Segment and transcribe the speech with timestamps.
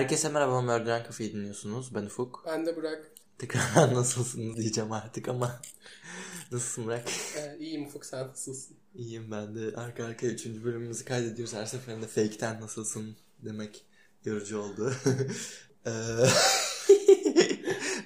[0.00, 1.94] Herkese merhaba Mörden Kafe'yi dinliyorsunuz.
[1.94, 2.42] Ben Ufuk.
[2.46, 3.10] Ben de Burak.
[3.38, 5.60] Tekrar nasılsınız diyeceğim artık ama.
[6.52, 7.08] Nasılsın Burak?
[7.36, 8.76] Ee, iyiyim Ufuk sen nasılsın?
[8.94, 9.76] İyiyim ben de.
[9.76, 11.54] Arka arkaya üçüncü bölümümüzü kaydediyoruz.
[11.54, 13.84] Her seferinde fake'ten nasılsın demek
[14.24, 14.92] yorucu oldu.
[15.86, 15.90] Ee,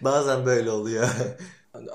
[0.02, 1.08] Bazen böyle oluyor.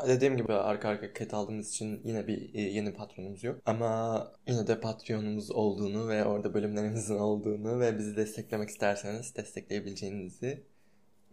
[0.07, 3.61] Dediğim gibi arka arka ket aldığımız için yine bir e, yeni patronumuz yok.
[3.65, 10.63] Ama yine de patronumuz olduğunu ve orada bölümlerimizin olduğunu ve bizi desteklemek isterseniz destekleyebileceğinizi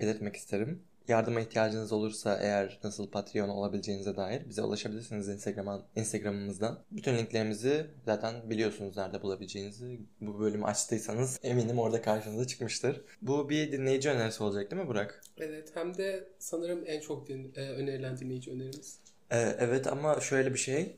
[0.00, 0.82] belirtmek isterim.
[1.08, 6.78] Yardıma ihtiyacınız olursa eğer nasıl Patreon olabileceğinize dair bize ulaşabilirsiniz Instagram, Instagram'ımızdan.
[6.90, 10.00] Bütün linklerimizi zaten biliyorsunuz nerede bulabileceğinizi.
[10.20, 13.00] Bu bölümü açtıysanız eminim orada karşınıza çıkmıştır.
[13.22, 15.20] Bu bir dinleyici önerisi olacak değil mi Burak?
[15.38, 18.98] Evet hem de sanırım en çok din, e, önerilen dinleyici önerimiz.
[19.30, 20.96] Ee, evet ama şöyle bir şey.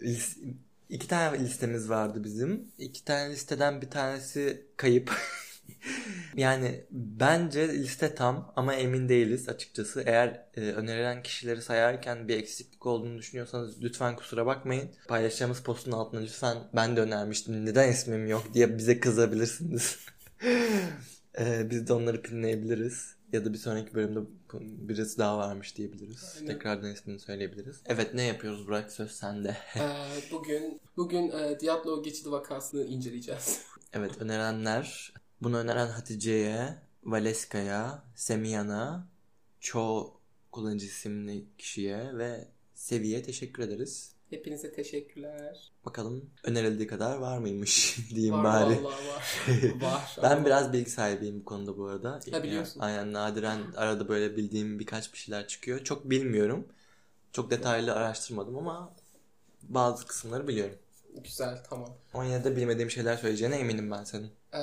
[0.88, 2.72] İki tane listemiz vardı bizim.
[2.78, 5.12] İki tane listeden bir tanesi kayıp.
[6.36, 10.02] yani bence liste tam ama emin değiliz açıkçası.
[10.06, 14.90] Eğer e, önerilen kişileri sayarken bir eksiklik olduğunu düşünüyorsanız lütfen kusura bakmayın.
[15.08, 19.98] Paylaşacağımız postun altına lütfen ben de önermiştim neden ismim yok diye bize kızabilirsiniz.
[21.38, 23.16] e, biz de onları pinleyebiliriz.
[23.32, 24.20] Ya da bir sonraki bölümde
[24.60, 26.34] birisi daha varmış diyebiliriz.
[26.36, 26.46] Aynen.
[26.46, 27.80] Tekrardan ismini söyleyebiliriz.
[27.86, 29.56] Evet ne yapıyoruz Burak söz sende.
[29.76, 29.80] ee,
[30.32, 33.60] bugün bugün e, Diablo geçidi vakasını inceleyeceğiz.
[33.92, 39.06] evet önerilenler bunu öneren Hatice'ye, Valeska'ya, Semiyan'a,
[39.60, 40.20] çoğu
[40.52, 44.12] kullanıcı isimli kişiye ve Seviye teşekkür ederiz.
[44.30, 45.72] Hepinize teşekkürler.
[45.86, 48.84] Bakalım önerildiği kadar var mıymış diyeyim var, bari.
[48.84, 48.94] var.
[49.80, 50.16] var.
[50.22, 50.46] ben ama...
[50.46, 52.20] biraz bilgi sahibiyim bu konuda bu arada.
[52.30, 52.80] Ha biliyorsun.
[52.80, 55.84] Aynen nadiren arada böyle bildiğim birkaç bir şeyler çıkıyor.
[55.84, 56.68] Çok bilmiyorum.
[57.32, 58.94] Çok detaylı araştırmadım ama
[59.62, 60.76] bazı kısımları biliyorum.
[61.24, 61.96] Güzel tamam.
[62.14, 64.30] Ama yine de bilmediğim şeyler söyleyeceğine eminim ben senin.
[64.54, 64.58] Ee,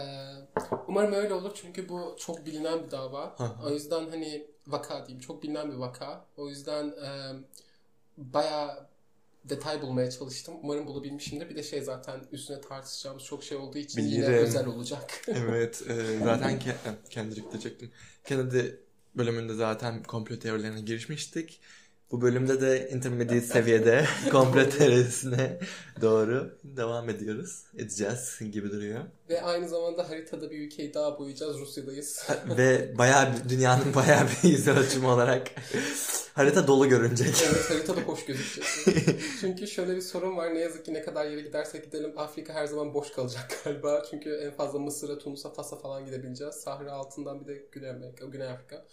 [0.88, 3.36] umarım öyle olur çünkü bu çok bilinen bir dava.
[3.64, 6.26] o yüzden hani vaka diyeyim çok bilinen bir vaka.
[6.38, 7.34] O yüzden e,
[8.18, 8.90] bayağı
[9.44, 10.56] detay bulmaya çalıştım.
[10.64, 11.50] Umarım bulabilmişimdir.
[11.50, 14.24] Bir de şey zaten üstüne tartışacağımız çok şey olduğu için Bilirim.
[14.24, 15.22] yine özel olacak.
[15.28, 15.84] evet.
[15.90, 16.76] E, zaten ke
[17.10, 17.92] Kendrick diyecektim.
[18.26, 18.68] Kennedy
[19.16, 21.62] bölümünde zaten komplo teorilerine girişmiştik.
[22.12, 25.60] Bu bölümde de intermediate seviyede komplo teorisine
[26.02, 27.64] doğru devam ediyoruz.
[27.78, 29.00] Edeceğiz gibi duruyor.
[29.30, 31.60] Ve aynı zamanda haritada bir ülkeyi daha boyayacağız.
[31.60, 32.28] Rusya'dayız.
[32.58, 35.48] Ve bayağı bir, dünyanın bayağı bir yüz ölçümü olarak
[36.34, 37.36] harita dolu görünecek.
[37.50, 38.66] Evet harita da hoş gözükecek.
[39.42, 40.56] Çünkü şöyle bir sorun var.
[40.56, 44.04] Ne yazık ki ne kadar yere gidersek gidelim Afrika her zaman boş kalacak galiba.
[44.10, 46.56] Çünkü en fazla Mısır'a, Tunus'a, Fas'a falan gidebileceğiz.
[46.56, 48.86] Sahra altından bir de Güney Amerika, Güney Afrika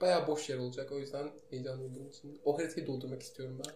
[0.00, 0.92] bayağı boş yer olacak.
[0.92, 2.40] O yüzden heyecanlıyım bunun için.
[2.44, 3.72] O haritayı doldurmak istiyorum ben.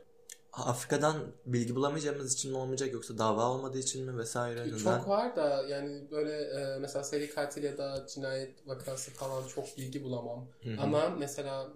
[0.52, 4.70] Afrika'dan bilgi bulamayacağımız için mi olmayacak yoksa dava olmadığı için mi vesaire?
[4.70, 5.08] Çok neden?
[5.08, 10.04] var da yani böyle e, mesela seri katil ya da cinayet vakası falan çok bilgi
[10.04, 10.48] bulamam.
[10.62, 10.80] Hı-hı.
[10.80, 11.68] Ama mesela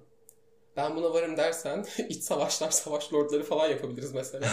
[0.77, 4.49] ben buna varım dersen iç savaşlar, savaş lordları falan yapabiliriz mesela.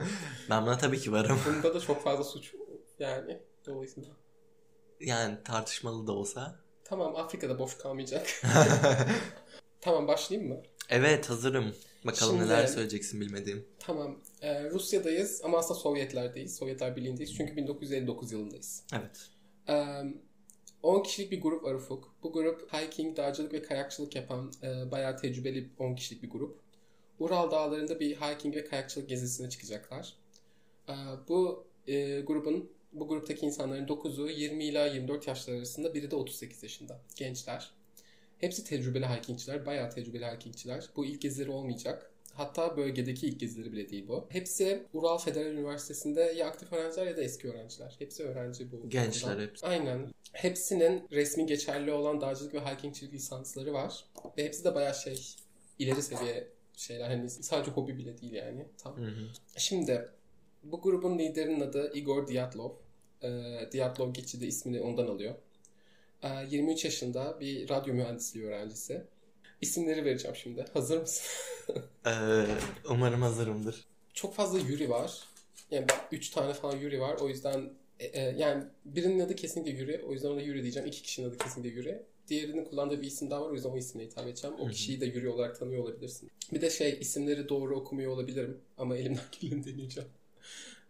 [0.50, 1.40] ben buna tabii ki varım.
[1.46, 2.54] Bunda da çok fazla suç
[2.98, 4.10] yani dolayısıyla.
[5.00, 6.56] Yani tartışmalı da olsa.
[6.84, 8.42] Tamam Afrika'da boş kalmayacak.
[9.80, 10.62] Tamam başlayayım mı?
[10.88, 11.74] Evet hazırım.
[12.04, 13.66] Bakalım Şimdi, neler söyleyeceksin bilmediğim.
[13.78, 14.18] Tamam.
[14.42, 16.56] Ee, Rusya'dayız ama aslında Sovyetler'deyiz.
[16.56, 17.34] Sovyetler Birliği'ndeyiz.
[17.34, 18.82] Çünkü 1959 yılındayız.
[18.92, 19.28] Evet.
[19.68, 20.02] Ee,
[20.82, 22.14] 10 kişilik bir grup var Ufuk.
[22.22, 26.60] Bu grup hiking, dağcılık ve kayakçılık yapan e, bayağı tecrübeli 10 kişilik bir grup.
[27.18, 30.14] Ural dağlarında bir hiking ve kayakçılık gezisine çıkacaklar.
[30.88, 30.92] Ee,
[31.28, 36.62] bu e, grubun bu gruptaki insanların 9'u 20 ila 24 yaşlar arasında, biri de 38
[36.62, 37.00] yaşında.
[37.16, 37.70] Gençler.
[38.40, 40.84] Hepsi tecrübeli hikingçiler, bayağı tecrübeli hikingçiler.
[40.96, 42.10] Bu ilk gezileri olmayacak.
[42.34, 44.26] Hatta bölgedeki ilk gezileri bile değil bu.
[44.28, 47.94] Hepsi Ural Federal Üniversitesi'nde ya aktif öğrenciler ya da eski öğrenciler.
[47.98, 48.88] Hepsi öğrenci bu.
[48.88, 49.66] Gençler hepsi.
[49.66, 50.08] Aynen.
[50.32, 54.04] Hepsinin resmi geçerli olan dağcılık ve hikingçilik lisansları var.
[54.38, 55.36] Ve hepsi de bayağı şey
[55.78, 57.08] ileri seviye şeyler.
[57.10, 58.66] Hani sadece hobi bile değil yani.
[58.78, 58.96] Tam.
[58.96, 59.28] Hı hı.
[59.56, 60.08] Şimdi
[60.62, 62.70] bu grubun liderinin adı Igor Dyatlov.
[63.22, 63.28] E,
[63.72, 65.34] Dyatlov geçidi ismini ondan alıyor.
[66.22, 69.04] E, ee, 23 yaşında bir radyo mühendisliği öğrencisi.
[69.60, 70.64] İsimleri vereceğim şimdi.
[70.72, 71.26] Hazır mısın?
[72.06, 72.10] ee,
[72.90, 73.84] umarım hazırımdır.
[74.14, 75.24] Çok fazla Yuri var.
[75.70, 77.16] Yani 3 tane falan Yuri var.
[77.20, 77.70] O yüzden
[78.00, 80.04] e, e, yani birinin adı kesinlikle Yuri.
[80.08, 80.88] O yüzden ona Yuri diyeceğim.
[80.88, 82.02] İki kişinin adı kesinlikle Yuri.
[82.28, 83.50] Diğerinin kullandığı bir isim daha var.
[83.50, 84.56] O yüzden o isimle hitap edeceğim.
[84.60, 86.30] O kişiyi de Yuri olarak tanıyor olabilirsin.
[86.52, 88.60] Bir de şey isimleri doğru okumuyor olabilirim.
[88.78, 90.08] Ama elimden geleni deneyeceğim.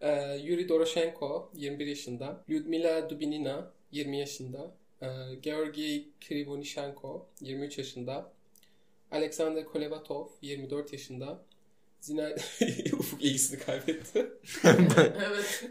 [0.01, 2.43] Ee, Yuri Doroshenko 21 yaşında.
[2.49, 4.75] Lyudmila Dubinina 20 yaşında.
[5.01, 8.33] Ee, Georgi Krivonishenko 23 yaşında.
[9.11, 11.45] Alexander Kolevatov 24 yaşında.
[11.99, 12.29] Zina
[12.93, 14.31] Ufuk ilgisini kaybetti.
[14.63, 15.65] evet.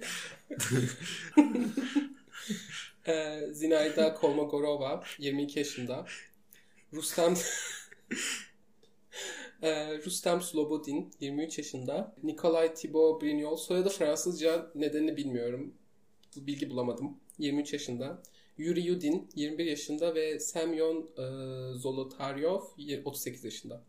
[3.06, 6.06] Ee, Zinayda Kolmogorova 22 yaşında.
[6.92, 7.34] Rustem
[9.62, 12.14] Ee, Rustem Slobodin 23 yaşında.
[12.22, 15.74] Nikolay Thibaut Brignol soyadı Fransızca nedenini bilmiyorum.
[16.36, 17.20] Bu bilgi bulamadım.
[17.38, 18.22] 23 yaşında.
[18.60, 21.24] Yuri Yudin 21 yaşında ve Semyon e,
[21.78, 22.60] Zolotaryov
[23.04, 23.82] 38 yaşında.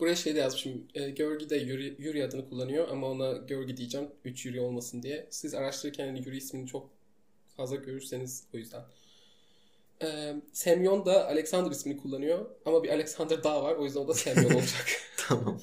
[0.00, 0.88] Buraya şey de yazmışım.
[0.94, 4.08] E, Georgi de Yuri, Yuri adını kullanıyor ama ona Georgi diyeceğim.
[4.24, 5.26] 3 Yuri olmasın diye.
[5.30, 6.90] Siz araştırırken hani Yuri ismini çok
[7.56, 8.82] fazla görürseniz o yüzden.
[10.02, 12.46] E, Semyon da Alexander ismini kullanıyor.
[12.64, 13.74] Ama bir Alexander daha var.
[13.74, 14.86] O yüzden o da Semyon olacak.
[15.16, 15.60] tamam.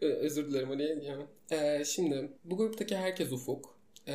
[0.00, 1.04] Özür dilerim hani.
[1.04, 1.24] Yani.
[1.50, 3.74] E, şimdi bu gruptaki herkes ufuk.
[4.06, 4.12] E,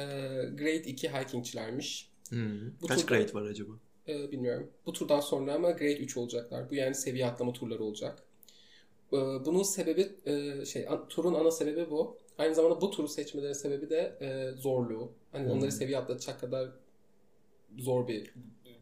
[0.57, 2.09] grade 2 hikingçilermiş.
[2.29, 2.71] Hmm.
[2.81, 3.71] Bu Kaç turda- grade var acaba?
[4.07, 4.71] Ee, bilmiyorum.
[4.85, 6.69] Bu turdan sonra ama grade 3 olacaklar.
[6.69, 8.23] Bu yani seviye atlama turları olacak.
[9.13, 12.17] Ee, bunun sebebi e, şey an- turun ana sebebi bu.
[12.37, 15.11] Aynı zamanda bu turu seçmeleri sebebi de e, zorluğu.
[15.31, 15.51] Hani Hmm.
[15.51, 16.69] onları seviye atlatacak kadar
[17.77, 18.33] zor bir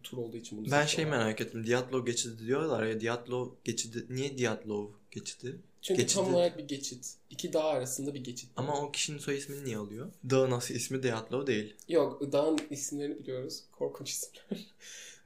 [0.05, 1.67] tur olduğu için bunu Ben şey merak ettim.
[1.67, 3.01] Diatlo geçidi diyorlar ya.
[3.01, 4.05] Diatlo geçidi.
[4.09, 5.59] Niye Diatlov geçidi?
[5.81, 7.15] Çünkü geçidi- tam olarak bir geçit.
[7.29, 8.49] İki dağ arasında bir geçit.
[8.55, 10.11] Ama o kişinin soy ismini niye alıyor?
[10.29, 11.75] Dağın asıl ismi Diatlov değil.
[11.87, 13.63] Yok dağın isimlerini biliyoruz.
[13.71, 14.67] Korkunç isimler.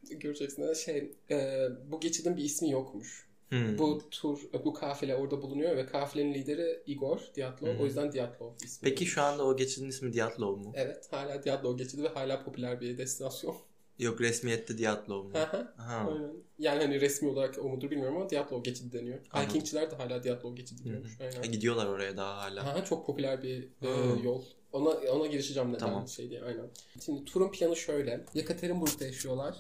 [0.20, 0.78] Göreceksiniz.
[0.78, 3.30] Şey, e, bu geçidin bir ismi yokmuş.
[3.50, 3.78] Hmm.
[3.78, 7.68] Bu tur, bu kafile orada bulunuyor ve kafilenin lideri Igor Diatlov.
[7.68, 7.82] Hı.
[7.82, 8.90] O yüzden Diatlov ismi.
[8.90, 10.72] Peki şu anda o geçidin ismi Diatlov mu?
[10.76, 13.56] Evet, hala Diatlov geçidi ve hala popüler bir destinasyon.
[14.00, 15.32] Yok resmiyette Diatlov mu?
[15.78, 16.32] Aynen.
[16.60, 19.20] Yani hani resmi olarak o mudur bilmiyorum ama Diatlov geçidi deniyor.
[19.32, 19.50] Anladım.
[19.50, 21.20] Hikingçiler de hala Diatlov geçidi diyormuş.
[21.20, 21.52] E, Aynen.
[21.52, 22.62] gidiyorlar oraya daha hala.
[22.62, 23.90] Aha, çok popüler bir e,
[24.24, 24.44] yol.
[24.72, 26.08] Ona ona girişeceğim neden Tamam.
[26.08, 26.66] şey diye aynen.
[27.06, 28.26] Şimdi turun planı şöyle.
[28.34, 29.56] Yekaterinburg'da yaşıyorlar.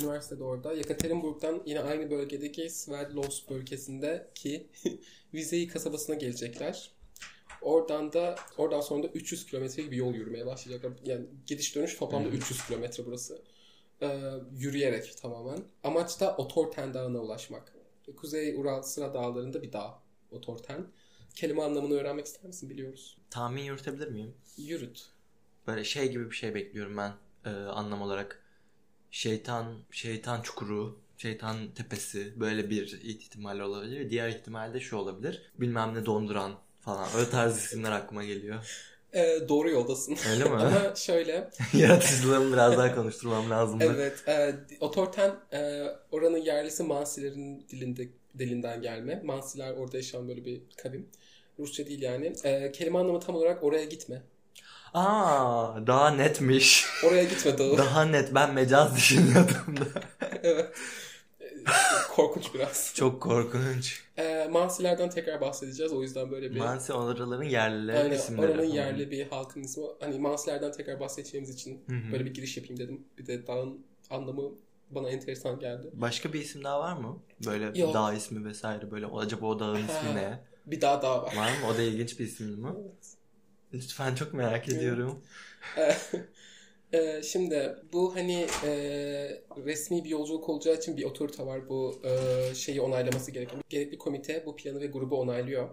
[0.00, 0.72] Üniversitede orada.
[0.72, 4.66] Yekaterinburg'dan yine aynı bölgedeki Sverdlovsk bölgesindeki
[5.34, 6.90] Vizey kasabasına gelecekler.
[7.62, 10.92] Oradan da oradan sonra da 300 kilometre gibi yol yürümeye başlayacaklar.
[11.04, 12.32] Yani gidiş dönüş toplamda Hı.
[12.32, 13.42] 300 kilometre burası.
[14.04, 15.64] Ee, yürüyerek tamamen.
[15.84, 17.72] Amaç da Otorten Dağı'na ulaşmak.
[18.16, 19.98] Kuzey Ural Sıra Dağları'nda bir dağ.
[20.30, 20.86] Otorten.
[21.34, 22.70] Kelime anlamını öğrenmek ister misin?
[22.70, 23.18] Biliyoruz.
[23.30, 24.34] Tahmin yürütebilir miyim?
[24.56, 25.06] Yürüt.
[25.66, 27.12] Böyle şey gibi bir şey bekliyorum ben
[27.44, 28.42] e, anlam olarak.
[29.10, 34.10] Şeytan, şeytan çukuru, şeytan tepesi böyle bir ihtimal olabilir.
[34.10, 35.52] Diğer ihtimal de şu olabilir.
[35.58, 37.08] Bilmem ne donduran falan.
[37.16, 38.93] Öyle tarz isimler aklıma geliyor.
[39.14, 40.16] Ee, doğru yoldasın.
[40.30, 40.50] Öyle mi?
[40.56, 41.50] Ama şöyle.
[41.74, 43.84] Yaratıcılığımı biraz daha konuşturmam lazımdı.
[43.96, 44.28] evet.
[44.28, 49.20] E, Otorten e, oranın yerlisi Mansilerin dilinde dilinden gelme.
[49.24, 51.08] Mansiler orada yaşayan böyle bir kavim.
[51.58, 52.32] Rusça değil yani.
[52.44, 54.22] E, kelime anlamı tam olarak oraya gitme.
[54.94, 56.86] Aa, daha netmiş.
[57.04, 57.78] Oraya gitme dağı.
[57.78, 58.34] Daha net.
[58.34, 60.00] Ben mecaz düşünüyordum da.
[60.42, 60.66] evet.
[62.10, 62.92] Korkunç biraz.
[62.94, 64.02] Çok korkunç.
[64.16, 65.92] E, Mansilerden tekrar bahsedeceğiz.
[65.92, 66.58] O yüzden böyle bir...
[66.58, 68.50] Mansi oraların yerlilerin Aynen, isimleri.
[68.50, 69.84] oranın yerli bir halkın ismi.
[70.00, 72.12] Hani Mansilerden tekrar bahsedeceğimiz için Hı hı.
[72.12, 73.04] böyle bir giriş yapayım dedim.
[73.18, 74.42] Bir de dağın anlamı
[74.90, 75.90] bana enteresan geldi.
[75.92, 77.18] Başka bir isim daha var mı?
[77.46, 77.94] Böyle Yok.
[77.94, 79.06] dağ ismi vesaire böyle.
[79.06, 80.40] Acaba o dağın ismi ne?
[80.66, 81.36] Bir daha daha var.
[81.36, 81.66] Var mı?
[81.74, 82.68] O da ilginç bir isim mi?
[82.80, 83.14] Evet.
[83.74, 85.22] Lütfen çok merak ediyorum.
[86.94, 88.70] Ee, Şimdi bu hani e,
[89.64, 91.68] resmi bir yolculuk olacağı için bir otorite var.
[91.68, 93.60] Bu e, şeyi onaylaması gereken.
[93.68, 95.68] Gerekli komite bu planı ve grubu onaylıyor.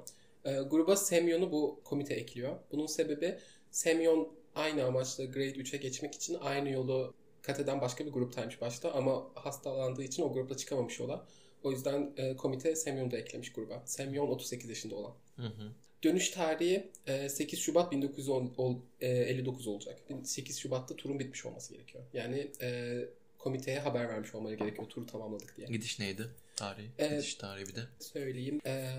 [0.46, 2.56] E, gruba Semyon'u bu komite ekliyor.
[2.72, 3.38] Bunun sebebi
[3.72, 8.92] Semyon aynı amaçla Grade 3'e geçmek için aynı yolu kat eden başka bir gruptaymış başta
[8.92, 11.26] ama hastalandığı için o grupla çıkamamış yola.
[11.64, 13.84] O yüzden e, komite Semyon'u da eklemiş gruba.
[13.86, 15.14] Semyon 38 yaşında olan.
[15.36, 15.72] Hı hı.
[16.04, 20.00] Dönüş tarihi e, 8 Şubat 1959 olacak.
[20.24, 22.04] 8 Şubat'ta turun bitmiş olması gerekiyor.
[22.14, 23.00] Yani e,
[23.40, 25.68] komiteye haber vermiş olmaları gerekiyor turu tamamladık diye.
[25.68, 26.28] Gidiş neydi?
[26.56, 26.88] Tarihi.
[27.00, 27.82] Ee, Gidiş tarihi bir de.
[28.00, 28.62] Söyleyeyim.
[28.66, 28.94] E,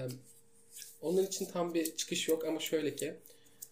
[1.01, 3.15] onun için tam bir çıkış yok ama şöyle ki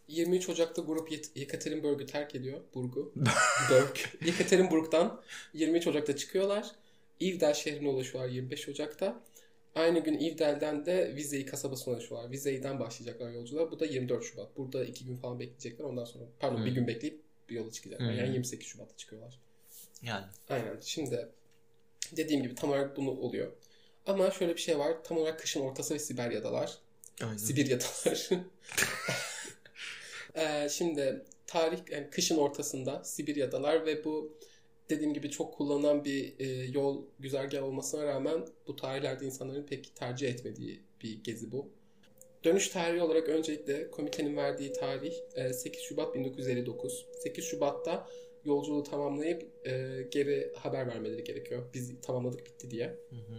[0.08, 2.60] 23 Ocak'ta grup Yet- Yekaterinburg'u terk ediyor.
[2.74, 3.12] Burgu.
[3.70, 3.98] Burg.
[4.26, 5.20] Yekaterinburg'dan
[5.54, 6.70] 23 Ocak'ta çıkıyorlar.
[7.20, 9.20] Ivdel şehrine ulaşıyorlar 25 Ocak'ta.
[9.74, 12.30] Aynı gün İvdel'den de Vizey kasabasına ulaşıyorlar.
[12.30, 13.70] Vizey'den başlayacaklar yolculuğa.
[13.70, 14.56] Bu da 24 Şubat.
[14.56, 15.84] Burada 2 gün falan bekleyecekler.
[15.84, 16.66] Ondan sonra pardon Hmm.
[16.66, 18.08] bir gün bekleyip bir yola çıkacaklar.
[18.08, 18.18] Hmm.
[18.18, 19.38] Yani 28 Şubat'ta çıkıyorlar.
[20.02, 20.24] Yani.
[20.48, 20.76] Aynen.
[20.80, 21.28] Şimdi
[22.16, 23.52] dediğim gibi tam olarak bunu oluyor.
[24.06, 25.04] Ama şöyle bir şey var.
[25.04, 26.78] Tam olarak kışın ortası ve Siberya'dalar.
[27.22, 27.36] Aynen.
[27.36, 28.28] Sibirya'dalar.
[30.36, 34.32] Ee, şimdi tarih yani kışın ortasında Sibirya'dalar ve bu
[34.90, 40.28] dediğim gibi çok kullanılan bir e, yol güzergah olmasına rağmen bu tarihlerde insanların pek tercih
[40.28, 41.68] etmediği bir gezi bu.
[42.44, 47.06] Dönüş tarihi olarak öncelikle komitenin verdiği tarih e, 8 Şubat 1959.
[47.22, 48.08] 8 Şubat'ta
[48.44, 51.62] yolculuğu tamamlayıp e, geri haber vermeleri gerekiyor.
[51.74, 52.86] Biz tamamladık bitti diye.
[52.86, 53.38] Hı hı.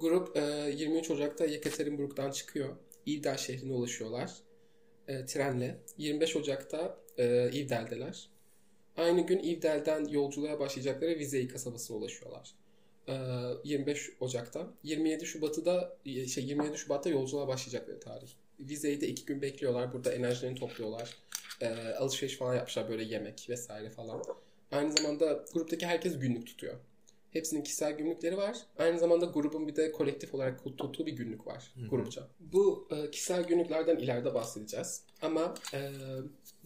[0.00, 0.40] Grup e,
[0.76, 2.68] 23 Ocak'ta Yekaterinburg'dan çıkıyor.
[3.06, 4.30] İvdel şehrine ulaşıyorlar.
[5.08, 5.76] E, trenle.
[5.98, 8.28] 25 Ocak'ta e, İvdel'deler.
[8.96, 12.54] Aynı gün İvdel'den yolculuğa başlayacakları Vizey kasabasına ulaşıyorlar.
[13.08, 13.12] Ee,
[13.64, 14.66] 25 Ocak'ta.
[14.82, 18.28] 27 Şubat'ı da şey 27 Şubat'ta yolculuğa başlayacakları tarih.
[18.60, 19.92] Vizey'de iki gün bekliyorlar.
[19.92, 21.14] Burada enerjilerini topluyorlar.
[21.60, 21.66] Ee,
[21.98, 24.22] alışveriş falan yapmışlar böyle yemek vesaire falan.
[24.72, 26.74] Aynı zamanda gruptaki herkes günlük tutuyor.
[27.32, 28.56] Hepsinin kişisel günlükleri var.
[28.78, 31.88] Aynı zamanda grubun bir de kolektif olarak tuttuğu bir günlük var Hı hı.
[31.88, 32.28] grupça.
[32.40, 35.02] Bu e, kişisel günlüklerden ileride bahsedeceğiz.
[35.22, 35.90] Ama e,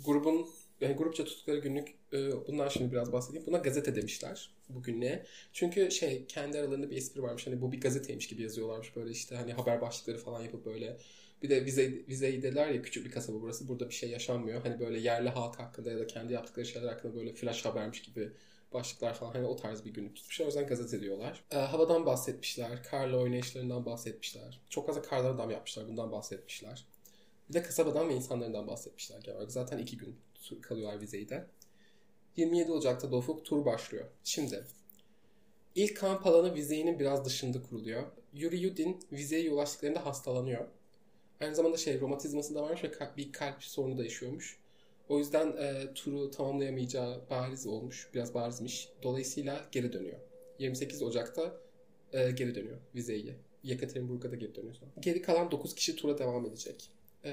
[0.05, 0.47] grubun
[0.81, 3.47] yani grupça tuttukları günlük e, bundan şimdi biraz bahsedeyim.
[3.47, 5.27] Buna gazete demişler bu günlüğe.
[5.53, 7.47] Çünkü şey kendi aralarında bir espri varmış.
[7.47, 10.97] Hani bu bir gazeteymiş gibi yazıyorlarmış böyle işte hani haber başlıkları falan yapıp böyle
[11.43, 13.69] bir de vize, vizeydeler ya küçük bir kasaba burası.
[13.69, 14.63] Burada bir şey yaşanmıyor.
[14.63, 18.33] Hani böyle yerli halk hakkında ya da kendi yaptıkları şeyler hakkında böyle flash habermiş gibi
[18.73, 20.45] başlıklar falan hani o tarz bir günlük tutmuşlar.
[20.45, 21.45] O yüzden gazete diyorlar.
[21.51, 22.83] Ee, havadan bahsetmişler.
[22.83, 24.61] Karla oynayışlarından bahsetmişler.
[24.69, 25.89] Çok fazla kardan adam yapmışlar.
[25.89, 26.87] Bundan bahsetmişler.
[27.49, 29.21] Bir de kasabadan ve insanlarından bahsetmişler.
[29.21, 29.49] genel.
[29.49, 30.17] Zaten iki gün
[30.63, 31.47] kalıyorlar vizeyde.
[32.37, 34.07] 27 Ocak'ta da ufuk tur başlıyor.
[34.25, 34.65] Şimdi
[35.75, 38.03] ilk kamp alanı vizeyin biraz dışında kuruluyor.
[38.33, 40.69] Yuri Yudin vizeye ulaştıklarında hastalanıyor.
[41.41, 44.61] Aynı zamanda şey romatizması da varmış ve bir kalp sorunu da yaşıyormuş.
[45.09, 48.11] O yüzden e, turu tamamlayamayacağı bariz olmuş.
[48.15, 48.89] Biraz barizmiş.
[49.03, 50.19] Dolayısıyla geri dönüyor.
[50.59, 51.61] 28 Ocak'ta
[52.13, 53.37] e, geri dönüyor vizeye.
[53.63, 54.91] Yekaterinburg'a da geri dönüyor sonra.
[55.01, 56.91] Geri kalan 9 kişi tura devam edecek.
[57.25, 57.31] E,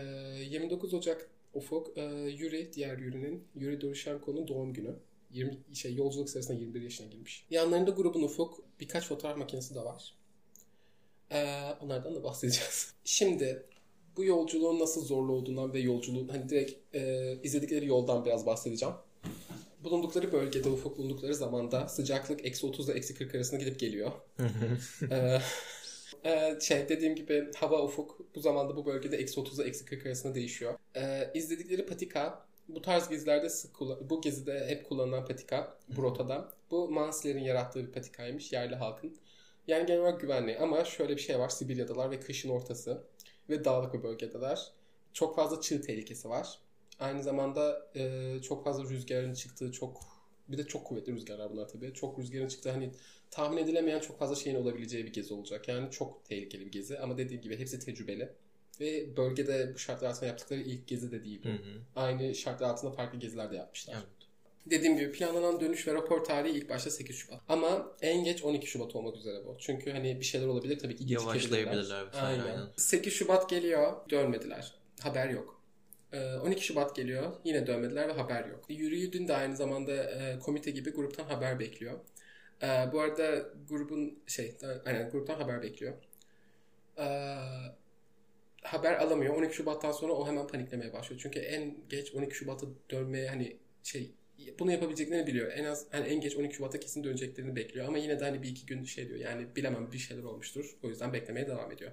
[0.49, 2.01] 29 Ocak Ufuk, e,
[2.39, 4.95] Yuri, diğer Yuri'nin, Yuri Doroshenko'nun doğum günü.
[5.31, 7.45] 20, şey, yolculuk sırasında 21 yaşına girmiş.
[7.49, 10.15] Yanlarında grubun Ufuk birkaç fotoğraf makinesi de var.
[11.31, 12.93] E, onlardan da bahsedeceğiz.
[13.05, 13.65] Şimdi
[14.17, 18.95] bu yolculuğun nasıl zorlu olduğundan ve yolculuğun hani direkt e, izledikleri yoldan biraz bahsedeceğim.
[19.83, 24.11] Bulundukları bölgede, ufuk bulundukları zamanda sıcaklık eksi 30 ile eksi 40 arasında gidip geliyor.
[25.11, 25.39] Ee,
[26.27, 30.05] e, şey dediğim gibi hava ufuk bu zamanda bu bölgede eksi 30 ile eksi 40
[30.05, 30.73] arasında değişiyor.
[30.95, 36.53] Ee, izledikleri patika bu tarz gezilerde sık kullan- bu gezide hep kullanılan patika bu rotada.
[36.71, 39.17] Bu Mansiler'in yarattığı bir patikaymış yerli halkın.
[39.67, 43.03] Yani genel olarak güvenli ama şöyle bir şey var Sibirya'dalar ve kışın ortası
[43.49, 44.71] ve dağlık bir bölgedeler.
[45.13, 46.59] Çok fazla çığ tehlikesi var.
[46.99, 50.01] Aynı zamanda e, çok fazla rüzgarın çıktığı çok
[50.47, 51.93] bir de çok kuvvetli rüzgarlar bunlar tabii.
[51.93, 52.91] Çok rüzgarın çıktığı hani
[53.31, 55.67] tahmin edilemeyen çok fazla şeyin olabileceği bir gezi olacak.
[55.67, 58.29] Yani çok tehlikeli bir gezi ama dediğim gibi hepsi tecrübeli.
[58.79, 61.43] Ve bölgede bu şartlar altında yaptıkları ilk gezi de değil.
[61.43, 61.81] Hı hı.
[61.95, 63.93] Aynı şartlar altında farklı geziler de yapmışlar.
[63.97, 64.07] Evet.
[64.65, 67.41] Dediğim gibi planlanan dönüş ve rapor tarihi ilk başta 8 Şubat.
[67.49, 69.55] Ama en geç 12 Şubat olmak üzere bu.
[69.59, 71.03] Çünkü hani bir şeyler olabilir tabii ki.
[71.07, 72.39] Yavaşlayabilirler Aynen.
[72.39, 72.67] aynen.
[72.75, 74.73] 8 Şubat geliyor dönmediler.
[74.99, 75.61] Haber yok.
[76.13, 78.65] Ee, 12 Şubat geliyor yine dönmediler ve haber yok.
[78.69, 81.99] Yürüyüdün de aynı zamanda e, komite gibi gruptan haber bekliyor.
[82.63, 85.93] Ee, bu arada grubun şey aynen gruptan haber bekliyor.
[86.97, 87.35] Ee,
[88.61, 89.35] haber alamıyor.
[89.35, 91.21] 12 Şubat'tan sonra o hemen paniklemeye başlıyor.
[91.23, 94.11] Çünkü en geç 12 Şubat'a dönmeye hani şey
[94.59, 95.51] bunu yapabileceklerini biliyor.
[95.51, 97.87] En az hani en geç 12 Şubat'a kesin döneceklerini bekliyor.
[97.87, 99.19] Ama yine de hani bir iki gün şey diyor.
[99.19, 100.75] Yani bilemem bir şeyler olmuştur.
[100.83, 101.91] O yüzden beklemeye devam ediyor.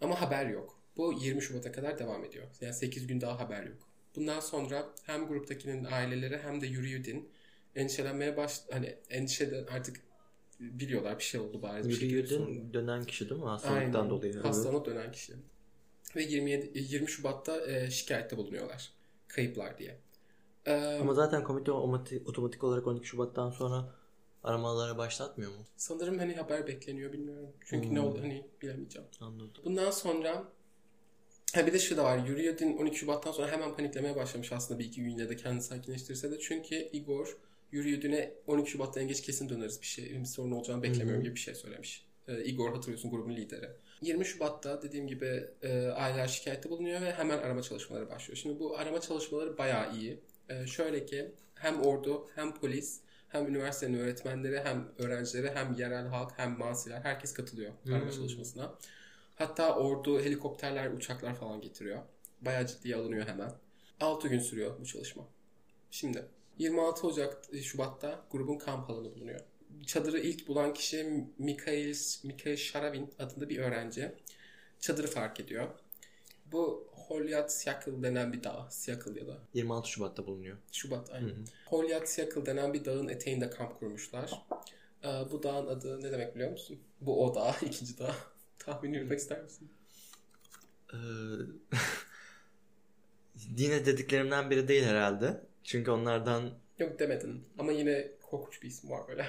[0.00, 0.80] Ama haber yok.
[0.96, 2.46] Bu 20 Şubat'a kadar devam ediyor.
[2.60, 3.88] Yani 8 gün daha haber yok.
[4.16, 7.30] Bundan sonra hem gruptakinin aileleri hem de Yürüyüdin
[7.74, 10.00] endişelenmeye baş hani endişeden artık
[10.60, 12.14] biliyorlar bir şey oldu bariz bir şekilde.
[12.34, 13.46] Yürüyüdün dönen kişi değil mi?
[13.46, 14.10] Hastalıktan Aynen.
[14.10, 14.34] dolayı.
[14.40, 15.32] Hastalanıp dönen kişi.
[16.16, 18.92] Ve 27 20 Şubat'ta e, şikayette bulunuyorlar.
[19.28, 19.98] Kayıplar diye.
[20.66, 23.94] E, Ama zaten komite otomatik, olarak 12 Şubat'tan sonra
[24.44, 25.66] aramalara başlatmıyor mu?
[25.76, 27.50] sanırım hani haber bekleniyor bilmiyorum.
[27.64, 27.94] Çünkü Hmm.
[27.94, 29.08] ne oldu hani bilemeyeceğim.
[29.20, 29.62] Anladım.
[29.64, 30.44] Bundan sonra
[31.54, 32.26] ha bir de şu da var.
[32.26, 36.30] Yürüyordin 12 Şubat'tan sonra hemen paniklemeye başlamış aslında bir iki gün yine de kendini sakinleştirse
[36.30, 36.38] de.
[36.38, 37.36] Çünkü Igor
[37.72, 41.40] Yürüyordin'e 12 Şubat'ta en geç kesin döneriz bir şey bir sorun olacağını beklemiyorum gibi bir
[41.40, 42.06] şey söylemiş.
[42.28, 43.68] Ee, Igor hatırlıyorsun grubun lideri.
[44.02, 48.36] 20 Şubat'ta dediğim gibi e, aileler şikayette bulunuyor ve hemen arama çalışmaları başlıyor.
[48.36, 50.20] Şimdi bu arama çalışmaları bayağı iyi.
[50.48, 56.32] E, şöyle ki hem ordu hem polis hem üniversitenin öğretmenleri hem öğrencileri hem yerel halk
[56.36, 58.10] hem mansiler herkes katılıyor arama Hmm.
[58.10, 58.74] çalışmasına.
[59.36, 61.98] Hatta ordu helikopterler, uçaklar falan getiriyor.
[62.40, 63.52] Bayağı ciddiye alınıyor hemen.
[64.00, 65.26] 6 gün sürüyor bu çalışma.
[65.90, 66.24] Şimdi
[66.60, 69.40] 26 Ocak e, Şubat'ta grubun kamp alanı bulunuyor.
[69.86, 74.12] Çadırı ilk bulan kişi Mikhail, Mikhail Sharavin adında bir öğrenci.
[74.80, 75.68] Çadırı fark ediyor.
[76.52, 78.66] Bu Holyat Syakıl denen bir dağ.
[78.70, 80.56] Syakıl ya da 26 Şubat'ta bulunuyor.
[80.72, 81.34] Şubat hı.
[81.66, 84.46] Holyat Syakıl denen bir dağın eteğinde kamp kurmuşlar.
[85.04, 86.80] Ee, bu dağın adı ne demek biliyor musun?
[87.00, 88.14] Bu o dağ, ikinci dağ.
[88.58, 89.70] Tahmin yürütmek ister misin?
[90.92, 90.96] Ee,
[93.56, 95.49] yine dediklerimden biri değil herhalde.
[95.70, 97.44] Çünkü onlardan Yok demedin.
[97.58, 99.26] Ama yine korkunç bir isim var böyle.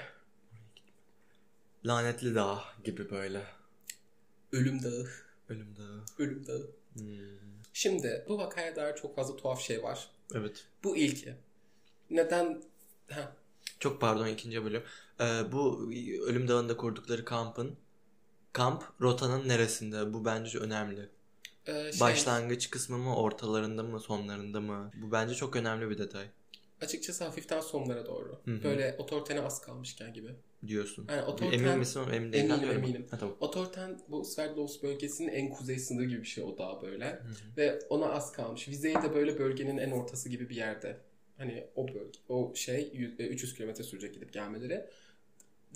[1.85, 3.43] lanetli dağ gibi böyle.
[4.51, 5.09] Ölüm Dağı.
[5.49, 6.03] Ölüm dağı.
[6.17, 6.71] Ölüm Dağı.
[6.93, 7.03] Hmm.
[7.73, 10.09] Şimdi bu vakaya dair çok fazla tuhaf şey var.
[10.33, 10.67] Evet.
[10.83, 11.35] Bu ilki.
[12.09, 12.63] Neden
[13.09, 13.35] Ha.
[13.79, 14.83] Çok pardon ikinci bölüm.
[15.19, 15.91] Ee, bu
[16.27, 17.75] Ölüm Dağı'nda kurdukları kampın
[18.53, 20.13] kamp rotanın neresinde?
[20.13, 21.09] Bu bence önemli.
[21.67, 24.91] Ee, şey, Başlangıç kısmı mı, ortalarında mı, sonlarında mı?
[25.01, 26.25] Bu bence çok önemli bir detay
[26.81, 28.41] açıkçası hafiften sonlara doğru.
[28.45, 28.63] Hı hı.
[28.63, 30.35] Böyle otoritene az kalmışken gibi.
[30.67, 31.07] diyorsun.
[31.09, 32.01] Yani otoriten, Emin misin?
[32.13, 32.51] Emin değilim.
[32.51, 33.07] Eminim, eminim.
[33.11, 33.35] Ha, tamam.
[33.39, 37.05] Otoriten bu Sverdlovsk bölgesinin en kuzey sınırı gibi bir şey o dağ böyle.
[37.09, 37.57] Hı hı.
[37.57, 38.67] Ve ona az kalmış.
[38.67, 40.97] Vizey de böyle bölgenin en ortası gibi bir yerde.
[41.37, 44.85] Hani o bölge, o şey yüz- e, 300 kilometre sürecek gidip gelmeleri.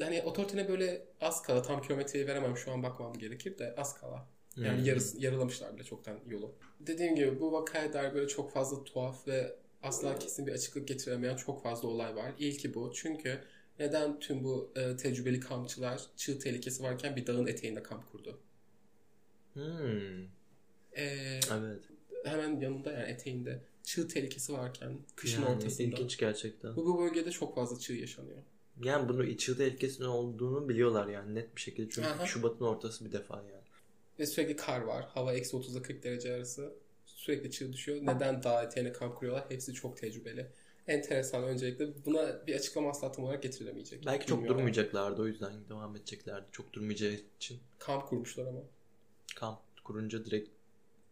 [0.01, 4.27] Hani otoritene böyle az kala tam kilometreyi veremem şu an bakmam gerekir de az kala.
[4.57, 4.88] Yani Hı.
[4.88, 6.55] yarısı, yarılamışlar bile çoktan yolu.
[6.79, 11.35] Dediğim gibi bu vakaya dair böyle çok fazla tuhaf ve asla kesin bir açıklık getiremeyen
[11.35, 12.31] çok fazla olay var.
[12.39, 12.91] İlki bu.
[12.95, 13.39] Çünkü
[13.79, 18.39] neden tüm bu e, tecrübeli kampçılar çığ tehlikesi varken bir dağın eteğinde kamp kurdu?
[19.53, 20.24] Hmm.
[20.93, 21.03] E,
[21.51, 21.79] Evet.
[22.24, 25.83] hemen yanında yani eteğinde çığ tehlikesi varken kışın Yani ortasında.
[25.88, 26.75] ilginç gerçekten.
[26.75, 28.38] Bu, bu bölgede çok fazla çığ yaşanıyor.
[28.83, 31.89] Yani bunu içi tehlikesinin olduğunu biliyorlar yani net bir şekilde.
[31.89, 32.25] Çünkü Aha.
[32.25, 33.64] Şubat'ın ortası bir defa yani.
[34.19, 35.06] Ve sürekli kar var.
[35.13, 36.73] Hava eksi 30'da 40 derece arası.
[37.06, 37.97] Sürekli çığ düşüyor.
[38.01, 39.45] Neden dağ eteğine kamp kuruyorlar?
[39.49, 40.47] Hepsi çok tecrübeli.
[40.88, 42.06] Enteresan öncelikle.
[42.06, 44.06] Buna bir açıklama asla tam olarak getirilemeyecek.
[44.06, 44.58] Belki çok Bilmiyorum.
[44.60, 46.45] durmayacaklardı o yüzden devam edeceklerdi.
[46.51, 48.60] Çok durmayacağı için Kamp kurmuşlar ama.
[49.36, 50.49] kamp kurunca direkt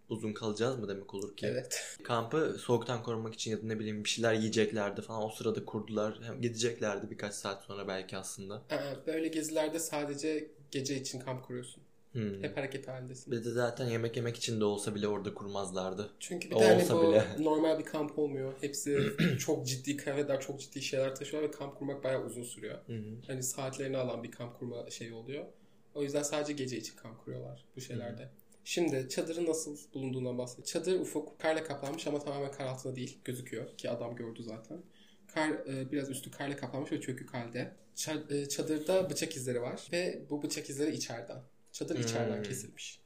[0.10, 1.46] uzun kalacağız mı demek olur ki?
[1.48, 1.98] Evet.
[2.04, 6.20] Kampı soğuktan korumak için ya da ne bileyim bir şeyler yiyeceklerdi falan o sırada kurdular.
[6.24, 8.62] Hem gideceklerdi birkaç saat sonra belki aslında.
[8.70, 11.84] Aa, Böyle gezilerde sadece gece için kamp kuruyorsun.
[12.14, 12.44] Hmm.
[12.44, 13.32] Hep hareket halindesin.
[13.32, 16.10] Bir de zaten yemek yemek için de olsa bile orada kurmazlardı.
[16.20, 17.26] Çünkü bir O tane olsa bu bile.
[17.40, 18.54] normal bir kamp olmuyor.
[18.62, 19.00] Hepsi
[19.40, 22.78] çok ciddi kıyafetler, çok ciddi şeyler taşıyorlar ve kamp kurmak bayağı uzun sürüyor.
[23.28, 25.46] Hani saatlerini alan bir kamp kurma şeyi oluyor.
[25.96, 28.30] O yüzden sadece gece için kamp kuruyorlar bu şeylerde.
[28.66, 30.66] Şimdi çadırın nasıl bulunduğundan bahsedeyim.
[30.66, 33.18] Çadır ufuk karla kaplanmış ama tamamen kar altında değil.
[33.26, 34.78] Gözüküyor ki adam gördü zaten.
[35.34, 37.72] Kar e, biraz üstü karla kaplanmış ve çökük halde.
[38.30, 41.42] E, çadırda bıçak izleri var ve bu bıçak izleri içeriden.
[41.74, 42.44] Çadır içeriden Hmm.
[42.44, 43.00] kesilmiş.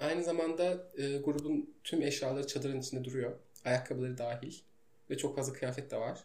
[0.00, 3.32] Aynı zamanda e, grubun tüm eşyaları çadırın içinde duruyor.
[3.64, 4.54] Ayakkabıları dahil
[5.10, 6.18] ve çok fazla kıyafet de var.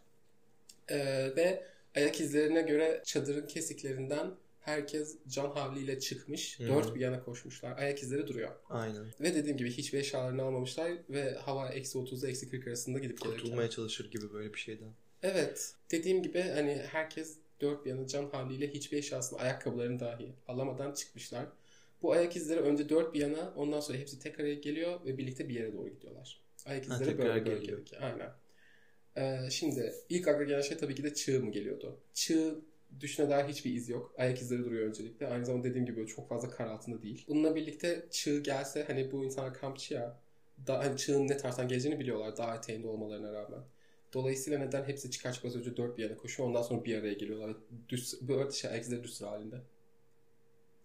[0.90, 0.98] E,
[1.36, 6.60] ve ayak izlerine göre çadırın kesiklerinden herkes can havliyle çıkmış.
[6.60, 6.68] Hı.
[6.68, 7.78] Dört bir yana koşmuşlar.
[7.78, 8.52] Ayak izleri duruyor.
[8.70, 9.06] Aynen.
[9.22, 13.42] Ve dediğim gibi hiçbir eşyalarını almamışlar ve hava eksi 30'da eksi 40 arasında gidip gelirken.
[13.42, 14.90] Kurtulmaya çalışır gibi böyle bir şeyden.
[15.24, 15.74] Evet.
[15.92, 21.46] Dediğim gibi hani herkes dört bir yana can haliyle hiçbir eşyasını ayakkabılarını dahi alamadan çıkmışlar.
[22.02, 25.50] Bu ayak izleri önce dört bir yana ondan sonra hepsi tek araya geliyor ve birlikte
[25.50, 26.42] bir yere doğru gidiyorlar.
[26.66, 27.78] Ayak Ha, izleri tekrar böyle geliyor.
[27.78, 28.00] bölgedeki.
[28.00, 28.32] Aynen.
[29.18, 32.00] Ee, şimdi ilk akla gelen şey tabii ki de çığ mı geliyordu?
[32.14, 32.60] Çığ
[33.00, 34.14] düşüne dair hiçbir iz yok.
[34.18, 35.28] Ayak izleri duruyor öncelikle.
[35.28, 37.26] Aynı zamanda dediğim gibi böyle çok fazla kar altında değil.
[37.28, 40.20] Bununla birlikte çığ gelse hani bu insanlar kampçı ya
[40.68, 43.62] da, hani çığın ne tarzdan geleceğini biliyorlar daha eteğinde olmalarına rağmen.
[44.14, 47.58] Dolayısıyla neden hepsi çıkar çıkmaz önce dört bir yana koşuyor ondan sonra bir araya geliyorlar.
[47.90, 49.62] Düz, böyle şey ayak izleri düz halinde.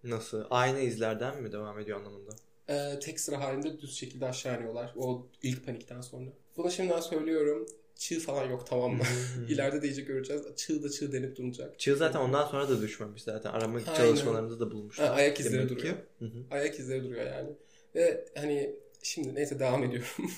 [0.05, 0.45] Nasıl?
[0.51, 2.31] Aynı izlerden mi devam ediyor anlamında?
[2.69, 4.93] Ee, tek sıra halinde düz şekilde aşağı iniyorlar.
[4.97, 6.31] O ilk panikten sonra.
[6.57, 7.67] Bunu şimdiden söylüyorum.
[7.97, 9.03] Çığ falan yok tamam mı?
[9.49, 10.43] İleride de iyice göreceğiz.
[10.57, 11.79] Çığ da çığ denip duracak.
[11.79, 13.51] Çığ zaten ondan sonra da düşmemiş zaten.
[13.51, 13.95] Arama Aynen.
[13.95, 15.09] çalışmalarında da bulmuşlar.
[15.09, 15.95] Ha, ayak izleri Demek duruyor.
[16.19, 16.45] Hı hı.
[16.51, 17.51] Ayak izleri duruyor yani.
[17.95, 20.09] Ve hani şimdi neyse devam ediyorum.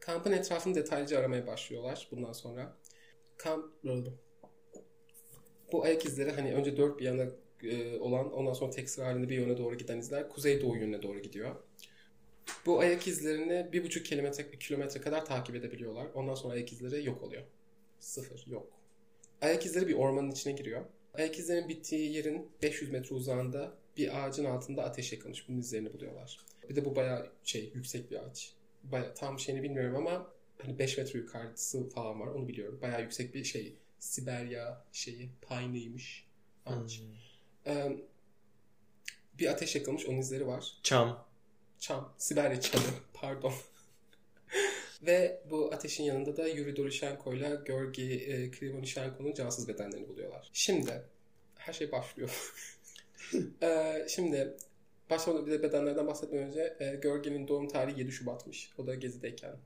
[0.00, 2.76] Kampın etrafını detaylıca aramaya başlıyorlar bundan sonra.
[3.36, 3.64] Kamp
[5.72, 7.26] bu ayak izleri hani önce dört bir yana
[8.00, 11.18] olan ondan sonra tek sıra halinde bir yöne doğru giden izler kuzey doğu yönüne doğru
[11.18, 11.54] gidiyor.
[12.66, 16.06] Bu ayak izlerini bir buçuk kilometre, kilometre kadar takip edebiliyorlar.
[16.14, 17.42] Ondan sonra ayak izleri yok oluyor.
[18.00, 18.66] Sıfır, yok.
[19.42, 20.84] Ayak izleri bir ormanın içine giriyor.
[21.14, 25.48] Ayak izlerinin bittiği yerin 500 metre uzağında bir ağacın altında ateş yakılmış.
[25.48, 26.40] Bunun izlerini buluyorlar.
[26.68, 28.52] Bir de bu bayağı şey yüksek bir ağaç.
[28.82, 32.78] Bayağı, tam şeyini bilmiyorum ama hani 5 metre yukarısı falan var onu biliyorum.
[32.82, 33.76] Bayağı yüksek bir şey.
[33.98, 36.26] Siberya şeyi pine'ıymış
[36.66, 37.00] ağaç.
[37.00, 37.27] Hmm.
[37.68, 37.96] Ee,
[39.38, 40.78] bir ateş yakılmış onun izleri var.
[40.82, 41.24] Çam.
[41.78, 42.14] Çam.
[42.18, 42.84] Siberya çamı.
[43.14, 43.52] Pardon.
[45.02, 50.50] Ve bu ateşin yanında da Yuri Doroshenko ile Georgi e, Krivonishenko'nun cansız bedenlerini buluyorlar.
[50.52, 51.02] Şimdi
[51.56, 52.54] her şey başlıyor.
[53.62, 54.56] Ee, şimdi
[55.10, 58.70] başlamadan bir de bedenlerden bahsetmeden önce e, Georgi'nin doğum tarihi 7 Şubat'mış.
[58.78, 59.56] O da gezideyken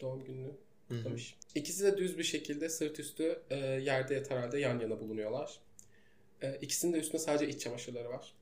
[0.00, 0.50] doğum gününü
[0.88, 1.36] kutlamış.
[1.54, 5.60] İkisi de düz bir şekilde sırt üstü e, yerde yatar halde yan yana bulunuyorlar.
[6.42, 8.34] E, ikisinin de üstünde sadece iç çamaşırları var.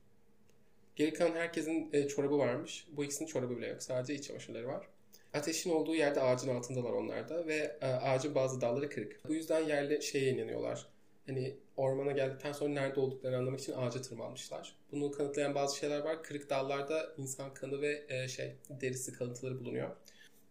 [0.95, 2.87] Geri kalan herkesin e, çorabı varmış.
[2.91, 3.83] Bu ikisinin çorabı bile yok.
[3.83, 4.87] Sadece iç çamaşırları var.
[5.33, 9.19] Ateşin olduğu yerde ağacın altındalar onlar da ve e, ağacın bazı dalları kırık.
[9.27, 10.85] Bu yüzden yerli şeye inanıyorlar.
[11.27, 14.75] Hani ormana geldikten sonra nerede olduklarını anlamak için ağaca tırmanmışlar.
[14.91, 16.23] Bunu kanıtlayan bazı şeyler var.
[16.23, 19.89] Kırık dallarda insan kanı ve e, şey derisi kalıntıları bulunuyor.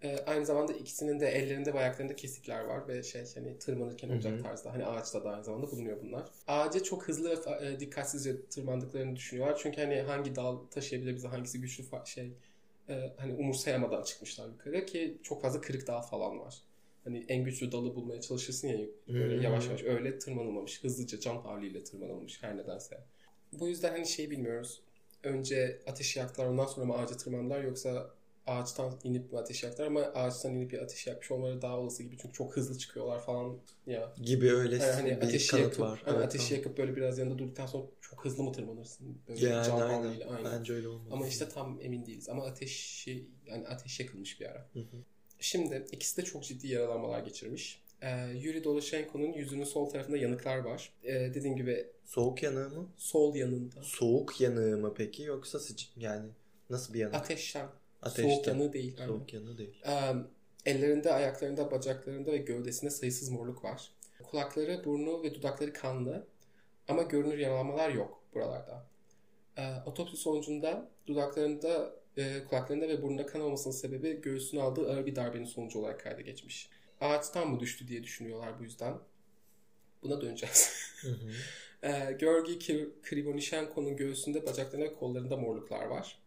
[0.03, 4.33] Ee, aynı zamanda ikisinin de ellerinde ve ayaklarında kesikler var ve şey hani tırmanırken olacak
[4.33, 4.43] Hı hı.
[4.43, 4.73] tarzda.
[4.73, 6.29] Hani ağaçta da aynı zamanda bulunuyor bunlar.
[6.47, 9.59] Ağaca çok hızlı ve e, dikkatsizce tırmandıklarını düşünüyorlar.
[9.63, 12.33] Çünkü hani hangi dal taşıyabilir bize hangisi güçlü fa- şey
[12.89, 16.63] e, hani umursayamadan çıkmışlar yukarı ki çok fazla kırık dal falan var.
[17.05, 18.79] Hani en güçlü dalı bulmaya çalışırsın ya
[19.19, 19.41] böyle Hmm.
[19.41, 20.85] yavaş yavaş öyle tırmanılmamış.
[20.85, 23.05] Hızlıca can havliyle tırmanılmış her nedense.
[23.53, 24.83] Bu yüzden hani şey bilmiyoruz.
[25.23, 28.18] Önce ateşi yaktılar ondan sonra mı ağaca tırmandılar yoksa
[28.49, 32.17] ağaçtan inip mi ateş yaktılar ama ağaçtan inip bir ateş yakmış olmaları daha olası gibi
[32.23, 34.13] çünkü çok hızlı çıkıyorlar falan ya.
[34.23, 36.03] Gibi öyle Yani hani bir ateşi kanıt yakıp, var.
[36.05, 36.59] hani Evet, ateşi tamam.
[36.59, 39.19] yakıp böyle biraz yanında durduktan sonra çok hızlı mı tırmanırsın?
[39.29, 40.21] Böyle Yani can aynen.
[40.37, 40.45] aynen.
[40.45, 41.09] Bence öyle olmalı.
[41.15, 42.29] Ama işte tam emin değiliz.
[42.29, 44.69] Ama ateşi yani ateş yakılmış bir ara.
[44.73, 44.97] Hı hı.
[45.41, 47.83] Şimdi ikisi de çok ciddi yaralanmalar geçirmiş.
[48.03, 50.93] Ee, Yuri Doloshenko'nun yüzünün sol tarafında yanıklar var.
[51.05, 52.89] Ee, dediğim gibi Soğuk yanığı mı?
[52.97, 53.83] sol yanında.
[53.83, 56.29] Soğuk yanığı mı peki yoksa sıcak yani
[56.71, 57.15] nasıl bir yanık?
[57.15, 57.69] Ateşten.
[58.03, 58.31] Ateşten.
[58.35, 58.97] Soğuk yanığı değil.
[59.07, 59.83] Soğuk yanığı değil.
[59.87, 60.13] Ee,
[60.67, 63.93] ellerinde, ayaklarında, bacaklarında ve gövdesinde sayısız morluk var.
[64.23, 66.27] Kulakları, burnu ve dudakları kanlı.
[66.89, 68.87] Ama görünür yaralanmalar yok buralarda.
[69.57, 75.17] Ee, otopsi sonucunda dudaklarında, e, kulaklarında ve burnunda kan olmasının sebebi göğsüne aldığı ağır bir
[75.17, 76.71] darbenin sonucu olarak kayda geçmiş.
[77.01, 78.95] Ağaçtan mı düştü diye düşünüyorlar bu yüzden.
[80.03, 80.71] Buna döneceğiz.
[81.03, 81.15] Hı hı.
[81.83, 86.19] Ee, Georgi Kri- Krivonishenko'nun göğsünde, bacaklarında ve kollarında morluklar var.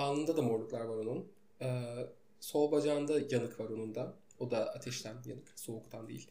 [0.00, 1.28] Alnında da morluklar var onun.
[1.62, 1.66] Ee,
[2.40, 4.14] sol bacağında yanık var onun da.
[4.38, 6.30] O da ateşten yanık, soğuktan değil.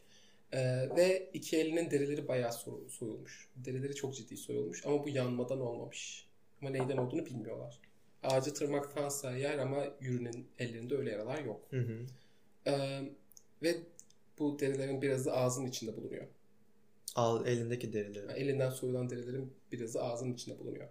[0.52, 3.48] Ee, ve iki elinin derileri bayağı so- soyulmuş.
[3.56, 6.26] Derileri çok ciddi soyulmuş ama bu yanmadan olmamış.
[6.60, 7.80] Ama neyden olduğunu bilmiyorlar.
[8.22, 11.60] Ağaca tırmaktansa yer ama yürünen ellerinde öyle yaralar yok.
[11.70, 12.06] Hı hı.
[12.66, 13.02] Ee,
[13.62, 13.76] ve
[14.38, 16.26] bu derilerin birazı ağzının içinde bulunuyor.
[17.14, 18.26] Al elindeki derileri.
[18.26, 20.88] Yani elinden soyulan derilerin birazı ağzının içinde bulunuyor.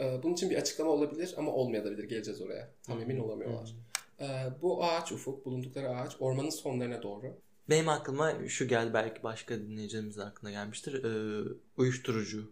[0.00, 2.04] Ee, bunun için bir açıklama olabilir ama olmayabilir.
[2.04, 2.70] Geleceğiz oraya.
[2.82, 3.74] Tam emin olamıyorlar.
[4.20, 4.24] Ee,
[4.62, 7.38] bu ağaç ufuk, bulundukları ağaç ormanın sonlarına doğru.
[7.68, 11.04] Benim aklıma şu geldi belki başka dinleyicilerimizin aklına gelmiştir.
[11.04, 11.42] Ee,
[11.76, 12.50] uyuşturucu.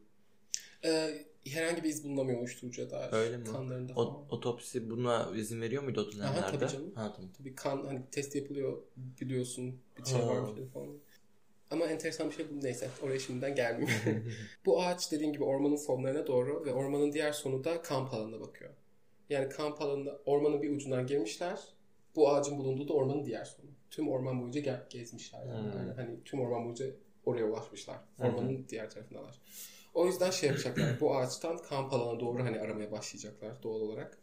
[0.85, 3.13] Ee, herhangi bir iz bulunamıyor uyuşturucuya dair.
[3.13, 3.45] Öyle mi?
[3.45, 4.17] Kanlarında O, falan.
[4.31, 6.41] otopsi buna izin veriyor muydu o dönemlerde?
[6.41, 6.93] Aha, tabii canım.
[6.95, 7.31] Ha, tamam.
[7.39, 8.79] Tabii kan hani test yapılıyor
[9.21, 10.29] biliyorsun bir şey Ha.
[10.29, 10.99] var falan.
[11.71, 14.33] Ama enteresan bir şey bu neyse oraya şimdiden gelmeyeyim.
[14.67, 18.71] bu ağaç dediğim gibi ormanın sonlarına doğru ve ormanın diğer sonu da kamp alanına bakıyor.
[19.31, 21.59] Yani kamp alanında ormanın bir ucundan girmişler.
[22.17, 23.67] Bu ağacın bulunduğu da ormanın diğer sonu.
[23.91, 25.47] Tüm orman boyunca ge- gezmişler.
[25.47, 25.73] Yani.
[25.73, 25.79] Hmm.
[25.79, 26.87] Yani hani tüm orman boyunca
[27.25, 27.99] oraya ulaşmışlar.
[28.21, 29.41] Ormanın diğer tarafındalar.
[29.95, 31.01] O yüzden şey yapacaklar.
[31.01, 34.19] bu ağaçtan kamp alanına doğru hani aramaya başlayacaklar doğal olarak.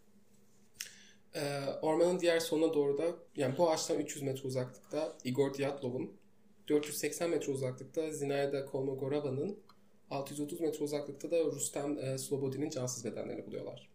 [1.35, 3.05] Ee, ormanın diğer sonuna doğru da
[3.35, 6.17] yani bu ağaçtan 300 metre uzaklıkta Igor Dyatlov'un
[6.69, 9.59] 480 metre uzaklıkta Zinaida Kolmogorova'nın
[10.09, 13.89] 630 metre uzaklıkta da Rustem e, Slobodin'in cansız bedenlerini buluyorlar.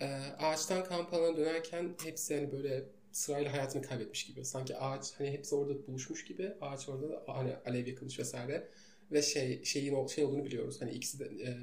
[0.00, 0.06] Ee,
[0.38, 4.44] ağaçtan kamp alanına dönerken hepsi hani böyle sırayla hayatını kaybetmiş gibi.
[4.44, 6.52] Sanki ağaç hani hepsi orada buluşmuş gibi.
[6.60, 8.68] Ağaç orada da hani alev yakılmış vesaire.
[9.12, 10.80] Ve şey şeyin şey olduğunu biliyoruz.
[10.80, 11.56] Hani ikisi de e,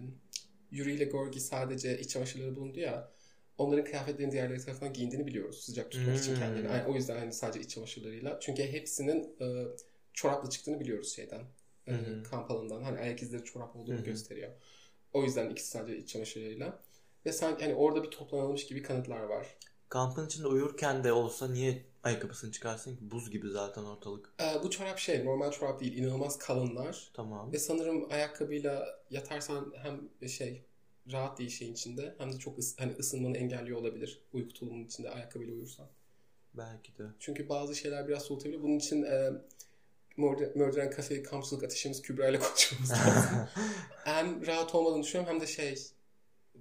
[0.72, 3.12] Yuri ile Gorgi sadece iç çamaşırları bulundu ya.
[3.58, 5.64] Onların kıyafetlerini diğerleri tarafından giyindiğini biliyoruz.
[5.64, 6.40] Sıcak tutmak için Hmm.
[6.40, 6.72] kendilerini.
[6.72, 8.40] Yani o yüzden hani sadece iç çamaşırlarıyla.
[8.42, 9.46] Çünkü hepsinin e,
[10.15, 11.43] çorapla çıktığını biliyoruz şeyden.
[11.88, 12.23] E, Hı hı.
[12.23, 12.84] kamp alanından.
[12.84, 14.06] Hani ayak izleri çorap olduğunu Hı hı.
[14.06, 14.51] gösteriyor.
[15.13, 16.80] O yüzden ikisi sadece iç çamaşırlarıyla.
[17.25, 19.47] Ve sanki hani orada bir toplanılmış gibi kanıtlar var.
[19.89, 23.12] Kampın içinde uyurken de olsa niye ayakkabısını çıkarsın ki?
[23.12, 24.34] Buz gibi zaten ortalık.
[24.41, 25.97] E, bu çorap şey normal çorap değil.
[25.97, 27.12] inanılmaz kalınlar.
[27.13, 27.54] Tamam.
[27.54, 30.65] Ve sanırım ayakkabıyla yatarsan hem şey
[31.12, 35.10] rahat değil şeyin içinde hem de çok ıs- hani ısınmanı engelliyor olabilir uyku tulumunun içinde
[35.10, 35.88] ayakkabıyla uyursan.
[36.54, 37.04] Belki de.
[37.19, 38.63] Çünkü bazı şeyler biraz soğutabilir.
[38.63, 39.32] Bunun için e,
[40.17, 43.47] Murder, and Cafe kampçılık ateşimiz Kübra ile konuşmamız lazım.
[44.04, 45.75] hem rahat olmadığını düşünüyorum hem de şey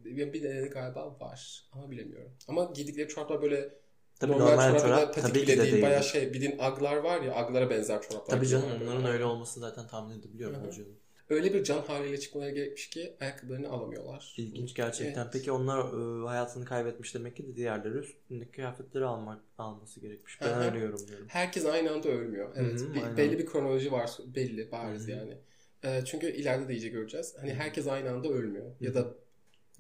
[0.04, 2.32] bir de galiba var ama bilemiyorum.
[2.48, 3.74] Ama giydikleri çoraplar böyle
[4.20, 5.72] Tabii normal, normal, çorap, patik tabii bile de değil.
[5.72, 5.84] değil.
[5.84, 8.36] Bayağı şey bildiğin aglar var ya aglara benzer çoraplar.
[8.36, 10.86] Tabii canım onların öyle olması zaten tahmin edebiliyorum hocam.
[11.30, 14.34] Öyle bir can haliyle çıkmaları gerekmiş ki ayakkabılarını alamıyorlar.
[14.38, 15.22] İlginç gerçekten.
[15.22, 15.32] Evet.
[15.32, 20.40] Peki onlar e, hayatını kaybetmiş demek ki de diğerleri üstündeki kıyafetleri almak alması gerekmiş.
[20.40, 20.64] Ben Aha.
[20.64, 21.26] öyle yorumluyorum.
[21.28, 22.52] Herkes aynı anda ölmüyor.
[22.56, 22.80] Evet.
[22.80, 24.10] Hı hı, bir- belli bir kronoloji var.
[24.34, 25.10] Belli, bariz Hı hı.
[25.10, 25.36] yani.
[25.84, 27.34] Ee, çünkü ileride de iyice göreceğiz.
[27.40, 28.70] Hani herkes aynı anda ölmüyor.
[28.80, 29.14] Ya Hı da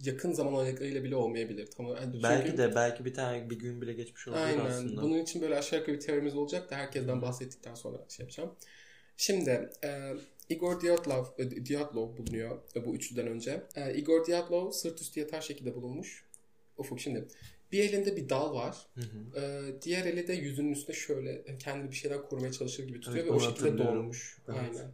[0.02, 1.68] yakın zaman aralıklarıyla bile olmayabilir.
[1.76, 1.96] Tamam.
[1.96, 4.64] Yani Belki çünkü- de belki bir tane bir gün bile geçmiş olabilir Aynen.
[4.64, 5.02] aslında.
[5.02, 8.50] Bunun için böyle aşağı yukarı bir teorimiz olacak da herkesten bahsettikten sonra şey yapacağım.
[9.16, 10.12] Şimdi e,
[10.48, 13.62] Igor Dyatlov, e, Dyatlov bulunuyor e, bu üçlüden önce.
[13.76, 16.24] E, Igor Dyatlov sırt üstü yatar şekilde bulunmuş.
[16.78, 17.28] Ufuk şimdi.
[17.72, 18.86] Bir elinde bir dal var.
[18.94, 19.40] Hı hı.
[19.40, 23.32] E, diğer eli de yüzünün üstünde şöyle kendini bir şeyden korumaya çalışır gibi tutuyor Evet,
[23.32, 24.38] ve o şekilde doğmuş.
[24.48, 24.58] Evet.
[24.60, 24.90] Aynen.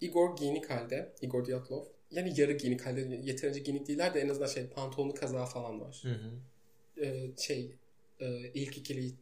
[0.00, 1.12] Igor giyinik halde.
[1.22, 1.84] Igor Dyatlov.
[2.10, 3.20] Yani yarı giyinik halde.
[3.22, 6.02] Yeterince giyinik değiller de en azından şey pantolonlu kazağı falan var.
[6.02, 6.30] Hı hı.
[7.04, 7.72] E, şey
[8.20, 9.12] e, ilk ikili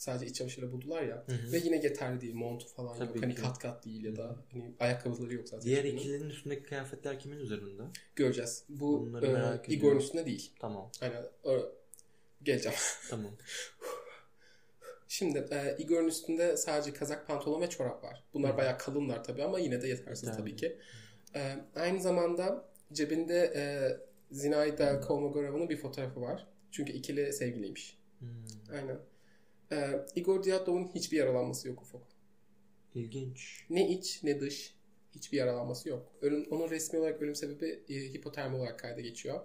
[0.00, 1.24] Sadece iç çamaşırı buldular ya.
[1.26, 1.52] Hı hı.
[1.52, 2.34] Ve yine yeterli değil.
[2.34, 3.22] Montu falan Tabii yok.
[3.22, 3.42] Hani ki.
[3.42, 5.66] kat kat değil ya da hani ayakkabıları yok zaten.
[5.66, 7.82] Diğer ikilinin üstündeki kıyafetler kimin üzerinde?
[8.16, 8.64] Göreceğiz.
[8.68, 10.52] Bu e, Igor'un üstünde değil.
[10.60, 10.90] Tamam.
[11.00, 11.24] Aynen.
[11.44, 11.72] O-
[12.42, 12.78] Geleceğim.
[13.10, 13.30] Tamam.
[15.08, 18.24] Şimdi e, Igor'un üstünde sadece kazak, pantolon ve çorap var.
[18.34, 18.56] Bunlar Hı.
[18.56, 20.40] bayağı kalınlar tabii ama yine de yetersiz Yeterli.
[20.42, 20.78] tabii ki.
[21.34, 23.62] E, aynı zamanda cebinde e,
[24.34, 26.46] Zinaida Kolmogorova'nın bir fotoğrafı var.
[26.70, 27.98] Çünkü ikili sevgiliymiş.
[28.18, 28.28] Hmm.
[28.74, 28.98] Aynen.
[29.72, 32.02] E, Igor Diatlov'un hiçbir yaralanması yok Ufuk.
[32.94, 33.66] İlginç.
[33.70, 34.74] Ne iç ne dış
[35.14, 36.12] hiçbir yaralanması yok.
[36.22, 39.40] Ölüm, onun resmi olarak ölüm sebebi e, hipotermi olarak kayda geçiyor.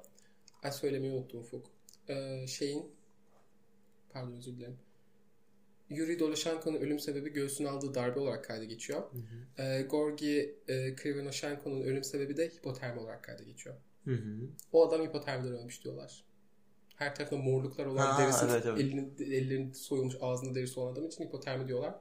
[0.64, 1.72] Ay söylemeyi unuttum Ufuk.
[2.10, 2.92] E, şeyin
[4.10, 4.78] pardon özür dilerim.
[5.90, 9.04] Yuri Doloshenko'nun ölüm sebebi göğsüne aldığı darbe olarak kayda geçiyor.
[9.12, 9.64] Hı hı.
[9.64, 13.76] E, Gorgi e, Krivonoshenko'nun ölüm sebebi de hipotermi olarak kayda geçiyor.
[14.06, 14.50] Hı hı.
[14.72, 16.24] O adam hipotermiden ölmüş diyorlar.
[16.95, 18.79] Her tarafında morluklar olan Ha, derisi, evet, evet.
[18.79, 21.95] elinin, ellerinin soyulmuş ağzında derisi olan adam için hipotermi diyorlar.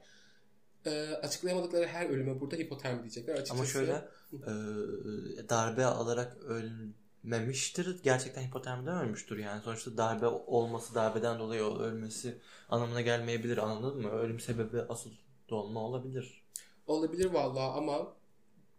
[0.86, 3.34] E, açıklayamadıkları her ölüme burada hipotermi diyecekler.
[3.34, 3.92] Açıkçası, Ama şöyle
[4.32, 8.02] e, darbe alarak ölmemiştir.
[8.02, 9.62] Gerçekten hipotermiden ölmüştür yani.
[9.62, 14.10] Sonuçta darbe olması, darbeden dolayı ölmesi anlamına gelmeyebilir anladın mı?
[14.10, 15.10] Ölüm sebebi asıl
[15.48, 16.44] dolma olabilir.
[16.86, 18.12] Olabilir vallahi ama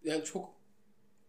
[0.03, 0.49] yani çok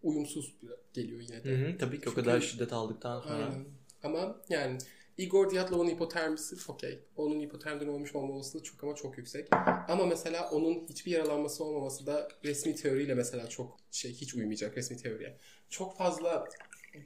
[0.02, 0.54] uyumsuz
[0.94, 1.72] geliyor yine Hı de.
[1.72, 3.34] hı, tabii ki o Çünkü- kadar şiddet aldıktan sonra.
[3.44, 3.64] Aynen.
[4.06, 4.78] Ama yani
[5.18, 6.98] Igor Diatlov'un hipotermisi okey.
[7.16, 9.48] Onun hipotermiden olmuş olma olasılığı çok ama çok yüksek.
[9.88, 14.96] Ama mesela onun hiçbir yaralanması olmaması da resmi teoriyle mesela çok şey hiç uymayacak resmi
[14.96, 15.36] teoriye.
[15.70, 16.48] Çok fazla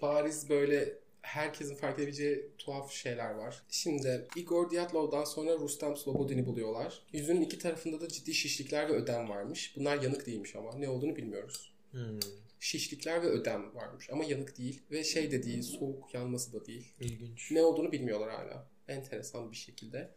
[0.02, 3.62] bariz böyle herkesin fark edebileceği tuhaf şeyler var.
[3.70, 7.02] Şimdi Igor Diatlov'dan sonra Rustam Slobodin'i buluyorlar.
[7.12, 9.76] Yüzünün iki tarafında da ciddi şişlikler ve ödem varmış.
[9.76, 11.72] Bunlar yanık değilmiş ama ne olduğunu bilmiyoruz.
[11.90, 12.20] Hmm,
[12.60, 16.94] Şişlikler ve ödem varmış ama yanık değil ve şey de değil, soğuk yanması da değil.
[17.00, 17.50] ilginç.
[17.50, 18.66] Ne olduğunu bilmiyorlar hala.
[18.88, 20.10] Enteresan bir şekilde.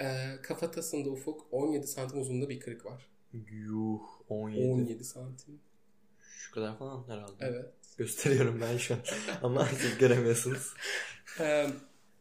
[0.00, 3.06] Ee, kafatasında ufuk 17 santim uzunluğunda bir kırık var.
[3.50, 4.72] Yuh 17.
[4.72, 5.60] 17 santim.
[6.20, 7.34] Şu kadar falan herhalde.
[7.40, 7.74] Evet.
[7.98, 9.00] Gösteriyorum ben şu an.
[9.42, 10.74] Ama siz göremiyorsunuz.
[11.40, 11.66] Ee,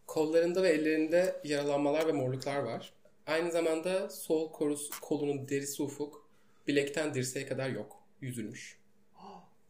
[0.07, 2.93] kollarında ve ellerinde yaralanmalar ve morluklar var.
[3.27, 6.29] Aynı zamanda sol korus, kolunun derisi ufuk
[6.67, 8.03] bilekten dirseğe kadar yok.
[8.21, 8.78] Yüzülmüş.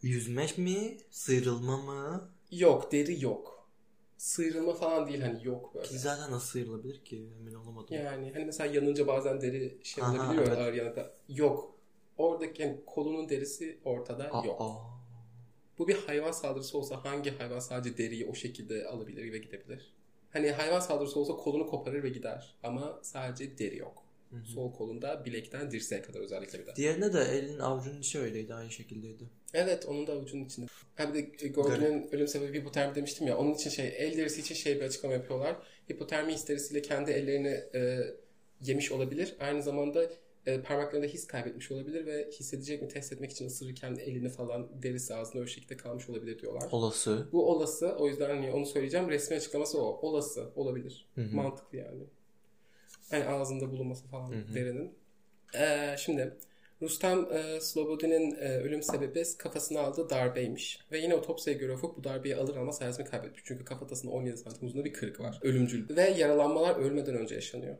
[0.01, 0.97] Yüzme mi?
[1.11, 2.29] Sıyrılma mı?
[2.51, 3.69] Yok deri yok.
[4.17, 5.87] Sıyrılma falan değil hani yok böyle.
[5.87, 7.29] Ki zaten nasıl sıyrılabilir ki?
[7.39, 7.95] Emin olamadım.
[7.95, 10.57] Yani hani mesela yanınca bazen deri şey Aha, olabiliyor evet.
[10.57, 11.13] ağır yanıkta.
[11.29, 11.75] Yok.
[12.17, 14.61] Oradaki yani kolunun derisi ortada Aa, yok.
[14.61, 14.99] aa.
[15.77, 19.93] Bu bir hayvan saldırısı olsa hangi hayvan sadece deriyi o şekilde alabilir ve gidebilir?
[20.31, 22.55] Hani hayvan saldırısı olsa kolunu koparır ve gider.
[22.63, 24.03] Ama sadece deri yok.
[24.29, 24.45] Hı hı.
[24.45, 26.75] Sol kolunda bilekten dirseğe kadar özellikle bir de.
[26.75, 28.53] Diğerine de elin avucunun içi öyleydi.
[28.53, 29.23] Aynı şekildeydi.
[29.53, 30.65] Evet onun da avucunun içinde.
[30.95, 33.37] Ha bir de Gordon'un ölüm sebebi hipotermi demiştim ya.
[33.37, 35.55] Onun için şey el derisi için şey bir açıklama yapıyorlar.
[35.91, 37.99] Hipotermi histerisiyle kendi ellerini e,
[38.61, 39.35] yemiş olabilir.
[39.39, 40.09] Aynı zamanda
[40.45, 45.15] e, parmaklarında his kaybetmiş olabilir ve hissedecek mi test etmek için ısırırken elini falan derisi
[45.15, 46.69] ağzında o şekilde kalmış olabilir diyorlar.
[46.71, 47.27] Olası.
[47.31, 47.95] Bu olası.
[47.99, 49.09] O yüzden hani onu söyleyeceğim.
[49.09, 49.99] Resmi açıklaması o.
[50.01, 50.49] Olası.
[50.55, 51.07] Olabilir.
[51.15, 51.35] Hı hı.
[51.35, 52.03] Mantıklı yani.
[53.11, 54.53] Hani ağzında bulunması falan Hı hı.
[54.55, 54.93] derinin.
[55.55, 56.37] Ee, şimdi
[56.81, 60.79] Rustam e, Slobodin'in e, ölüm sebebi kafasına aldığı darbeymiş.
[60.91, 63.41] Ve yine otopsiye göre Ufuk bu darbeyi alır almaz hayatını kaybetmiş.
[63.45, 65.39] Çünkü kafatasında 17 santim uzunluğunda bir kırık var.
[65.41, 65.95] Ölümcül.
[65.95, 67.75] Ve yaralanmalar ölmeden önce yaşanıyor.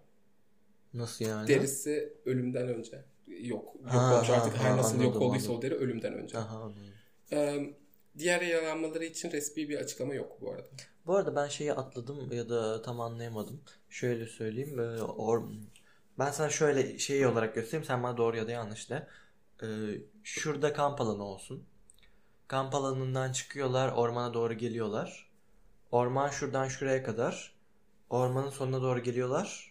[0.94, 1.48] Nasıl yani?
[1.48, 3.04] Derisi ölümden önce.
[3.28, 3.42] Yok.
[3.44, 5.72] Yok Ha, olmuş artık ha, her ha, nasıl yok anladım, olduysa o anladım.
[5.72, 6.38] deri ölümden önce.
[6.38, 6.84] Aha anladım.
[7.32, 7.74] Ee,
[8.18, 10.68] diğer yaralanmaları için resmi bir açıklama yok bu arada.
[11.06, 13.62] Bu arada ben şeyi atladım ya da tam anlayamadım.
[13.90, 14.80] Şöyle söyleyeyim.
[15.18, 15.44] Or...
[16.20, 17.86] Ben sana şöyle şey olarak göstereyim.
[17.86, 19.08] Sen bana doğru ya da yanlış de.
[19.64, 19.68] Ee,
[20.24, 21.64] şurada kamp alanı olsun.
[22.48, 23.92] Kamp alanından çıkıyorlar.
[23.92, 25.30] Ormana doğru geliyorlar.
[25.92, 27.56] Orman şuradan şuraya kadar.
[28.10, 29.69] Ormanın sonuna doğru geliyorlar.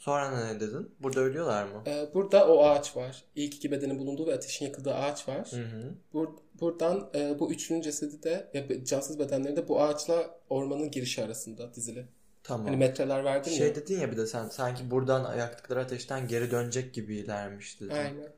[0.00, 0.94] Sonra ne dedin?
[1.00, 1.82] Burada ölüyorlar mı?
[1.86, 3.24] Ee, burada o ağaç var.
[3.36, 5.48] İlk iki bedenin bulunduğu ve ateşin yakıldığı ağaç var.
[5.52, 5.94] Hı hı.
[6.14, 11.24] Bur- buradan e, bu üçünün cesedi de ya, cansız bedenleri de bu ağaçla ormanın girişi
[11.24, 12.06] arasında dizili.
[12.42, 12.66] Tamam.
[12.66, 13.74] Hani metreler verdin Şey ya.
[13.74, 17.90] dedin ya bir de sen sanki buradan yaktıkları ateşten geri dönecek gibilermiş dedin.
[17.90, 18.32] Aynen.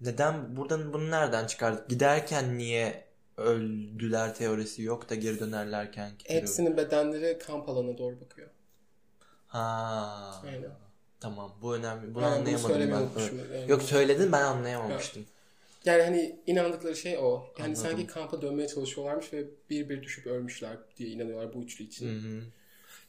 [0.00, 1.88] Neden buradan bunu nereden çıkardık?
[1.88, 3.04] Giderken niye
[3.36, 8.48] öldüler teorisi yok da geri dönerlerken ki Hepsinin bedenleri kamp alanına doğru bakıyor.
[9.54, 10.42] Ha.
[10.46, 10.70] Aynen.
[11.20, 11.52] Tamam.
[11.62, 12.02] Bu önemli.
[12.06, 13.54] Bunu bunu anlayamadım ben.
[13.58, 15.26] Yani- Yok söyledin ben anlayamamıştım.
[15.84, 17.22] Yani hani inandıkları şey o.
[17.22, 17.76] Yani Anladım.
[17.76, 22.08] sanki kampa dönmeye çalışıyorlarmış ve bir bir düşüp ölmüşler diye inanıyorlar bu üçlü için.
[22.08, 22.42] Hı hı.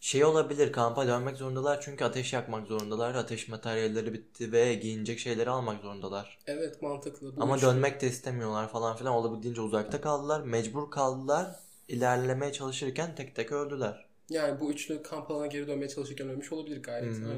[0.02, 3.16] Şey olabilir kampa dönmek zorundalar çünkü ateş yakmak zorundalar.
[3.16, 6.38] Ateş materyalleri bitti ve giyinecek şeyleri almak zorundalar.
[6.48, 7.36] Evet mantıklı.
[7.38, 7.68] Bu Ama üçlü.
[7.68, 9.14] dönmek de istemiyorlar falan filan.
[9.14, 10.42] Olabildiğince uzakta kaldılar.
[10.42, 11.56] Mecbur kaldılar.
[11.88, 14.06] İlerlemeye çalışırken tek tek öldüler.
[14.30, 17.16] Yani bu üçlü kamp alanına geri dönmeye çalışırken ölmüş olabilir gayet.
[17.16, 17.30] Hı hı.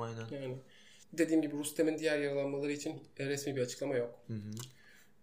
[0.00, 0.24] Aynen.
[0.24, 0.42] Aynen.
[0.42, 0.56] Yani
[1.12, 4.26] dediğim gibi Rustem'in diğer yaralanmaları için resmi bir açıklama yok.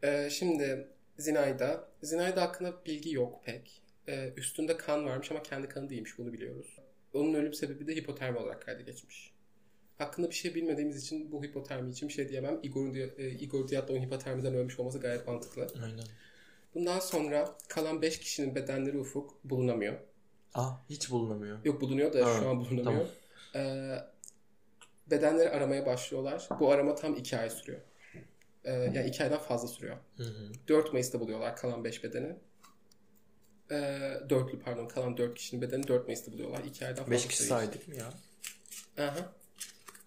[0.03, 1.89] Ee, şimdi Zinayda.
[2.03, 3.81] Zinayda hakkında bilgi yok pek.
[4.07, 6.79] Ee, üstünde kan varmış ama kendi kanı değilmiş bunu biliyoruz.
[7.13, 9.33] Onun ölüm sebebi de hipotermi olarak kayda geçmiş.
[9.97, 12.59] Hakkında bir şey bilmediğimiz için bu hipotermi için bir şey diyemem.
[12.63, 15.67] Igor, e, Igor Diatlov'un hipotermiden ölmüş olması gayet mantıklı.
[15.83, 16.05] Aynen.
[16.75, 19.99] Bundan sonra kalan 5 kişinin bedenleri ufuk bulunamıyor.
[20.53, 21.65] Aa hiç bulunamıyor.
[21.65, 22.83] Yok bulunuyor da Ha, şu an bulunamıyor.
[22.83, 23.07] tamam.
[23.55, 23.97] Ee,
[25.11, 26.47] bedenleri aramaya başlıyorlar.
[26.59, 27.79] Bu arama tam 2 ay sürüyor.
[28.63, 29.97] Ee, yani 2 aydan fazla sürüyor.
[30.17, 30.51] Hı hı.
[30.67, 32.35] 4 Mayıs'ta buluyorlar kalan 5 bedeni.
[33.71, 36.63] Ee, dörtlü pardon kalan 4 kişinin bedeni 4 Mayıs'ta buluyorlar.
[36.63, 37.59] 2 aydan fazla 5 kişi sürüyor.
[37.59, 38.13] saydık mı ya?
[39.07, 39.33] Aha.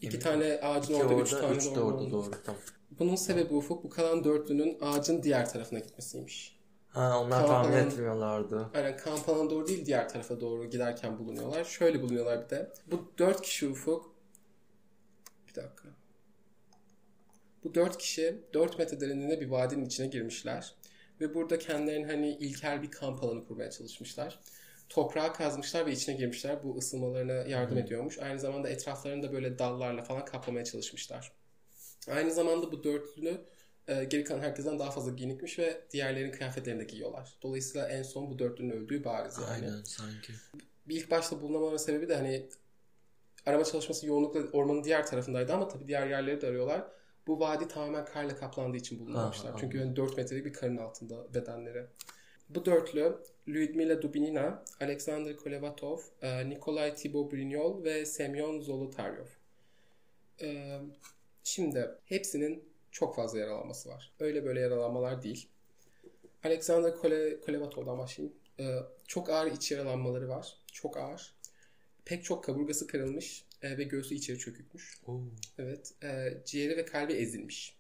[0.01, 2.31] 2 Emin tane ağacın İki orada, orada, 3 tane üç de orada doğru.
[2.47, 2.61] Tamam.
[2.99, 6.56] Bunun sebebi ufuk bu kalan dörtlünün ağacın diğer tarafına gitmesiymiş.
[6.97, 8.71] Ha onlar tahmin etmiyorlardı.
[8.75, 11.65] Aynen kamp alanına doğru değil diğer tarafa doğru giderken bulunuyorlar.
[11.65, 12.73] Şöyle bulunuyorlar bir de.
[12.87, 14.15] Bu dört kişi ufuk.
[15.49, 15.89] Bir dakika.
[17.65, 20.75] Bu dört kişi 4 metre derinliğinde bir vadinin içine girmişler.
[21.21, 24.41] Ve burada kendilerine hani ilkel bir kamp alanı kurmaya çalışmışlar.
[24.89, 26.63] Toprağa kazmışlar ve içine girmişler.
[26.65, 28.19] Bu ısınmalarına yardım ediyormuş.
[28.19, 31.33] Aynı zamanda etraflarını da böyle dallarla falan kaplamaya çalışmışlar.
[32.11, 33.41] Aynı zamanda bu dörtlünü
[33.89, 37.35] e, geri kalan herkesten daha fazla giyinikmiş ve diğerlerinin kıyafetlerini de giyiyorlar.
[37.43, 39.51] Dolayısıyla en son bu dörtlünün öldüğü bariz yani.
[39.51, 40.33] Aynen sanki.
[40.89, 42.49] Bir ilk başta bulunamamanın sebebi de hani
[43.47, 46.85] arama çalışması yoğunlukla ormanın diğer tarafındaydı ama tabii diğer yerleri de arıyorlar.
[47.27, 49.51] Bu vadi tamamen karla kaplandığı için bulunmamışlar.
[49.51, 51.87] Aha, Çünkü yani 4 metrelik bir karın altında bedenleri.
[52.49, 53.19] Bu dörtlü
[53.49, 59.27] Lyudmila Dubinina, Alexander Kolevatov, e, Nikolay Thibault-Brignol ve Semyon Zolotaryov.
[60.43, 60.79] E,
[61.47, 64.13] Şimdi hepsinin çok fazla yaralanması var.
[64.21, 65.49] Öyle böyle yaralanmalar değil.
[66.45, 68.37] Alexander Kole, Kolevatov'dan başlayayım.
[68.61, 70.57] E, Çok ağır iç yaralanmaları var.
[70.73, 71.35] Çok ağır.
[72.05, 75.01] Pek çok kaburgası kırılmış e, ve göğsü içeri çökükmüş.
[75.07, 75.21] Oo.
[75.59, 75.95] Evet.
[76.03, 77.77] E, ciğeri ve kalbi ezilmiş.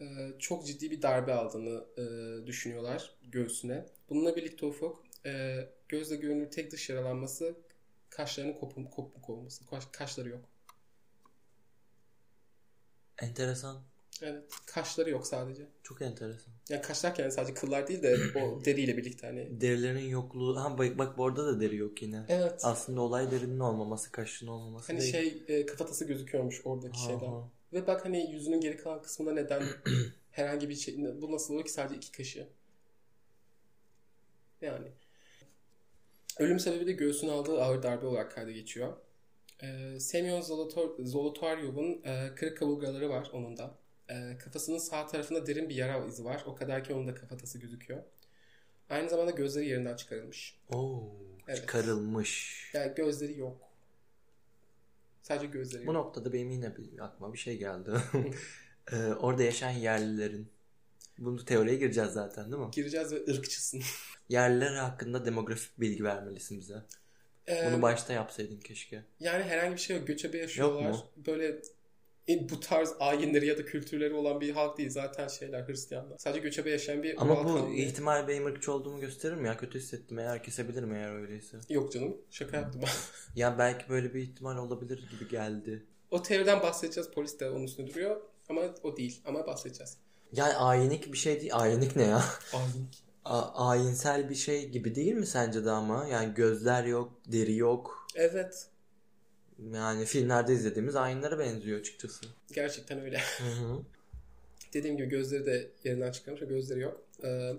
[0.00, 0.04] E,
[0.38, 2.06] çok ciddi bir darbe aldığını e,
[2.46, 3.86] düşünüyorlar göğsüne.
[4.08, 7.54] Bununla birlikte ufuk e, gözle görünür tek dış yaralanması
[8.10, 9.66] kaşlarının kopum, kopuk olması.
[9.66, 10.44] Kaş, kaşları yok.
[13.18, 13.91] Enteresan.
[14.22, 14.42] Evet.
[14.66, 15.66] Kaşları yok sadece.
[15.82, 16.54] Çok enteresan.
[16.68, 19.60] Yani kaş derken sadece kıllar değil de o deriyle birlikte hani.
[19.60, 20.56] Derilerin yokluğu.
[20.60, 22.24] Ha bak, bak bu arada da deri yok yine.
[22.28, 22.60] Evet.
[22.64, 25.12] Aslında olay derinin olmaması, kaşın olmaması Hani değil.
[25.12, 27.26] şey e, kafatası gözüküyormuş oradaki Ha, şeyden.
[27.32, 27.48] ha.
[27.72, 29.62] Ve bak hani yüzünün geri kalan kısmında neden
[30.30, 32.48] herhangi bir şey bu nasıl oluyor ki sadece iki kaşı?
[34.60, 34.88] Yani.
[36.38, 38.92] Ölüm sebebi de göğsüne aldığı ağır darbe olarak kayda geçiyor.
[39.62, 40.40] Ee, Semyon
[41.04, 43.74] Zolotaryov'un e, kırık kaburgaları var onun da.
[44.12, 46.42] E, kafasının sağ tarafında derin bir yara izi var.
[46.46, 48.02] O kadar ki onun da kafatası gözüküyor.
[48.90, 50.58] Aynı zamanda gözleri yerinden çıkarılmış.
[50.70, 51.02] Oo,
[51.48, 51.56] Evet.
[51.60, 52.70] çıkarılmış.
[52.74, 53.60] Yani gözleri yok.
[55.22, 55.94] Sadece gözleri Bu yok.
[55.94, 57.90] noktada benim yine bir, aklıma bir şey geldi.
[58.92, 60.48] Ee, orada yaşayan yerlilerin.
[61.18, 62.70] Bunu teoriye gireceğiz zaten değil mi?
[62.72, 63.82] Gireceğiz ve ırkçısın.
[64.28, 66.82] Yerliler hakkında demografik bilgi vermelisin bize.
[67.48, 69.02] Ee, Bunu başta yapsaydın keşke.
[69.20, 70.06] Yani herhangi bir şey yok.
[70.06, 70.90] Göçebe yaşıyorlar.
[70.90, 71.10] mu?
[71.26, 71.62] Böyle
[72.28, 74.90] e, bu tarz ayinleri ya da kültürleri olan bir halk değil.
[74.90, 76.18] Zaten şeyler Hristiyanlar.
[76.18, 77.76] Sadece göçebe yaşayan bir Ama bu kavmi.
[77.82, 79.56] ihtimal benim ırkçı olduğumu gösterir mi ya?
[79.56, 81.56] Kötü hissettim eğer kesebilirim eğer öyleyse.
[81.68, 82.16] Yok canım.
[82.30, 82.90] Şaka yaptım ben.
[83.40, 85.86] Ya belki böyle bir ihtimal olabilir gibi geldi.
[86.10, 87.10] o teoriden bahsedeceğiz.
[87.10, 88.20] Polis de onun üstünde duruyor.
[88.48, 89.20] Ama o değil.
[89.24, 89.96] Ama bahsedeceğiz.
[90.32, 91.56] Yani ayinik bir şey değil.
[91.56, 92.22] Ayinik ne ya?
[92.52, 92.88] Ayin.
[93.24, 96.06] A- ayinsel bir şey gibi değil mi sence de ama?
[96.06, 98.06] Yani gözler yok, deri yok.
[98.14, 98.66] Evet.
[99.72, 102.26] Yani filmlerde izlediğimiz ayinlere benziyor açıkçası.
[102.52, 103.18] Gerçekten öyle.
[103.18, 103.82] Hı hı.
[104.74, 107.02] Dediğim gibi gözleri de yerinden çıkarmış gözleri yok.
[107.24, 107.52] Ee,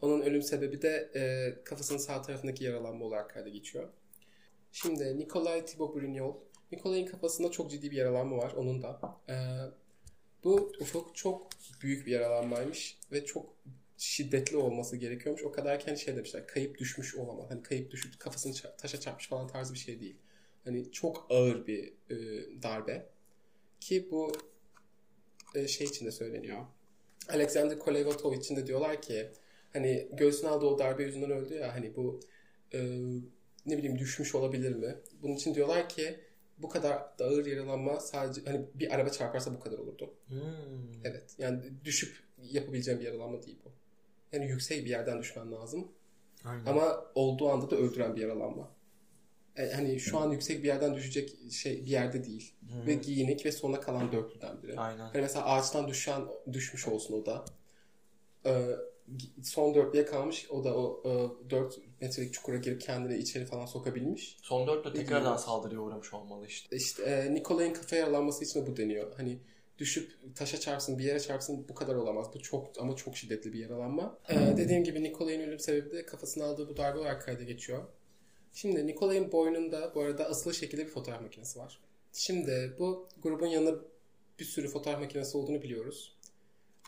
[0.00, 3.88] onun ölüm sebebi de e, kafasının sağ tarafındaki yaralanma olarak kayda geçiyor.
[4.72, 6.34] Şimdi Nikolay Thibault-Brignol.
[6.72, 9.20] Nikolay'ın kafasında çok ciddi bir yaralanma var onun da.
[9.28, 9.34] Ee,
[10.44, 11.48] bu ufuk çok
[11.82, 13.56] büyük bir yaralanmaymış ve çok
[13.98, 15.44] şiddetli olması gerekiyormuş.
[15.44, 17.46] O kadar ki hani şey demişler kayıp düşmüş olamaz.
[17.50, 20.16] Hani kayıp düşüp kafasını taşa çarpmış falan tarzı bir şey değil.
[20.66, 22.16] Hani çok ağır bir e,
[22.62, 23.06] darbe.
[23.80, 24.32] Ki bu
[25.54, 26.58] e, şey için de söyleniyor.
[27.28, 29.30] Alexander Kolevatov için de diyorlar ki
[29.72, 32.20] hani göğsüne aldığı o darbe yüzünden öldü ya hani bu
[32.74, 32.78] e,
[33.66, 34.96] ne bileyim düşmüş olabilir mi?
[35.22, 36.20] Bunun için diyorlar ki
[36.58, 40.14] bu kadar da ağır yaralanma sadece hani bir araba çarparsa bu kadar olurdu.
[40.28, 40.38] Hmm.
[41.04, 41.34] Evet.
[41.38, 43.72] Yani düşüp yapabileceğim bir yaralanma değil bu.
[44.32, 45.88] Yani yüksek bir yerden düşmen lazım.
[46.44, 46.66] Aynen.
[46.66, 48.75] Ama olduğu anda da öldüren bir yaralanma.
[49.58, 52.54] Yani hani şu an yüksek bir yerden düşecek şey bir yerde değil.
[52.60, 52.86] Hı.
[52.86, 54.80] Ve giyinik ve sona kalan dörtlüden biri.
[54.80, 54.98] Aynen.
[54.98, 57.44] Hani mesela ağaçtan düşen düşmüş olsun o da.
[58.46, 58.68] Ee,
[59.42, 60.50] son dörtlüğe kalmış.
[60.50, 61.02] O da o
[61.46, 64.36] e, 4 metrelik çukura girip kendini içeri falan sokabilmiş.
[64.42, 66.76] Son dörtte tekrardan saldırıya uğramış olmalı işte.
[66.76, 69.12] İşte e, Nikolay'ın kafa yaralanması için de bu deniyor.
[69.16, 69.38] Hani
[69.78, 72.26] düşüp taşa çarpsın bir yere çarpsın bu kadar olamaz.
[72.34, 74.18] Bu çok ama çok şiddetli bir yaralanma.
[74.28, 77.84] Ee, dediğim gibi Nikolay'ın ölüm sebebi de kafasına aldığı bu darbe olarak kayda geçiyor.
[78.56, 81.80] Şimdi Nikolay'ın boynunda bu arada asılı şekilde bir fotoğraf makinesi var.
[82.12, 83.84] Şimdi bu grubun yanında
[84.38, 86.16] bir sürü fotoğraf makinesi olduğunu biliyoruz.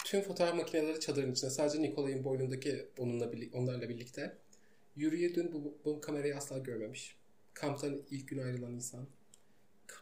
[0.04, 1.50] Tüm fotoğraf makineleri çadırın içinde.
[1.50, 4.36] Sadece Nikolay'ın boynundaki onunla onlarla birlikte.
[4.96, 7.16] Yuriye dün bu, bu kamerayı asla görmemiş.
[7.54, 9.06] Kamptan ilk gün ayrılan insan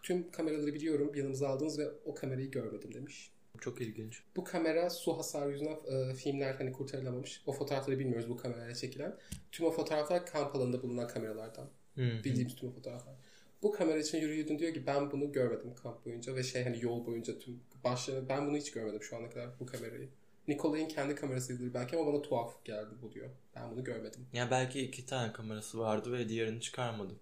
[0.02, 3.32] tüm kameraları biliyorum yanımıza aldınız ve o kamerayı görmedim demiş.
[3.60, 4.22] Çok ilginç.
[4.36, 7.42] Bu kamera su hasarı yüzünden e, filmler hani kurtarılamamış.
[7.46, 9.16] O fotoğrafları bilmiyoruz bu kamerayla çekilen.
[9.52, 11.68] Tüm o fotoğraflar kamp alanında bulunan kameralardan.
[11.94, 12.24] Hı-hı.
[12.24, 13.14] Bildiğimiz tüm o fotoğraflar.
[13.62, 17.06] Bu kamera için yürüyordun diyor ki ben bunu görmedim kamp boyunca ve şey hani yol
[17.06, 20.08] boyunca tüm başlarını ben bunu hiç görmedim şu ana kadar bu kamerayı.
[20.48, 23.28] Nikolay'ın kendi kamerasıydı belki ama bana tuhaf geldi bu diyor.
[23.56, 24.26] Ben bunu görmedim.
[24.32, 27.14] Ya belki iki tane kamerası vardı ve diğerini çıkarmadı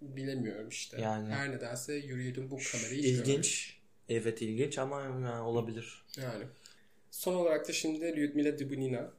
[0.00, 1.00] bilemiyorum işte.
[1.00, 3.79] Yani Her nedense yürüyordum bu kamerayı İlginç.
[4.10, 6.04] Evet ilginç ama yani olabilir.
[6.16, 6.44] Yani.
[7.10, 9.12] Son olarak da şimdi Lyudmila Dubunina.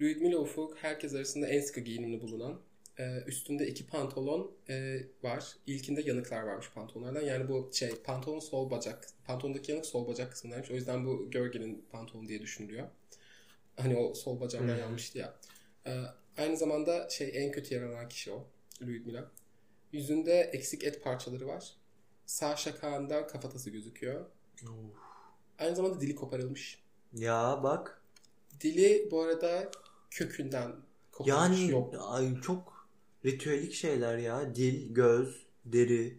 [0.00, 2.60] Lyudmila Ufuk herkes arasında en sıkı giyinimli bulunan.
[2.98, 5.56] Ee, üstünde iki pantolon e, var.
[5.66, 7.20] İlkinde yanıklar varmış pantolonlardan.
[7.20, 9.08] Yani bu şey pantolon sol bacak.
[9.24, 10.70] Pantolondaki yanık sol bacak kısmındaymış.
[10.70, 12.88] O yüzden bu gölgenin pantolonu diye düşünülüyor.
[13.76, 14.80] Hani o sol bacağından hmm.
[14.80, 15.36] yanmıştı ya.
[15.86, 16.02] Ee,
[16.38, 18.46] aynı zamanda şey en kötü yaralanan kişi o.
[18.82, 19.30] Lyudmila.
[19.92, 21.75] Yüzünde eksik et parçaları var.
[22.26, 24.24] Sağ şakağında kafatası gözüküyor.
[24.64, 24.70] Of.
[25.58, 26.82] Aynı zamanda dili koparılmış.
[27.12, 28.02] Ya bak.
[28.60, 29.70] Dili bu arada
[30.10, 30.72] kökünden
[31.12, 31.60] koparılmış.
[31.60, 31.94] Yani yok.
[32.00, 32.88] Ay, çok
[33.24, 34.54] ritüelik şeyler ya.
[34.54, 36.18] Dil, göz, deri.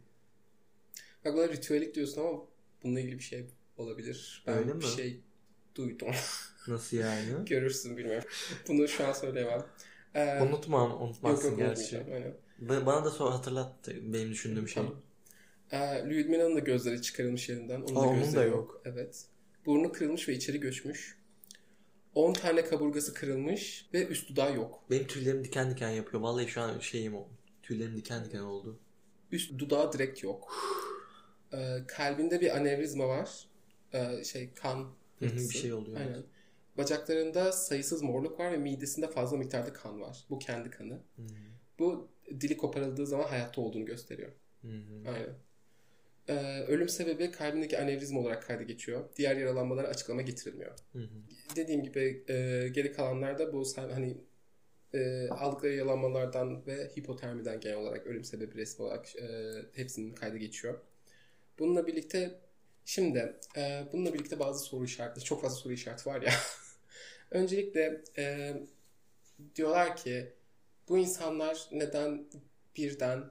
[1.25, 2.41] Bak buna ritüelik diyorsun ama
[2.83, 3.47] bununla ilgili bir şey
[3.77, 4.43] olabilir.
[4.47, 4.83] Ben Öyle bir mi?
[4.83, 5.21] şey
[5.75, 6.07] duydum.
[6.67, 7.45] Nasıl yani?
[7.45, 8.29] Görürsün bilmiyorum.
[8.67, 9.65] Bunu şu an söyleyemem.
[10.15, 11.97] Ee, Unutmam, unutmazsın yok, yok, gerçi.
[12.13, 12.85] Aynen.
[12.85, 14.83] Bana da sonra hatırlattı benim düşündüğüm şey.
[14.83, 15.01] Tamam.
[15.71, 17.81] Ee, Lyudmila'nın da gözleri çıkarılmış yerinden.
[17.81, 18.55] Onun, Aa, da, onun da yok.
[18.55, 18.81] yok.
[18.85, 19.25] Evet.
[19.65, 21.17] Burnu kırılmış ve içeri göçmüş.
[22.15, 24.83] 10 tane kaburgası kırılmış ve üst dudağı yok.
[24.89, 26.21] Benim tüylerim diken diken yapıyor.
[26.23, 27.27] Vallahi şu an şeyim o.
[27.63, 28.79] Tüylerim diken diken oldu.
[29.31, 30.53] Üst dudağı direkt yok.
[31.53, 33.47] Ee, kalbinde bir anevrizma var.
[33.93, 34.91] Ee, şey kan.
[35.21, 35.97] bir şey oluyor.
[35.99, 36.23] Aynen.
[36.77, 40.25] Bacaklarında sayısız morluk var ve midesinde fazla miktarda kan var.
[40.29, 40.93] Bu kendi kanı.
[40.93, 41.27] Hı-hı.
[41.79, 44.31] Bu dili koparıldığı zaman hayatta olduğunu gösteriyor.
[44.61, 45.09] Hı-hı.
[45.09, 45.35] Aynen.
[46.29, 49.09] Ee, ölüm sebebi kalbindeki anevrizma olarak kayda geçiyor.
[49.15, 50.71] Diğer yaralanmalara açıklama getirilmiyor.
[50.93, 51.09] Hı hı.
[51.55, 54.17] Dediğim gibi e, geri kalanlarda bu hani
[54.93, 60.79] e, aldıkları yaralanmalardan ve hipotermiden genel olarak ölüm sebebi resmi olarak e, hepsinin kayda geçiyor.
[61.59, 62.39] Bununla birlikte
[62.85, 66.33] şimdi e, bununla birlikte bazı soru işaretleri, çok fazla soru işareti var ya.
[67.31, 68.53] Öncelikle e,
[69.55, 70.33] diyorlar ki
[70.89, 72.25] bu insanlar neden
[72.77, 73.23] birden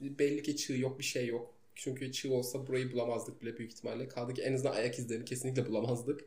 [0.00, 1.57] belli ki çığ yok bir şey yok.
[1.78, 4.08] Çünkü çığ olsa burayı bulamazdık bile büyük ihtimalle.
[4.08, 6.24] Kaldı ki en azından ayak izlerini kesinlikle bulamazdık.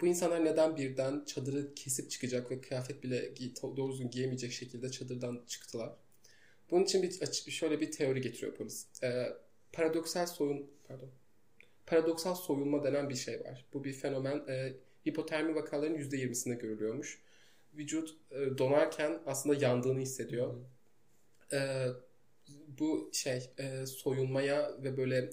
[0.00, 3.34] Bu insanlar neden birden çadırı kesip çıkacak ve kıyafet bile
[3.76, 5.92] doğru düzgün giyemeyecek şekilde çadırdan çıktılar?
[6.70, 8.86] Bunun için bir şöyle bir teori getiriyor polis.
[9.02, 9.26] Ee,
[9.72, 11.10] paradoksal soyun pardon.
[11.86, 13.64] Paradoksal soyulma denen bir şey var.
[13.72, 14.44] Bu bir fenomen.
[14.48, 14.72] E,
[15.08, 17.20] hipotermi vakalarının %20'sinde görülüyormuş.
[17.74, 20.54] Vücut e, donarken aslında yandığını hissediyor.
[21.52, 21.86] E,
[22.78, 25.30] bu şey e, soyunmaya ve böyle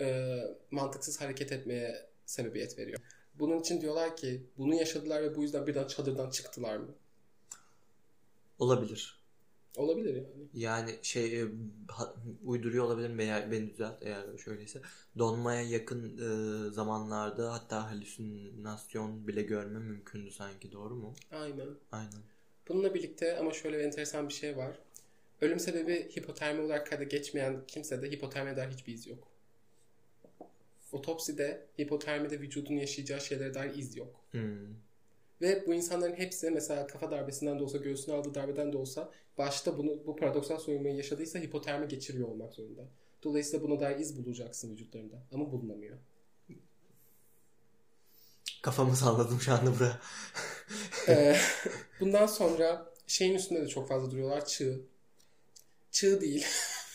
[0.00, 0.38] e,
[0.70, 3.00] mantıksız hareket etmeye sebebiyet veriyor.
[3.34, 6.94] Bunun için diyorlar ki bunu yaşadılar ve bu yüzden birden çadırdan çıktılar mı?
[8.58, 9.24] Olabilir.
[9.76, 10.48] Olabilir yani.
[10.54, 11.46] Yani şey e,
[12.44, 14.80] uyduruyor olabilirim veya beni düzelt eğer şöyleyse.
[15.18, 21.14] Donmaya yakın e, zamanlarda hatta halüsinasyon bile görme mümkündü sanki doğru mu?
[21.32, 21.68] Aynen.
[21.92, 22.22] Aynen.
[22.68, 24.78] Bununla birlikte ama şöyle bir enteresan bir şey var.
[25.40, 29.28] Ölüm sebebi hipotermi olarak kayda geçmeyen kimsede hipotermiye dair hiçbir iz yok.
[30.92, 34.20] Otopside hipotermide vücudun yaşayacağı şeylere dair iz yok.
[34.30, 34.74] Hmm.
[35.40, 39.78] Ve bu insanların hepsi mesela kafa darbesinden de olsa, göğsüne aldığı darbeden de olsa başta
[39.78, 42.82] bunu bu paradoksal soyunmayı yaşadıysa hipotermi geçiriyor olmak zorunda.
[43.22, 45.16] Dolayısıyla buna dair iz bulacaksın vücutlarında.
[45.32, 45.98] Ama bulunamıyor.
[48.62, 50.00] Kafamı salladım şu anda buraya.
[51.08, 51.36] ee,
[52.00, 54.46] bundan sonra şeyin üstünde de çok fazla duruyorlar.
[54.46, 54.80] Çığ.
[55.94, 56.46] Çığ değil.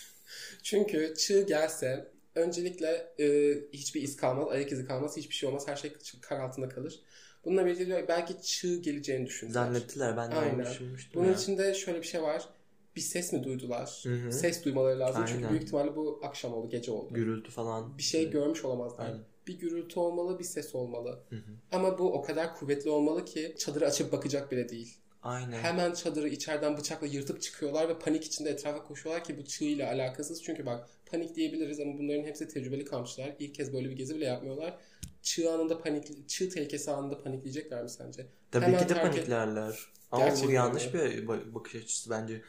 [0.64, 5.68] Çünkü çığ gelse öncelikle e, hiçbir iz kalmaz, ayak izi kalmaz, hiçbir şey olmaz.
[5.68, 7.00] Her şey kar altında kalır.
[7.46, 9.54] Bununla birlikte belki çığ geleceğini düşündüler.
[9.54, 10.66] Zannettiler ben de Aynen.
[10.66, 11.38] düşünmüştüm Bunun ya.
[11.38, 12.50] içinde şöyle bir şey var.
[12.96, 14.02] Bir ses mi duydular?
[14.04, 14.32] Hı hı.
[14.32, 15.24] Ses duymaları lazım.
[15.24, 15.34] Aynen.
[15.34, 17.14] Çünkü büyük ihtimalle bu akşam oldu, gece oldu.
[17.14, 17.98] Gürültü falan.
[17.98, 19.06] Bir şey görmüş olamazlar.
[19.06, 19.20] Aynen.
[19.48, 21.20] Bir gürültü olmalı, bir ses olmalı.
[21.30, 21.52] Hı hı.
[21.72, 24.98] Ama bu o kadar kuvvetli olmalı ki çadırı açıp bakacak bile değil.
[25.24, 25.64] Aynen.
[25.64, 29.88] Hemen çadırı içeriden bıçakla yırtıp çıkıyorlar ve panik içinde etrafa koşuyorlar ki bu çığ ile
[29.88, 30.44] alakasız.
[30.44, 33.36] Çünkü bak panik diyebiliriz ama bunların hepsi tecrübeli kampçılar.
[33.40, 34.78] İlk kez böyle bir gezi bile yapmıyorlar.
[35.22, 38.28] Çığ anında panik, çığ tehlikesi anında panikleyecekler mi sence?
[38.52, 39.90] Tabii Hemen ki de terk paniklerler.
[40.12, 40.94] Ama bu Gerçekten yanlış mi?
[40.94, 42.42] bir ba- bakış açısı bence.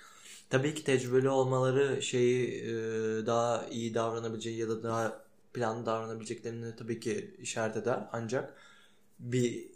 [0.51, 7.01] Tabii ki tecrübeli olmaları şeyi e, daha iyi davranabileceği ya da daha planlı davranabileceklerini tabii
[7.01, 8.09] ki işaret eder.
[8.13, 8.55] Ancak
[9.19, 9.70] bir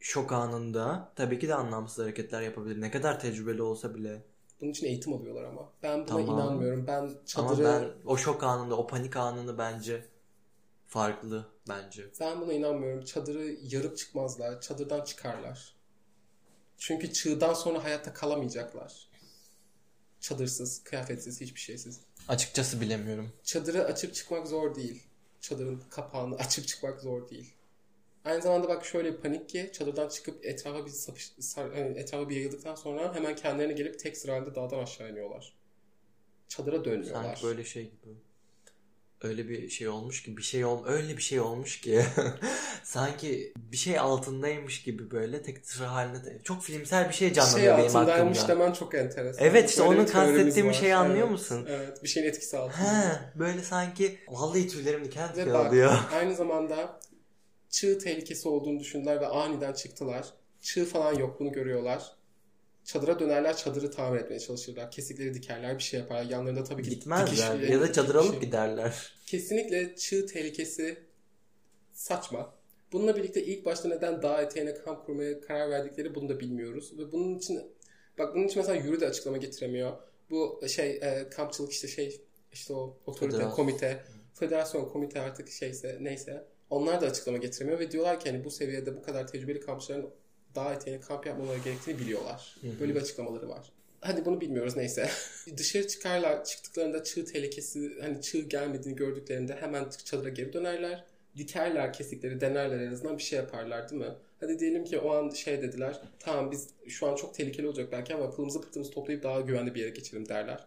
[0.00, 2.80] şok anında tabii ki de anlamsız hareketler yapabilir.
[2.80, 4.22] Ne kadar tecrübeli olsa bile.
[4.60, 5.72] Bunun için eğitim alıyorlar ama.
[5.82, 6.26] Ben buna Tamam.
[6.26, 6.86] inanmıyorum.
[6.86, 10.06] Ben Ama çadırı ben o şok anında, o panik anını bence
[10.86, 12.10] farklı bence.
[12.20, 13.04] Ben buna inanmıyorum.
[13.04, 14.60] Çadırı yarıp çıkmazlar.
[14.60, 15.74] Çadırdan çıkarlar.
[16.78, 19.08] Çünkü çığdan sonra hayatta kalamayacaklar.
[20.20, 22.00] Çadırsız, kıyafetsiz, hiçbir şeysiz.
[22.28, 23.32] Açıkçası bilemiyorum.
[23.44, 25.02] Çadırı açıp çıkmak zor değil.
[25.40, 27.54] Çadırın kapağını açıp çıkmak zor değil.
[28.24, 32.36] Aynı zamanda bak şöyle panik ki çadırdan çıkıp etrafa bir sapış, sar, hani etrafa bir
[32.36, 35.52] yayıldıktan sonra hemen kendilerine gelip tek sıra halinde dağdan aşağı iniyorlar.
[36.48, 37.22] Çadıra dönmüyorlar.
[37.24, 38.14] Sanki böyle şey gibi.
[39.22, 42.02] Öyle bir şey olmuş ki bir şey ol öyle bir şey olmuş ki
[42.84, 47.34] sanki bir şey altındaymış gibi böyle tek sıra halinde de- çok filmsel bir şey şey
[47.34, 48.60] canlanıyor benim altındaymış aklımda.
[48.60, 49.44] demen çok enteresan.
[49.46, 51.66] Evet, işte Böyle onun kastettiğim şeyi anlıyor Evet, musun?
[51.68, 52.84] Evet bir şeyin etkisi altında.
[52.84, 55.98] He, böyle sanki vallahi tüylerim diken diken oluyor.
[56.14, 57.00] aynı zamanda
[57.70, 60.34] çığ tehlikesi olduğunu düşündüler ve aniden çıktılar.
[60.60, 62.16] Çığ falan yok bunu görüyorlar.
[62.84, 64.90] Çadıra dönerler çadırı tamir etmeye çalışırlar.
[64.90, 66.30] Kesikleri dikerler bir şey yaparlar.
[66.30, 69.12] Yanlarında tabii ki Gitmezler ya da çadır alıp giderler.
[69.26, 70.98] Kesinlikle çığ tehlikesi
[71.92, 72.54] saçma.
[72.92, 76.98] Bununla birlikte ilk başta neden dağ eteğine kamp kurmaya karar verdikleri bunu da bilmiyoruz.
[76.98, 77.62] Ve bunun için
[78.18, 79.92] bak bunun için mesela yürü de açıklama getiremiyor.
[80.30, 82.20] Bu şey e, kampçılık işte şey
[82.52, 83.56] işte o otorite, Federasyon.
[83.56, 84.04] komite,
[84.34, 88.96] federasyon, komite artık şeyse neyse onlar da açıklama getiremiyor ve diyorlar ki hani bu seviyede
[88.96, 90.10] bu kadar tecrübeli kampçıların
[90.54, 92.56] dağ eteğine kamp yapmaları gerektiğini biliyorlar.
[92.80, 93.72] Böyle bir açıklamaları var.
[94.00, 95.08] Hadi bunu bilmiyoruz neyse.
[95.56, 101.04] Dışarı çıkarlar çıktıklarında çığ tehlikesi hani çığ gelmediğini gördüklerinde hemen çadıra geri dönerler.
[101.36, 104.14] Dikerler kesikleri denerler en azından bir şey yaparlar değil mi?
[104.40, 108.14] Hadi diyelim ki o an şey dediler tamam biz şu an çok tehlikeli olacak belki
[108.14, 110.66] ama pılımızı pıhtımızı toplayıp daha güvenli bir yere geçelim derler.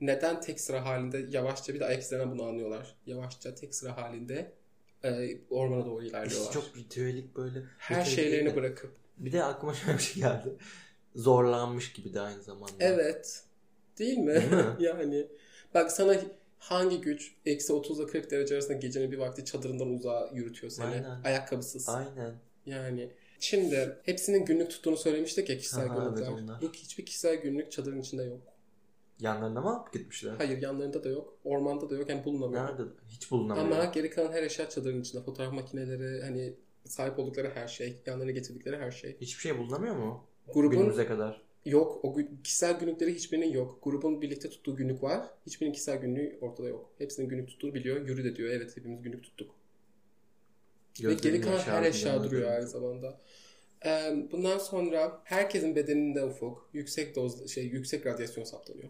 [0.00, 2.94] Neden tek sıra halinde yavaşça bir de ayak izlerinden bunu anlıyorlar.
[3.06, 4.52] Yavaşça tek sıra halinde
[5.04, 6.50] e, ormana doğru ilerliyorlar.
[6.50, 7.62] İşte çok ritüelik böyle.
[7.78, 8.90] Her şeylerini de- bırakıp.
[9.16, 10.56] Bir de aklıma şöyle bir şey geldi.
[11.14, 12.74] Zorlanmış gibi de aynı zamanda.
[12.80, 13.44] Evet.
[13.98, 14.34] Değil mi?
[14.34, 14.76] Değil mi?
[14.80, 15.26] yani
[15.74, 16.16] bak sana
[16.58, 20.86] hangi güç eksi 30 ile 40 derece arasında gecenin bir vakti çadırından uzağa yürütüyor seni.
[20.86, 21.20] Aynen.
[21.24, 21.88] Ayakkabısız.
[21.88, 22.34] Aynen.
[22.66, 26.26] Yani şimdi hepsinin günlük tuttuğunu söylemiştik ya kişisel günlükler.
[26.26, 26.62] evet, onlar.
[26.62, 28.40] Bu hiçbir kişisel günlük çadırın içinde yok.
[29.20, 30.34] Yanlarına mı alıp gitmişler?
[30.38, 31.38] Hayır yanlarında da yok.
[31.44, 32.10] Ormanda da yok.
[32.10, 32.64] Yani bulunamıyor.
[32.64, 32.82] Nerede?
[33.08, 33.66] Hiç bulunamıyor.
[33.66, 35.22] Ama geri kalan her eşya çadırın içinde.
[35.22, 36.54] Fotoğraf makineleri hani
[36.84, 38.02] sahip oldukları her şey.
[38.06, 39.16] Yanlarına getirdikleri her şey.
[39.20, 40.24] Hiçbir şey bulunamıyor mu?
[40.54, 41.42] Grubun Günümüze kadar.
[41.64, 42.04] Yok.
[42.04, 43.78] O kişisel günlükleri hiçbirinin yok.
[43.82, 45.26] Grubun birlikte tuttuğu günlük var.
[45.46, 46.90] Hiçbirinin kişisel günlüğü ortada yok.
[46.98, 48.06] Hepsinin günlük tuttuğunu biliyor.
[48.06, 48.50] Yürü de diyor.
[48.50, 49.54] Evet hepimiz günlük tuttuk.
[51.02, 53.18] Ve geri Gözlerin kalan her eşya duruyor aynı zamanda.
[54.32, 58.88] Bundan sonra herkesin bedeninde ufuk yüksek doz şey yüksek radyasyon saptanıyor.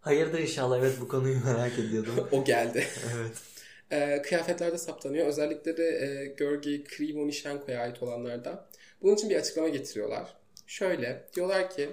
[0.00, 0.78] Hayırdır inşallah.
[0.78, 2.28] Evet bu konuyu merak ediyordum.
[2.32, 2.86] o geldi.
[3.16, 3.32] evet.
[3.90, 5.26] Ee, kıyafetlerde saptanıyor.
[5.26, 8.68] Özellikle de e, Georgi Krivonishenko'ya ait olanlarda.
[9.02, 10.36] Bunun için bir açıklama getiriyorlar.
[10.66, 11.90] Şöyle diyorlar ki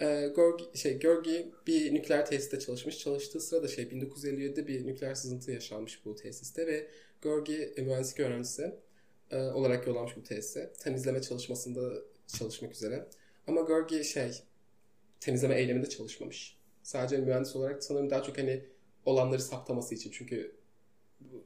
[0.00, 2.98] e, Georgi, şey, Georgi bir nükleer tesiste çalışmış.
[2.98, 6.86] Çalıştığı sırada şey 1957'de bir nükleer sızıntı yaşanmış bu tesiste ve
[7.22, 8.74] Georgi e, mühendislik öğrencisi
[9.30, 10.72] e, olarak yollanmış bu tesise.
[10.72, 11.92] Temizleme çalışmasında
[12.38, 13.06] çalışmak üzere.
[13.46, 14.42] Ama Georgi şey
[15.20, 16.56] temizleme eyleminde çalışmamış.
[16.84, 18.64] Sadece mühendis olarak sanırım daha çok hani
[19.04, 20.10] olanları saptaması için.
[20.10, 20.56] Çünkü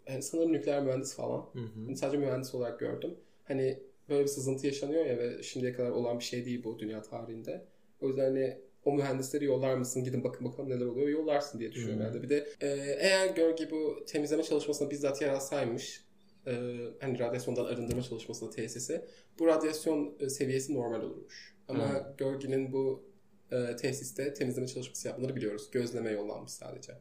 [0.06, 1.38] yani sanırım nükleer mühendis falan.
[1.52, 1.84] Hı hı.
[1.86, 3.14] Hani sadece mühendis olarak gördüm.
[3.44, 3.78] Hani
[4.08, 7.64] böyle bir sızıntı yaşanıyor ya ve şimdiye kadar olan bir şey değil bu dünya tarihinde.
[8.00, 10.04] O yüzden hani o mühendisleri yollar mısın?
[10.04, 11.08] Gidin bakın bakalım neler oluyor.
[11.08, 12.22] Yollarsın diye düşünüyorum herhalde.
[12.22, 12.66] Bir de e,
[13.00, 16.04] eğer Görgi bu temizleme çalışmasına bizzat yer alsaymış
[16.46, 16.52] e,
[17.00, 19.04] hani radyasyondan arındırma çalışmasında tesisi
[19.38, 21.54] bu radyasyon e, seviyesi normal olurmuş.
[21.68, 22.14] Ama Hı.
[22.18, 23.07] Görgi'nin bu
[23.52, 25.70] e, tesiste temizleme çalışması yapmaları biliyoruz.
[25.70, 26.92] Gözleme yollanmış sadece.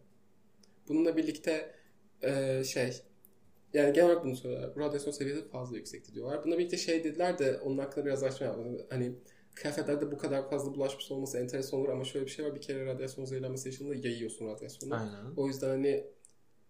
[0.88, 1.72] Bununla birlikte
[2.22, 3.02] e, şey
[3.74, 4.76] yani genel olarak bunu söylüyorlar.
[4.76, 6.44] Bu radyasyon seviyesi fazla yüksekti diyorlar.
[6.44, 8.86] Bununla birlikte şey dediler de onun hakkında biraz araştırma yapmadım.
[8.90, 9.16] Hani
[9.56, 12.56] kıyafetlerde bu kadar fazla bulaşmış olması enteresan olur ama şöyle bir şey var.
[12.56, 14.96] Bir kere radyasyon zehirlenmesi yaşadığında yayıyorsun radyasyonu.
[14.96, 15.34] Aynen.
[15.38, 16.08] O yüzden hani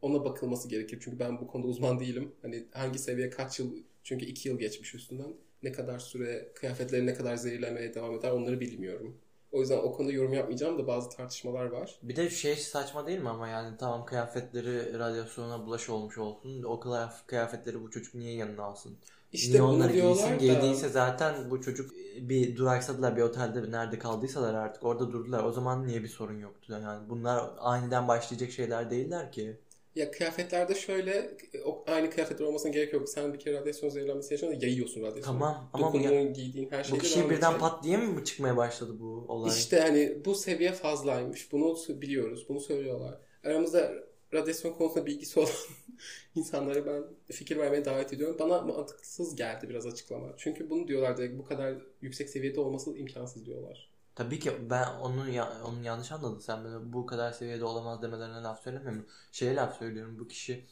[0.01, 0.99] ona bakılması gerekir.
[1.01, 2.31] Çünkü ben bu konuda uzman değilim.
[2.41, 5.33] Hani hangi seviye kaç yıl çünkü iki yıl geçmiş üstünden.
[5.63, 9.17] Ne kadar süre kıyafetleri ne kadar zehirlemeye devam eder onları bilmiyorum.
[9.51, 11.99] O yüzden o konuda yorum yapmayacağım da bazı tartışmalar var.
[12.03, 16.63] Bir de şey saçma değil mi ama yani tamam kıyafetleri radyasyona bulaş olmuş olsun.
[16.63, 18.97] O kıyaf- kıyafetleri bu çocuk niye yanına alsın?
[19.31, 21.91] İşte niye onları giysin da giydiyse zaten bu çocuk
[22.21, 25.43] bir duraksadılar bir otelde nerede kaldıysalar artık orada durdular.
[25.43, 26.73] O zaman niye bir sorun yoktu?
[26.83, 29.61] Yani bunlar aniden başlayacak şeyler değiller ki.
[29.97, 33.09] Ya kıyafetlerde şöyle o, aynı kıyafetler olmasına gerek yok.
[33.09, 35.25] Sen bir kere radyasyon zehirlenmesi yaşadın yayıyorsun radyasyonu.
[35.39, 37.59] Tamam ama Dokunduğun, giydiğin her bu şeyde kişi birden edecek.
[37.59, 39.57] pat diye mi çıkmaya başladı bu olay?
[39.57, 41.51] İşte hani bu seviye fazlaymış.
[41.51, 42.45] Bunu biliyoruz.
[42.49, 43.17] Bunu söylüyorlar.
[43.43, 43.93] Aramızda
[44.33, 45.51] radyasyon konusunda bilgisi olan
[46.35, 48.35] insanlara ben fikir vermeye davet ediyorum.
[48.39, 50.33] Bana mantıksız geldi biraz açıklama.
[50.37, 53.96] Çünkü bunu diyorlar direkt bu kadar yüksek seviyede olması imkansız diyorlar.
[54.17, 56.39] Tabii ki ben onu ya, onu yanlış anladın.
[56.39, 59.05] Sen bana bu kadar seviyede olamaz demelerine laf söylemiyorum.
[59.31, 60.19] Şeye laf söylüyorum.
[60.19, 60.65] Bu kişi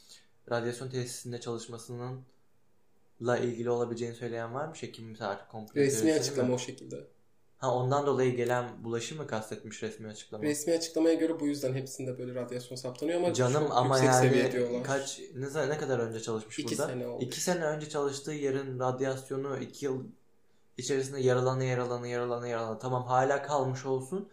[0.52, 2.22] radyasyon tesisinde çalışmasının
[3.22, 4.76] la ilgili olabileceğini söyleyen var mı?
[4.76, 6.54] Şey kimse artık komplo Resmi açıklama mi?
[6.56, 7.08] o şekilde.
[7.58, 10.44] Ha ondan dolayı gelen bulaşı mı kastetmiş resmi açıklama?
[10.44, 14.52] Resmi açıklamaya göre bu yüzden hepsinde böyle radyasyon saptanıyor ama Canım ama yüksek seviye yani
[14.54, 14.84] diyorlar.
[14.84, 16.88] kaç ne, ne kadar önce çalışmış İki burada?
[16.88, 17.24] sene oldu.
[17.24, 20.04] İki sene önce çalıştığı yerin radyasyonu iki yıl
[20.78, 24.30] içerisinde yaralana yaralana yaralana yaralana tamam hala kalmış olsun.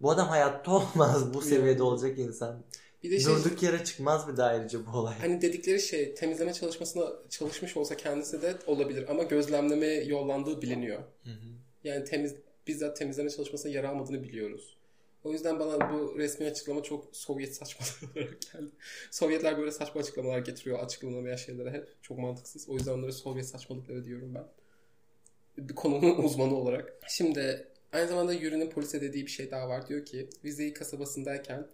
[0.00, 2.62] Bu adam hayatta olmaz bu seviyede olacak insan.
[3.02, 5.14] Bir de şey Durduk yere çıkmaz bir de ayrıca bu olay.
[5.18, 10.98] Hani dedikleri şey temizleme çalışmasına çalışmış olsa kendisi de olabilir ama gözlemlemeye yollandığı biliniyor.
[11.24, 11.48] Hı hı.
[11.84, 12.34] Yani temiz
[12.66, 14.76] bizzat temizleme çalışmasına yer almadığını biliyoruz.
[15.24, 18.70] O yüzden bana bu resmi açıklama çok Sovyet saçmalığı olarak geldi.
[19.10, 22.02] Sovyetler böyle saçma açıklamalar getiriyor açıklanamayan şeylere hep.
[22.02, 22.68] Çok mantıksız.
[22.68, 24.44] O yüzden onlara Sovyet saçmalıkları diyorum ben.
[25.58, 26.92] Bir konunun uzmanı olarak.
[27.08, 29.88] Şimdi aynı zamanda Yuri'nin polise dediği bir şey daha var.
[29.88, 31.66] Diyor ki Vizeyi kasabasındayken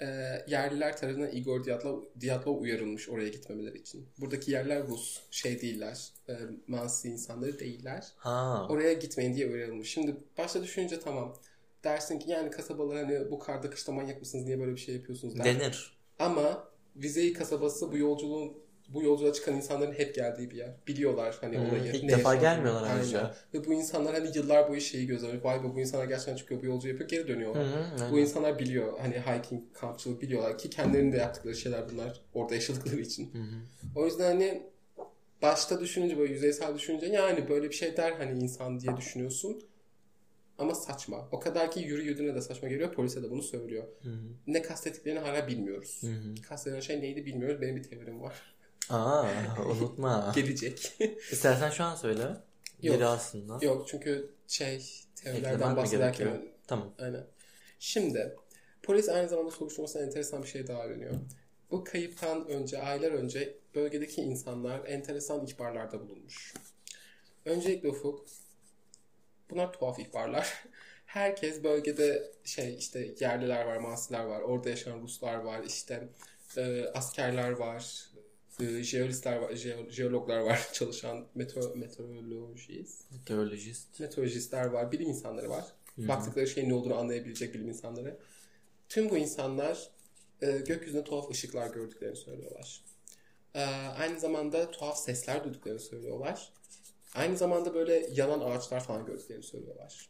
[0.00, 0.06] e,
[0.46, 4.08] yerliler tarafından Igor Dyatlov, Dyatlov uyarılmış oraya gitmemeleri için.
[4.20, 5.20] Buradaki yerler Rus.
[5.30, 6.08] Şey değiller.
[6.28, 6.32] E,
[6.66, 8.12] Mansi insanları değiller.
[8.16, 8.66] Ha.
[8.70, 9.90] Oraya gitmeyin diye uyarılmış.
[9.90, 11.36] Şimdi başta düşününce tamam.
[11.84, 15.38] Dersin ki yani kasabalar hani bu karda kışta manyak mısınız niye böyle bir şey yapıyorsunuz
[15.38, 15.44] der.
[15.44, 15.96] Denir.
[16.18, 20.70] Ama Vizeyi kasabası bu yolculuğun bu yolculuğa çıkan insanların hep geldiği bir yer.
[20.86, 21.92] Biliyorlar hani Hmm, olayı.
[21.92, 23.34] ilk defa gelmiyorlar ayrıca.
[23.54, 25.44] Ve bu insanlar hani yıllar boyu şeyi gözlemliyor.
[25.44, 27.64] Vay be bu insanlar gerçekten çıkıyor bu yolcu yapıyor geri dönüyorlar.
[27.66, 32.54] Hı, Bu insanlar biliyor hani hiking kampçılık biliyorlar ki kendilerinin de yaptıkları şeyler bunlar orada
[32.54, 33.32] yaşadıkları için.
[33.34, 33.38] Hı.
[33.96, 34.62] O yüzden hani
[35.42, 39.62] başta düşününce böyle yüzeysel düşününce yani böyle bir şey der hani insan diye düşünüyorsun.
[40.58, 41.28] Ama saçma.
[41.32, 42.92] O kadar ki yürü yürüdüğüne de saçma geliyor.
[42.92, 43.84] Polise de bunu söylüyor.
[44.02, 44.14] Hı hı.
[44.46, 45.98] Ne kastettiklerini hala bilmiyoruz.
[46.02, 46.34] Hı hı.
[46.48, 47.60] Kastedilen şey neydi bilmiyoruz.
[47.60, 48.53] Benim bir teorim var.
[48.90, 49.26] Aa,
[49.66, 50.32] unutma.
[50.34, 50.96] Gelecek.
[51.30, 52.22] İstersen şu an söyle.
[52.22, 52.96] Yok.
[52.96, 53.64] Geri aslında.
[53.64, 56.48] Yok çünkü şey teorilerden bahsederken?
[56.66, 56.94] Tamam.
[56.98, 57.26] Aynen.
[57.78, 58.36] Şimdi
[58.82, 61.14] polis aynı zamanda soruşturmasında enteresan bir şey daha öğreniyor.
[61.70, 66.54] Bu kayıptan önce, aylar önce bölgedeki insanlar enteresan ihbarlarda bulunmuş.
[67.44, 68.26] Öncelikle Ufuk,
[69.50, 70.64] bunlar tuhaf ihbarlar.
[71.06, 76.08] Herkes bölgede şey işte yerliler var, Masiler var, orada yaşayan Ruslar var, işte
[76.56, 78.08] e, askerler var,
[78.60, 84.00] e, jeolistler var, jeo- jeologlar var, çalışan meteor, meteorolojist, Teolojist.
[84.00, 85.64] meteorolojistler var, bilim insanları var.
[85.96, 86.08] Hı.
[86.08, 88.18] Baktıkları şeyin ne olduğunu anlayabilecek bilim insanları.
[88.88, 89.90] Tüm bu insanlar
[90.42, 92.82] e, gökyüzünde tuhaf ışıklar gördüklerini söylüyorlar.
[93.54, 93.64] E,
[93.98, 96.52] aynı zamanda tuhaf sesler duyduklarını söylüyorlar.
[97.14, 100.08] Aynı zamanda böyle yanan ağaçlar falan gördüklerini söylüyorlar.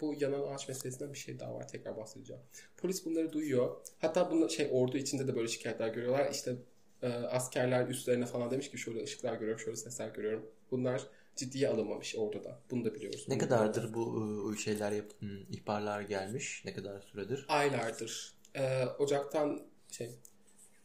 [0.00, 1.68] Bu yanan ağaç meselesinden bir şey daha var.
[1.68, 2.42] Tekrar bahsedeceğim.
[2.76, 3.76] Polis bunları duyuyor.
[3.98, 6.30] Hatta bunu şey ordu içinde de böyle şikayetler görüyorlar.
[6.30, 6.56] İşte
[7.04, 10.46] e, askerler üstlerine falan demiş ki şöyle ışıklar görüyorum, şöyle sesler görüyorum.
[10.70, 11.02] Bunlar
[11.36, 12.58] ciddiye alınmamış orduda.
[12.70, 13.24] Bunu da biliyoruz.
[13.28, 14.16] Ne kadardır bu
[14.50, 16.62] ıı, şeyler yap ım, ihbarlar gelmiş?
[16.64, 17.46] Ne kadar süredir?
[17.48, 18.34] aylardır.
[18.56, 20.10] Ee, Ocaktan şey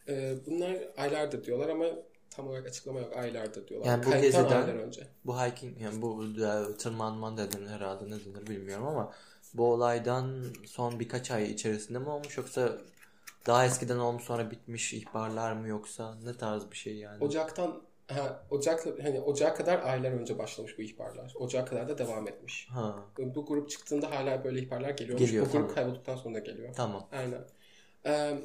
[0.07, 1.85] e, bunlar aylardır diyorlar ama
[2.29, 3.17] tam olarak açıklama yok.
[3.17, 3.87] Aylardır diyorlar.
[3.87, 5.07] Yani bu Kayıptan geziden- önce.
[5.25, 9.13] Bu hiking yani bu e, tırmanman dedin herhalde ne denir bilmiyorum ama
[9.53, 12.77] bu olaydan son birkaç ay içerisinde mi olmuş yoksa
[13.47, 17.23] daha eskiden olmuş sonra bitmiş ihbarlar mı yoksa ne tarz bir şey yani?
[17.23, 21.33] Ocaktan ha, Ocak hani Ocağa kadar aylar önce başlamış bu ihbarlar.
[21.35, 22.67] Ocağa kadar da devam etmiş.
[22.71, 25.25] Ha, Bu grup çıktığında hala böyle ihbarlar geliyormuş.
[25.25, 25.75] Geliyor, bu grup tamam.
[25.75, 26.73] kaybolduktan sonra geliyor.
[26.75, 27.07] tamam.
[27.11, 27.41] Aynen.
[28.05, 28.39] Ee,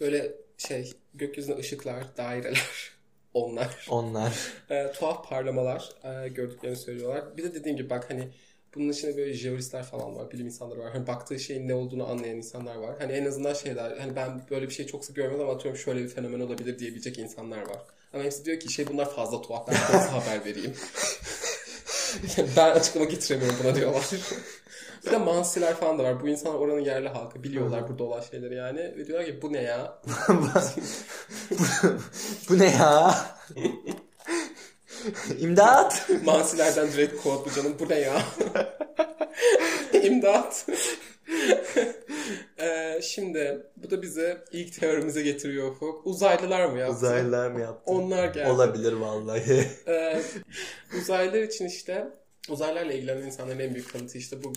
[0.00, 2.92] böyle şey gökyüzünde ışıklar, daireler,
[3.34, 3.86] onlar.
[3.90, 4.38] Onlar.
[4.70, 7.36] e, tuhaf parlamalar e, gördüklerini söylüyorlar.
[7.36, 8.28] Bir de dediğim gibi bak hani
[8.74, 10.92] bunun içinde böyle jeolistler falan var, bilim insanları var.
[10.92, 12.96] Hani baktığı şeyin ne olduğunu anlayan insanlar var.
[12.98, 16.02] Hani en azından şeyler, hani ben böyle bir şey çok sık görmedim ama atıyorum şöyle
[16.04, 17.82] bir fenomen olabilir diyebilecek insanlar var.
[18.12, 20.74] Ama hepsi diyor ki şey bunlar fazla tuhaf, ben nasıl haber vereyim?
[22.56, 24.04] ben açıklama getiremiyorum buna diyorlar.
[25.06, 26.20] bir de mansiler falan da var.
[26.20, 27.42] Bu insanlar oranın yerli halkı.
[27.42, 28.80] Biliyorlar burada olan şeyleri yani.
[28.80, 29.98] Ve diyorlar ki bu ne ya?
[32.48, 33.14] Bu ne ya?
[35.38, 36.10] İmdat!
[36.24, 37.76] Mansilerden direkt bu canım.
[37.78, 38.22] Bu ne ya?
[40.02, 40.66] İmdat.
[42.60, 46.06] Ee, şimdi bu da bize ilk teorimize getiriyor Ufuk.
[46.06, 46.96] Uzaylılar mı yaptı?
[46.96, 47.92] Uzaylılar mı yaptı?
[47.92, 48.50] Onlar geldi.
[48.50, 49.68] Olabilir vallahi.
[49.88, 50.22] Ee,
[50.98, 52.08] uzaylılar için işte
[52.48, 54.52] uzaylarla ilgilenen insanların en büyük kanıtı işte bu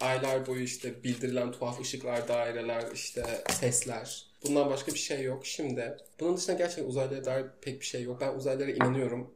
[0.00, 4.26] aylar boyu işte bildirilen tuhaf ışıklar, daireler, işte sesler.
[4.46, 5.46] Bundan başka bir şey yok.
[5.46, 8.20] Şimdi bunun dışında gerçekten uzaylılara dair pek bir şey yok.
[8.20, 9.30] Ben uzaylılara inanıyorum.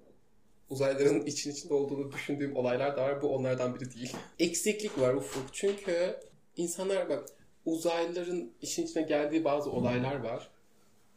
[0.70, 3.22] Uzaylıların için içinde olduğunu düşündüğüm olaylar da var.
[3.22, 4.16] Bu onlardan biri değil.
[4.38, 5.46] Eksiklik var Ufuk.
[5.52, 6.20] Çünkü
[6.56, 7.28] insanlar bak
[7.64, 10.50] uzaylıların işin içine geldiği bazı olaylar var.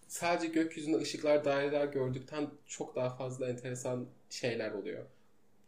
[0.08, 5.06] Sadece gökyüzünde ışıklar, daireler gördükten çok daha fazla enteresan şeyler oluyor.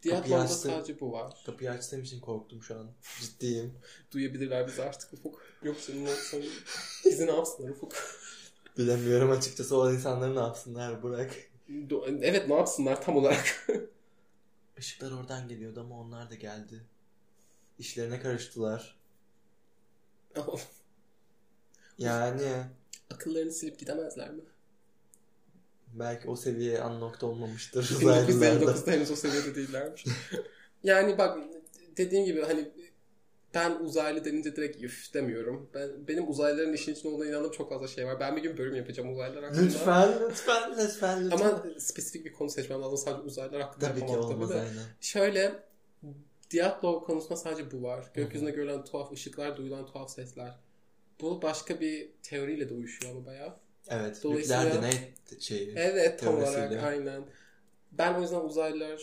[0.04, 0.56] Diatlon'da açtı.
[0.56, 1.34] sadece bu var.
[1.46, 2.88] Kapıyı açtığım için korktum şu an.
[3.22, 3.74] Ciddiyim.
[4.12, 5.42] Duyabilirler bizi artık Ufuk.
[5.64, 6.38] Yoksa ne olsa
[7.06, 7.94] bizi ne yapsınlar Ufuk?
[8.78, 11.49] Bilemiyorum açıkçası o insanları ne yapsınlar bırak.
[12.22, 13.68] Evet ne yapsınlar tam olarak.
[14.78, 16.84] Işıklar oradan geliyordu ama onlar da geldi.
[17.80, 19.00] İşlerine karıştılar.
[21.98, 22.64] Yani
[23.10, 24.42] Akıllarını silip gidemezler mi?
[25.94, 28.66] belki o seviye unlocked olmamıştır uzaylılarda.
[28.66, 30.06] 1959'da henüz o seviyede değillermiş.
[30.84, 31.38] yani bak
[31.98, 32.72] dediğim gibi hani
[33.54, 35.70] ben uzaylı denince direkt üf demiyorum.
[35.74, 38.20] Ben, benim uzaylıların işin içinde olduğuna inandığım çok fazla şey var.
[38.20, 39.62] Ben bir gün bölüm yapacağım uzaylılar hakkında.
[39.62, 41.50] Lütfen, lütfen, lütfen, lütfen.
[41.50, 42.98] Ama spesifik bir konu seçmem lazım.
[42.98, 44.84] Sadece uzaylılar hakkında Tabii ki olmaz tabii aynen.
[45.02, 45.64] Şöyle
[46.52, 48.12] Diablo konusunda sadece bu var.
[48.14, 50.56] Gökyüzünde görülen tuhaf ışıklar, duyulan tuhaf sesler.
[51.22, 53.56] Bu başka bir teoriyle de uyuşuyor ama bayağı.
[53.90, 55.74] Evet, Dolayısıyla- nükleer deney şeyi.
[55.76, 57.24] Evet tam olarak aynen.
[57.92, 58.98] Ben o yüzden uzaylılara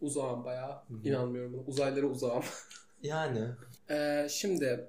[0.00, 0.72] uzağım bayağı.
[0.72, 1.08] Hı hı.
[1.08, 1.62] İnanmıyorum buna.
[1.62, 2.44] Uzaylılara uzağım.
[3.04, 3.40] Yani
[3.90, 4.88] Ee, şimdi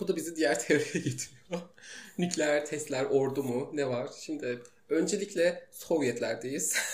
[0.00, 1.60] bu da bizi diğer teoriye getiriyor.
[2.18, 3.70] Nükleer testler, ordu mu?
[3.74, 4.10] Ne var?
[4.20, 6.76] Şimdi öncelikle Sovyetlerdeyiz.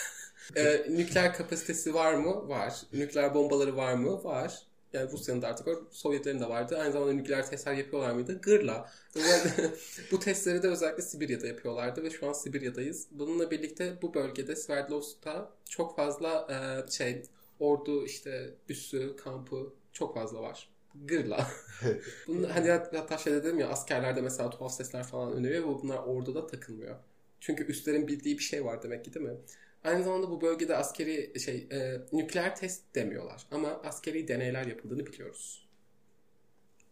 [0.57, 2.49] Ee, nükleer kapasitesi var mı?
[2.49, 2.75] Var.
[2.93, 4.25] Nükleer bombaları var mı?
[4.25, 4.63] Var.
[4.93, 5.77] Yani Rusya'nın da artık var.
[5.91, 6.79] Sovyetlerin de vardı.
[6.79, 8.41] Aynı zamanda nükleer testler yapıyorlar mıydı?
[8.41, 8.91] Gırla.
[10.13, 13.07] Bu- testleri de özellikle Sibirya'da yapıyorlardı ve şu an Sibirya'dayız.
[13.11, 17.23] Bununla birlikte bu bölgede Sverdlovsk'ta çok fazla e, şey
[17.61, 20.69] ordu işte üssü, kampı çok fazla var.
[21.05, 21.51] Gırla.
[22.27, 25.99] Bunun, hani hat- hatta şey dedim ya askerlerde mesela tuhaf sesler falan öneriyor ve bunlar
[25.99, 26.97] orduda takılmıyor.
[27.41, 29.37] Çünkü üstlerin bildiği bir şey var demek ki değil mi?
[29.85, 35.69] Aynı zamanda bu bölgede askeri şey e, nükleer test demiyorlar ama askeri deneyler yapıldığını biliyoruz.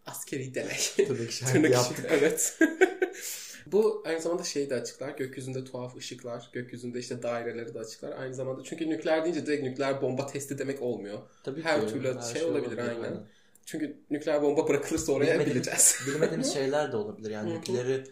[0.06, 0.76] Askeri deney.
[0.96, 2.06] tırnak işareti yaptık.
[2.10, 2.58] Evet.
[3.72, 5.10] Bu aynı zamanda şeyi de açıklar.
[5.16, 8.18] Gökyüzünde tuhaf ışıklar, gökyüzünde işte daireleri de açıklar.
[8.18, 11.18] Aynı zamanda çünkü nükleer deyince direkt nükleer bomba testi demek olmuyor.
[11.42, 13.26] Tabii Her ki, türlü şey olabilir, aynen.
[13.66, 16.00] Çünkü nükleer bomba bırakılırsa oraya Bilmediğimiz- bileceğiz.
[16.06, 17.30] Bilmediğimiz şeyler de olabilir.
[17.30, 18.04] Yani nükleeri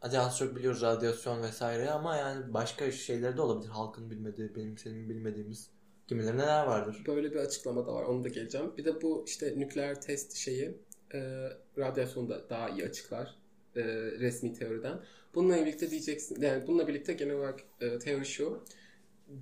[0.00, 3.70] hadi az çok biliyoruz radyasyon vesaire ama yani başka şeyler de olabilir.
[3.70, 5.70] Halkın bilmediği, benim senin bilmediğimiz.
[6.08, 7.02] Kimileri neler vardır.
[7.06, 8.02] Böyle bir açıklama da var.
[8.02, 8.72] Onu da geleceğim.
[8.78, 10.78] Bir de bu işte nükleer test şeyi
[11.14, 11.48] e,
[11.78, 13.34] radyasyonu da daha iyi açıklar
[13.78, 13.84] e,
[14.20, 15.00] resmi teoriden.
[15.34, 18.64] Bununla birlikte diyeceksin yani bununla birlikte genel olarak e, teori şu.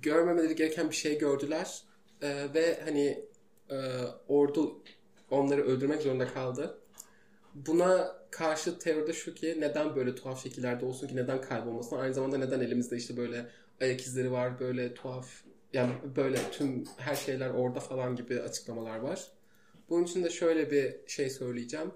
[0.01, 1.83] Görmemeleri gereken bir şey gördüler
[2.21, 3.25] e, ve hani
[3.69, 3.77] e,
[4.27, 4.83] ordu
[5.31, 6.77] onları öldürmek zorunda kaldı.
[7.55, 11.97] Buna karşı teoride şu ki neden böyle tuhaf şekillerde olsun ki neden kaybolmasın?
[11.97, 13.45] Aynı zamanda neden elimizde işte böyle
[13.81, 19.27] ayak izleri var, böyle tuhaf yani böyle tüm her şeyler orada falan gibi açıklamalar var.
[19.89, 21.91] Bunun için de şöyle bir şey söyleyeceğim.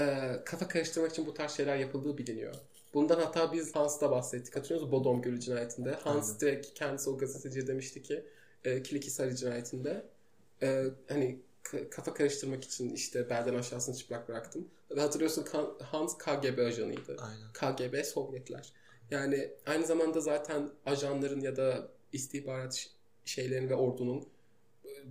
[0.00, 2.54] Ee, kafa karıştırmak için bu tarz şeyler yapıldığı biliniyor.
[2.94, 4.56] Bundan hatta biz Hans'ta bahsettik.
[4.56, 5.00] Hatırlıyor musunuz?
[5.00, 5.92] Bodom Gölü cinayetinde.
[5.92, 6.40] Hans Aynen.
[6.40, 8.24] direkt kendisi o gazeteciye demişti ki
[8.64, 10.06] e, Kilikisari cinayetinde
[10.62, 11.40] e, hani
[11.90, 14.68] kafa karıştırmak için işte belden aşağısını çıplak bıraktım.
[14.90, 15.46] Ve hatırlıyorsun
[15.82, 17.16] Hans KGB ajanıydı.
[17.18, 17.52] Aynen.
[17.52, 18.72] KGB Sovyetler.
[19.10, 22.86] Yani aynı zamanda zaten ajanların ya da istihbarat
[23.24, 24.28] şeylerin ve ordunun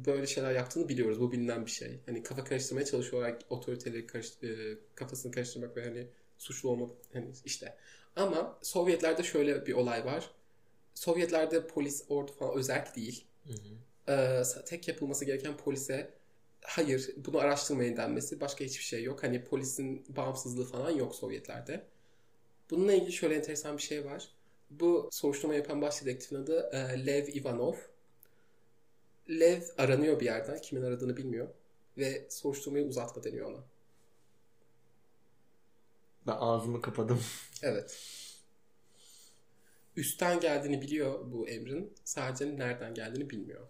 [0.06, 1.20] böyle şeyler yaptığını biliyoruz.
[1.22, 2.00] Bu bilinen bir şey.
[2.06, 7.76] Hani kafa karıştırmaya çalışıyorlar otoriteleri karış- e, kafasını karıştırmak ve hani suçlu olmak hani işte.
[8.16, 10.32] Ama Sovyetlerde şöyle bir olay var.
[10.96, 13.26] Sovyetlerde polis, ordu falan özerk değil.
[13.48, 14.14] Hı hı.
[14.14, 16.10] Ee, tek yapılması gereken polise
[16.62, 18.42] hayır bunu araştırmayın denmesi.
[18.42, 19.24] Başka hiçbir şey yok.
[19.24, 21.84] Hani polisin bağımsızlığı falan yok Sovyetlerde.
[22.72, 24.30] Bununla ilgili şöyle enteresan bir şey var.
[24.70, 27.76] Bu soruşturma yapan baş dedektifin adı e, Lev Ivanov.
[29.30, 30.62] Lev aranıyor bir yerden.
[30.62, 31.48] Kimin aradığını bilmiyor.
[31.98, 33.64] Ve soruşturmayı uzatma deniyor ona.
[36.28, 37.22] Ben ağzımı kapadım.
[37.62, 38.06] Evet.
[39.96, 41.94] Üstten geldiğini biliyor bu emrin.
[42.04, 43.68] Sadece nereden geldiğini bilmiyor.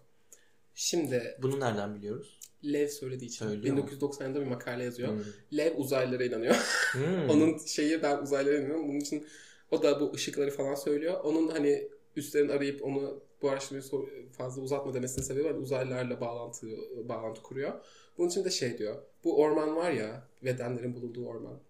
[0.74, 2.38] Şimdi Bunu nereden biliyoruz?
[2.64, 3.88] Lev söylediği için Söylüyor mu?
[3.90, 5.08] 1990'da bir makale yazıyor.
[5.08, 5.24] Hmm.
[5.58, 6.54] Lev uzaylılara inanıyor.
[6.92, 7.30] Hmm.
[7.30, 8.88] Onun şeyi ben uzaylılara inanıyorum.
[8.88, 9.26] Bunun için
[9.70, 11.20] o da bu ışıkları falan söylüyor.
[11.20, 13.84] Onun hani üstlerini arayıp onu bu araştırmayı
[14.32, 16.66] fazla uzatma demesinin sebebi hani uzaylılarla bağlantı
[17.08, 17.84] bağlantı kuruyor.
[18.18, 19.02] Bunun için de şey diyor.
[19.24, 21.60] Bu orman var ya Vedenlerin bulunduğu orman.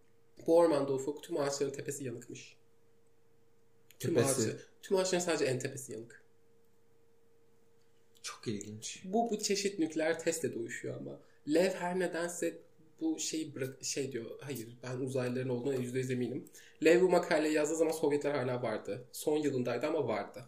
[0.46, 2.56] Bu ormanda ufuk tüm ağaçların tepesi yanıkmış.
[3.98, 4.42] Tüm, Tepesi.
[4.42, 6.24] ağaçı, tüm ağaçların sadece en tepesi yanık.
[8.22, 9.02] Çok ilginç.
[9.04, 11.20] Bu bu çeşit nükleer testle de uyuşuyor ama.
[11.48, 12.58] Lev her nedense
[13.00, 14.30] bu şeyi bırak şey diyor.
[14.40, 16.44] Hayır ben uzaylıların olduğuna %100 eminim.
[16.84, 19.08] Lev bu makaleyi yazdığı zaman Sovyetler hala vardı.
[19.12, 20.44] Son yılındaydı ama vardı.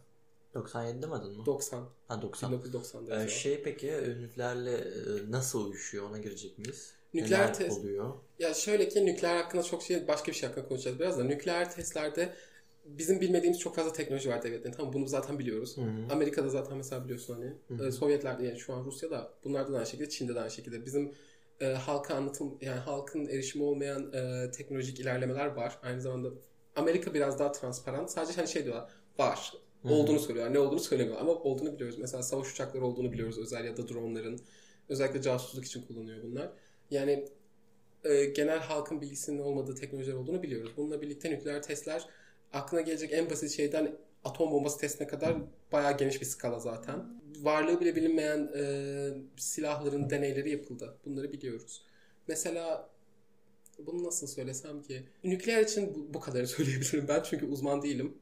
[0.54, 1.46] 97 demedin mi?
[1.46, 1.88] 90.
[2.08, 2.52] Ha 90.
[2.52, 3.24] 1990'da.
[3.24, 6.92] Ee, şey peki nükleerle e, nasıl uyuşuyor ona girecek miyiz?
[7.14, 8.14] Nükleer Neler test- oluyor?
[8.38, 11.24] Ya şöyle ki nükleer hakkında çok şey başka bir şey hakkında konuşacağız biraz da.
[11.24, 12.32] Nükleer testlerde
[12.84, 14.74] bizim bilmediğimiz çok fazla teknoloji var devletlerin.
[14.74, 15.76] Tamam bunu zaten biliyoruz.
[15.76, 16.12] Hı hı.
[16.12, 17.88] Amerika'da zaten mesela biliyorsun hani Hı hı.
[17.88, 21.12] e, Sovyetlerde yani şu an Rusya'da bunlarda da aynı şekilde Çin'de de aynı şekilde bizim
[21.60, 25.78] e, halka anlatım yani halkın erişimi olmayan e, teknolojik ilerlemeler var.
[25.82, 26.28] Aynı zamanda
[26.76, 28.06] Amerika biraz daha transparan.
[28.06, 29.52] Sadece hani şey diyorlar var.
[29.84, 30.54] Olduğunu söylüyorlar.
[30.54, 31.98] Ne olduğunu söylemiyorlar ama olduğunu biliyoruz.
[31.98, 34.40] Mesela savaş uçakları olduğunu biliyoruz özel ya da dronların.
[34.88, 36.52] Özellikle casusluk için kullanıyor bunlar.
[36.90, 37.28] Yani
[38.04, 40.72] e, genel halkın bilgisinin olmadığı teknolojiler olduğunu biliyoruz.
[40.76, 42.08] Bununla birlikte nükleer testler
[42.52, 45.36] aklına gelecek en basit şeyden atom bombası testine kadar
[45.72, 47.22] bayağı geniş bir skala zaten.
[47.40, 48.64] Varlığı bile bilinmeyen e,
[49.36, 50.96] silahların deneyleri yapıldı.
[51.04, 51.82] Bunları biliyoruz.
[52.28, 52.90] Mesela
[53.78, 58.14] bunu nasıl söylesem ki nükleer için bu, bu kadarı söyleyebilirim ben çünkü uzman değilim.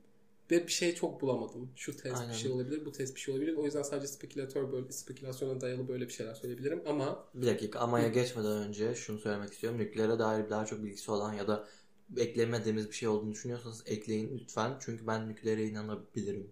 [0.50, 1.70] Ve bir şey çok bulamadım.
[1.76, 2.32] Şu test Aynen.
[2.32, 3.54] bir şey olabilir, bu test bir şey olabilir.
[3.54, 8.08] O yüzden sadece spekülatör böyle spekülasyona dayalı böyle bir şeyler söyleyebilirim ama Bir dakika amaya
[8.08, 9.78] geçmeden önce şunu söylemek istiyorum.
[9.78, 11.68] Nükleere dair daha çok bilgisi olan ya da
[12.16, 14.76] eklemediğimiz bir şey olduğunu düşünüyorsanız ekleyin lütfen.
[14.80, 16.50] Çünkü ben nükleere inanabilirim.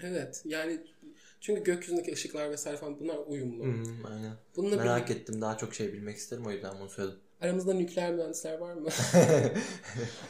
[0.00, 0.80] evet yani
[1.40, 3.64] çünkü gökyüzündeki ışıklar vesaire falan bunlar uyumlu.
[3.64, 4.36] Hı aynen.
[4.56, 5.40] Bununla Merak birlikte ettim.
[5.40, 6.46] Daha çok şey bilmek isterim.
[6.46, 7.20] O yüzden bunu söyledim.
[7.40, 8.88] Aramızda nükleer mühendisler var mı?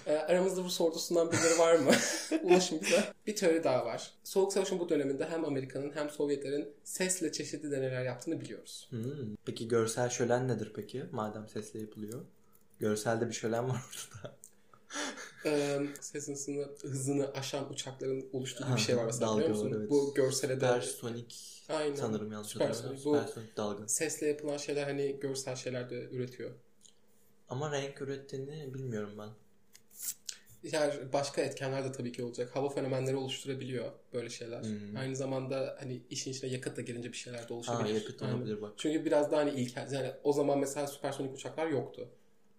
[0.07, 1.91] Ee, aramızda bu sordusundan birileri var mı?
[2.43, 3.05] Ulaşın bize.
[3.27, 4.11] Bir teori daha var.
[4.25, 8.87] Soğuk Savaş'ın bu döneminde hem Amerika'nın hem Sovyetlerin sesle çeşitli deneyler yaptığını biliyoruz.
[8.91, 9.03] Hmm.
[9.45, 11.05] Peki görsel şölen nedir peki?
[11.13, 12.21] Madem sesle yapılıyor.
[12.79, 14.37] Görselde bir şölen var orada.
[15.47, 19.71] Ee, ses hızını, hızını aşan uçakların oluşturduğu bir şey var mesela Dalga biliyor musun?
[19.73, 19.91] var, evet.
[19.91, 21.95] Bu görsele de Süpersonik Aynen.
[21.95, 23.05] sanırım yanlış Süpersonik.
[23.05, 23.89] Bu- Süpersonik dalga.
[23.89, 26.51] sesle yapılan şeyler hani görsel şeyler de üretiyor.
[27.49, 29.29] Ama renk ürettiğini bilmiyorum ben.
[30.63, 32.57] Diğer başka etkenler de tabii ki olacak.
[32.57, 34.63] Hava fenomenleri oluşturabiliyor böyle şeyler.
[34.63, 34.97] Hmm.
[34.97, 37.95] Aynı zamanda hani işin içine yakıt da gelince bir şeyler de Ha oluşabilir.
[37.95, 38.35] yakıt Aynen.
[38.35, 38.73] olabilir bak.
[38.77, 39.93] Çünkü biraz daha hani ilkel.
[39.93, 42.09] Yani o zaman mesela süpersonik uçaklar yoktu.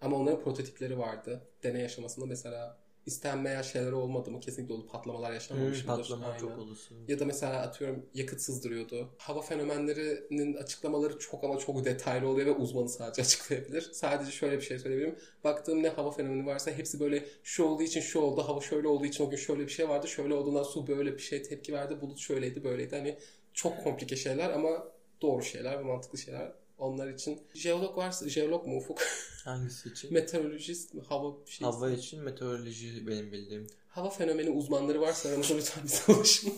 [0.02, 1.42] Ama onların prototipleri vardı.
[1.64, 2.78] Deney aşamasında mesela
[3.08, 4.40] istenmeyen şeyler olmadı mı?
[4.40, 6.04] Kesinlikle olup patlamalar Hmm, yaşanmamış mıdır?
[6.08, 6.38] patlama Aynen.
[6.38, 6.94] çok olası.
[7.08, 9.10] Ya da mesela atıyorum yakıt sızdırıyordu.
[9.18, 13.82] Hava fenomenlerinin açıklamaları çok ama çok detaylı oluyor ve uzmanı sadece açıklayabilir.
[13.94, 15.16] Sadece şöyle bir şey söyleyebilirim.
[15.44, 19.06] Baktığım ne hava fenomeni varsa hepsi böyle şu olduğu için şu oldu, hava şöyle olduğu
[19.06, 22.02] için o gün şöyle bir şey vardı, şöyle olduğundan su böyle bir şey tepki verdi,
[22.02, 22.96] bulut şöyleydi, böyleydi.
[22.96, 23.18] Hani
[23.54, 24.88] çok komplike şeyler ama
[25.22, 26.52] doğru şeyler ve mantıklı şeyler.
[26.78, 29.02] Onlar için jeolog varsa, jeolog mu Ufuk?
[29.44, 30.14] Hangisi için?
[30.14, 31.02] Meteorolojist mi?
[31.10, 31.68] Hava bir şey.
[31.68, 33.68] Hava için meteoroloji benim bildiğim.
[33.90, 36.54] Hava fenomeni uzmanları varsa aramızda lütfen bize ulaşın.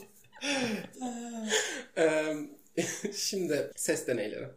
[3.14, 4.48] Şimdi ses deneyleri.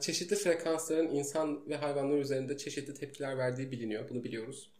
[0.00, 4.08] Çeşitli frekansların insan ve hayvanlar üzerinde çeşitli tepkiler verdiği biliniyor.
[4.08, 4.70] Bunu biliyoruz.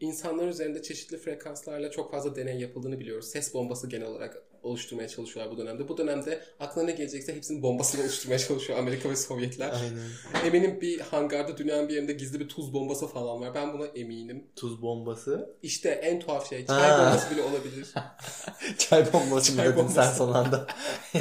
[0.00, 3.28] İnsanlar üzerinde çeşitli frekanslarla çok fazla deney yapıldığını biliyoruz.
[3.28, 5.88] Ses bombası genel olarak oluşturmaya çalışıyorlar bu dönemde.
[5.88, 9.70] Bu dönemde aklına ne gelecekse hepsinin bombasını oluşturmaya çalışıyor Amerika ve Sovyetler.
[9.70, 10.46] Aynen.
[10.46, 13.54] Eminim bir hangarda dünyanın bir yerinde gizli bir tuz bombası falan var.
[13.54, 14.44] Ben buna eminim.
[14.56, 15.56] Tuz bombası.
[15.62, 16.66] İşte en tuhaf şey.
[16.66, 16.98] Çay Ha.
[17.06, 17.86] bombası bile olabilir.
[18.78, 20.66] Çay bombası mı dedin sen son anda?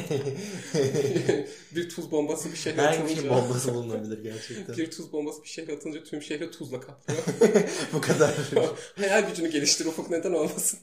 [1.75, 3.15] bir tuz bombası bir şehre Her atınca.
[3.15, 4.77] şeyin bombası bulunabilir gerçekten.
[4.77, 7.23] Bir tuz bombası bir şehre atınca tüm şehri tuzla kaplıyor.
[7.93, 8.33] Bu kadar.
[8.95, 10.79] Hayal gücünü geliştir ufuk neden olmasın?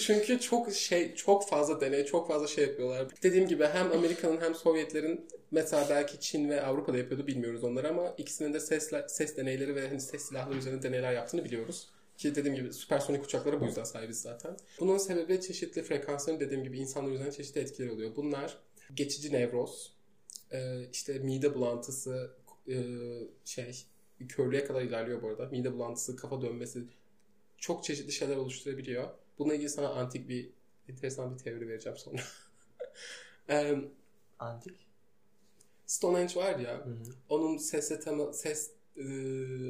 [0.00, 3.08] Çünkü çok şey çok fazla deney, çok fazla şey yapıyorlar.
[3.22, 8.14] Dediğim gibi hem Amerika'nın hem Sovyetlerin mesela belki Çin ve Avrupa'da yapıyordu bilmiyoruz onları ama
[8.18, 11.88] ikisinin de ses ses deneyleri ve hani ses silahları üzerinde deneyler yaptığını biliyoruz.
[12.16, 14.56] Ki dediğim gibi süpersonik uçaklara bu yüzden sahibiz zaten.
[14.80, 18.16] Bunun sebebi çeşitli frekansların dediğim gibi insanlar üzerinde çeşitli etkileri oluyor.
[18.16, 18.58] Bunlar
[18.94, 19.92] geçici nevroz,
[20.52, 22.30] e, işte mide bulantısı,
[22.68, 22.76] e,
[23.44, 23.84] şey
[24.28, 25.46] körlüğe kadar ilerliyor bu arada.
[25.46, 26.82] Mide bulantısı, kafa dönmesi
[27.58, 29.08] çok çeşitli şeyler oluşturabiliyor.
[29.38, 30.50] Bununla ilgili sana antik bir
[30.88, 32.22] enteresan bir teori vereceğim sonra.
[33.48, 33.90] Em,
[34.38, 34.86] Antik.
[35.86, 36.96] Stonehenge var ya, Hı hı.
[37.28, 39.02] onun sesle tema, ses e,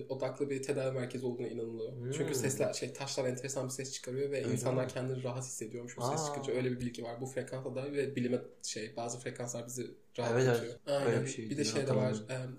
[0.09, 1.93] odaklı bir tedavi merkezi olduğuna inanılıyor.
[1.93, 2.11] Hmm.
[2.12, 4.91] Çünkü sesler şey taşlar enteresan bir ses çıkarıyor ve Öyle insanlar mi?
[4.91, 6.26] kendini rahat hissediyormuş o ses Aa.
[6.26, 6.53] çıkınca.
[6.53, 7.20] Öyle bir bilgi var.
[7.20, 10.78] Bu frekansa dair ve bilime şey bazı frekanslar bizi rahat Evet, evet.
[10.86, 11.07] Aynen.
[11.07, 12.16] Öyle bir şey bir de şey de var.
[12.28, 12.57] em,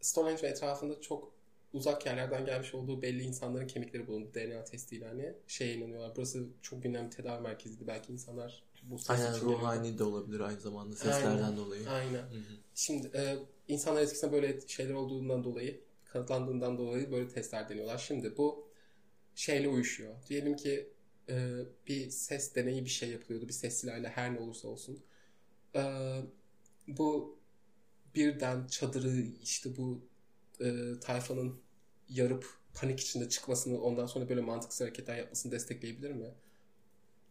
[0.00, 1.32] Stonehenge ve etrafında çok
[1.72, 6.12] uzak yerlerden gelmiş olduğu belli insanların kemikleri bulundu DNA testiyle hani şeye inanıyorlar.
[6.16, 7.86] Burası çok bir tedavi merkeziydi.
[7.86, 11.56] Belki insanlar bu ses Aynen ruhani de olabilir aynı zamanda seslerden Aynen.
[11.56, 11.90] dolayı.
[11.90, 12.22] Aynen.
[12.22, 12.56] Hı hı.
[12.74, 13.36] Şimdi e,
[13.68, 17.98] insanlar etkisinde böyle şeyler olduğundan dolayı, kanıtlandığından dolayı böyle testler deniyorlar.
[17.98, 18.68] Şimdi bu
[19.34, 20.14] şeyle uyuşuyor.
[20.28, 20.90] Diyelim ki
[21.28, 23.48] e, bir ses deneyi bir şey yapılıyordu.
[23.48, 25.00] Bir ses silahıyla her ne olursa olsun.
[25.74, 25.82] E,
[26.88, 27.38] bu
[28.14, 30.00] birden çadırı işte bu
[30.60, 31.60] e, tayfanın
[32.08, 36.34] yarıp panik içinde çıkmasını ondan sonra böyle mantıksız hareketler yapmasını destekleyebilir mi?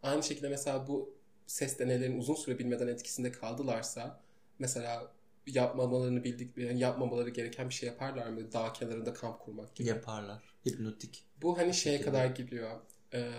[0.03, 1.13] Aynı şekilde mesela bu
[1.47, 4.21] ses deneylerin uzun süre bilmeden etkisinde kaldılarsa
[4.59, 5.11] mesela
[5.47, 8.51] yapmamalarını bildik yani yapmamaları gereken bir şey yaparlar mı?
[8.51, 9.87] Dağ kenarında kamp kurmak gibi.
[9.87, 10.43] Yaparlar.
[10.67, 11.25] Hipnotik.
[11.41, 12.05] Bu hani şeye Şekilde.
[12.11, 12.71] kadar gidiyor.
[13.13, 13.31] Ee,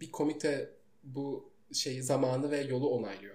[0.00, 0.70] bir komite
[1.04, 3.34] bu şeyi zamanı ve yolu onaylıyor.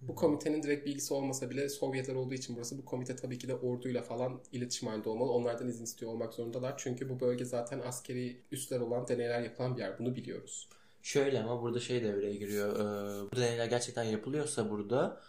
[0.00, 3.54] Bu komitenin direkt bilgisi olmasa bile Sovyetler olduğu için burası bu komite tabii ki de
[3.54, 5.32] orduyla falan iletişim halinde olmalı.
[5.32, 6.74] Onlardan izin istiyor olmak zorundalar.
[6.78, 9.98] Çünkü bu bölge zaten askeri üsler olan deneyler yapılan bir yer.
[9.98, 10.68] Bunu biliyoruz.
[11.02, 12.72] Şöyle ama burada şey devreye giriyor.
[12.72, 15.20] Ee, bu deneyler gerçekten yapılıyorsa burada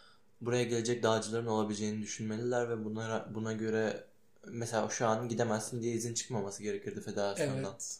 [0.41, 4.03] buraya gelecek dağcıların olabileceğini düşünmeliler ve bunlara buna göre
[4.47, 7.63] mesela şu an gidemezsin diye izin çıkmaması gerekirdi federasyondan.
[7.63, 7.99] Evet.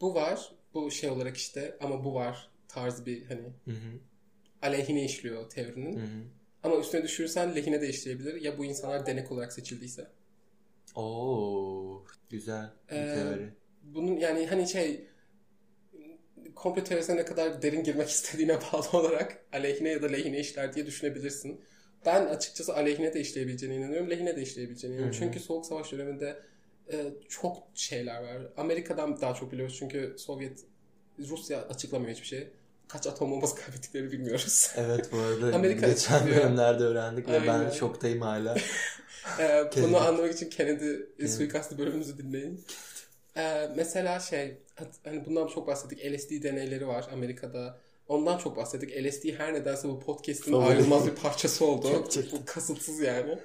[0.00, 0.52] Bu var.
[0.74, 3.98] Bu şey olarak işte ama bu var tarzı bir hani Hı hı.
[4.64, 5.96] Aleyhine işliyor teorinin.
[5.96, 6.24] Hı hı.
[6.62, 8.42] Ama üstüne düşürürsen lehine de işleyebilir.
[8.42, 10.08] Ya bu insanlar denek olarak seçildiyse.
[10.94, 13.54] Oo, güzel bir Ee, teori.
[13.82, 15.08] Bunun yani hani şey
[16.54, 20.86] komplo teorisine ne kadar derin girmek istediğine bağlı olarak aleyhine ya da lehine işler diye
[20.86, 21.60] düşünebilirsin.
[22.06, 25.20] Ben açıkçası aleyhine de işleyebileceğine inanıyorum, lehine de işleyebileceğine inanıyorum.
[25.20, 25.24] Hı hı.
[25.24, 26.42] Çünkü Soğuk Savaş döneminde
[26.92, 28.52] e, çok şeyler var.
[28.56, 30.64] Amerika'dan daha çok biliyoruz çünkü Sovyet,
[31.18, 32.48] Rusya açıklamıyor hiçbir şey.
[32.88, 34.70] Kaç atom bombası kaybettiklerini bilmiyoruz.
[34.76, 36.44] Evet bu arada Amerika geçen açıklıyor.
[36.44, 38.56] bölümlerde öğrendik ve ben şoktayım hala.
[39.38, 39.82] Ee, Kennedy.
[39.82, 42.64] bunu anlamak için Kennedy suikastı bölümümüzü dinleyin.
[43.36, 44.58] Ee, mesela şey,
[45.04, 45.98] hani bundan çok bahsettik.
[46.04, 47.78] LSD deneyleri var Amerika'da.
[48.08, 48.90] Ondan çok bahsettik.
[49.04, 51.88] LSD her nedense bu podcast'in ayrılmaz bir parçası oldu.
[51.88, 52.40] Gerçekten.
[52.40, 53.38] bu kasıtsız yani.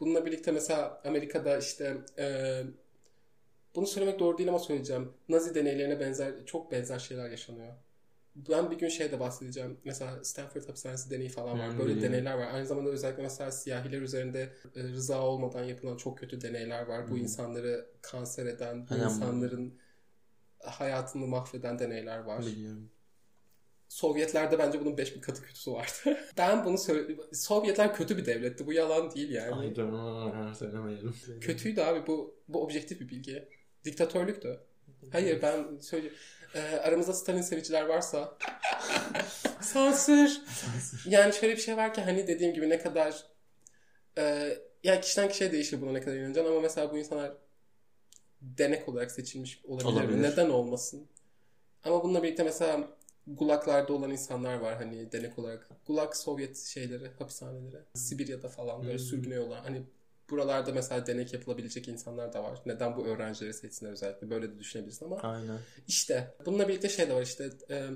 [0.00, 2.60] Bununla birlikte mesela Amerika'da işte e,
[3.74, 5.12] bunu söylemek doğru değil ama söyleyeceğim.
[5.28, 7.72] Nazi deneylerine benzer, çok benzer şeyler yaşanıyor.
[8.36, 9.78] Ben bir gün şeyde bahsedeceğim.
[9.84, 11.70] Mesela Stanford hapishanesi deneyi falan var.
[11.70, 12.54] Hmm, Böyle deneyler var.
[12.54, 17.06] Aynı zamanda özellikle mesela siyahiler üzerinde e, rıza olmadan yapılan çok kötü deneyler var.
[17.06, 17.16] Bu Hmm.
[17.16, 19.04] insanları kanser eden, bu Aynen.
[19.04, 19.78] insanların
[20.58, 22.40] hayatını mahveden deneyler var.
[22.46, 22.90] Biliyorum.
[23.88, 26.18] Sovyetlerde bence bunun 5000 katı kötüsü vardı.
[26.38, 28.66] ben bunu söyle Sovyetler kötü bir devletti.
[28.66, 29.54] Bu yalan değil yani.
[29.54, 31.14] Ay dur, söylemeyelim.
[31.40, 33.48] Kötüydü abi bu bu objektif bir bilgi.
[33.84, 34.60] Diktatörlüktü.
[35.12, 36.10] Hayır ben söyle
[36.54, 38.38] Ee, aramızda Stalin seviciler varsa
[39.60, 40.40] sansür.
[41.06, 43.26] Yani şöyle bir şey var ki hani dediğim gibi ne kadar
[44.18, 47.32] e, ya kişiden kişiye değişir buna ne kadar inanacaksın ama mesela bu insanlar
[48.40, 49.88] denek olarak seçilmiş olabilir.
[49.88, 50.22] Olabilir.
[50.22, 51.06] Neden olmasın?
[51.84, 52.88] Ama bununla birlikte mesela
[53.26, 55.68] Gulaglarda olan insanlar var hani denek olarak.
[55.86, 57.82] Gulag Sovyet şeyleri, hapishaneleri.
[57.94, 58.98] Sibirya'da falan böyle Hmm.
[58.98, 59.60] sürgüne yollar.
[59.60, 59.82] Hani
[60.30, 62.58] buralarda mesela denek yapılabilecek insanlar da var.
[62.66, 65.58] Neden bu öğrencileri seçsinler özellikle böyle de düşünebilirsin ama Aynen.
[65.88, 67.86] işte bununla birlikte şey de var işte e,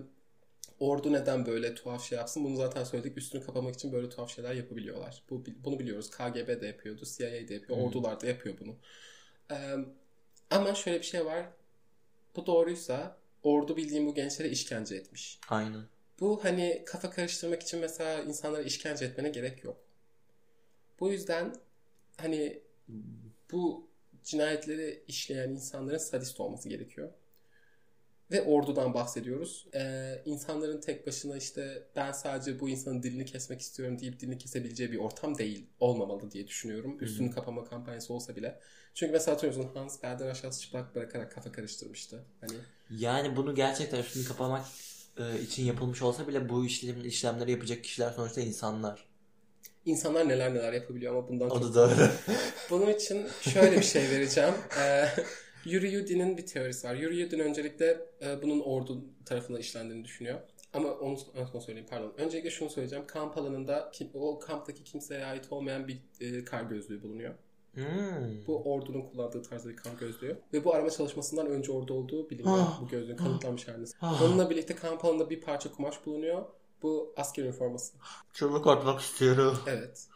[0.81, 4.55] ordu neden böyle tuhaf şey yapsın bunu zaten söyledik üstünü kapamak için böyle tuhaf şeyler
[4.55, 5.23] yapabiliyorlar.
[5.31, 7.83] Bu, bunu biliyoruz KGB de yapıyordu CIA de yapıyor Hı.
[7.83, 8.77] ordular da yapıyor bunu.
[9.51, 9.57] E,
[10.51, 11.47] ama şöyle bir şey var
[12.37, 15.41] bu doğruysa ordu bildiğim bu gençlere işkence etmiş.
[15.49, 15.83] Aynen.
[16.21, 19.77] Bu hani kafa karıştırmak için mesela insanlara işkence etmene gerek yok.
[21.01, 21.55] Bu yüzden
[22.17, 22.63] hani
[23.53, 23.91] bu
[24.25, 27.13] cinayetleri işleyen insanların sadist olması gerekiyor.
[28.31, 29.67] Ve ordudan bahsediyoruz.
[29.75, 34.93] Ee, insanların tek başına işte ben sadece bu insanın dilini kesmek istiyorum deyip dilini kesebileceği
[34.93, 35.67] bir ortam değil.
[35.81, 36.99] Olmamalı diye düşünüyorum.
[37.01, 38.61] Üstünü kapama kampanyası olsa bile.
[38.95, 42.25] Çünkü mesela hatırlıyorsun Hans belden aşağısı çıplak bırakarak kafa karıştırmıştı.
[42.41, 44.67] Hani Yani bunu gerçekten üstünü kapamak
[45.19, 49.06] e, için yapılmış olsa bile bu işlem, işlemleri yapacak kişiler sonuçta insanlar.
[49.87, 52.09] İnsanlar neler neler yapabiliyor ama bundan O çok da doğru.
[52.71, 54.55] Bunun için şöyle bir şey vereceğim.
[54.81, 55.05] Ee,
[55.65, 56.95] Yuri Yudin'in bir teorisi var.
[56.95, 60.39] Yuri Yudin öncelikle e, bunun ordu tarafından işlendiğini düşünüyor.
[60.73, 61.19] Ama onu
[61.53, 62.13] son söyleyeyim pardon.
[62.19, 63.07] Öncelikle şunu söyleyeceğim.
[63.07, 67.35] Kamp alanında kim- o kamptaki kimseye ait olmayan bir e, kar gözlüğü bulunuyor.
[67.75, 68.47] Hmm.
[68.47, 70.39] Bu ordunun kullandığı tarzda bir kar gözlüğü.
[70.53, 72.59] Ve bu arama çalışmasından önce orada olduğu biliniyor.
[72.61, 72.83] Ah.
[72.83, 73.91] bu gözlüğün kanıtlanmış halinde.
[74.01, 74.23] Ah.
[74.23, 76.45] Onunla birlikte kamp alanında bir parça kumaş bulunuyor.
[76.83, 77.93] Bu asker üniforması.
[78.33, 79.59] Çığlık atmak istiyorum.
[79.67, 80.07] Evet.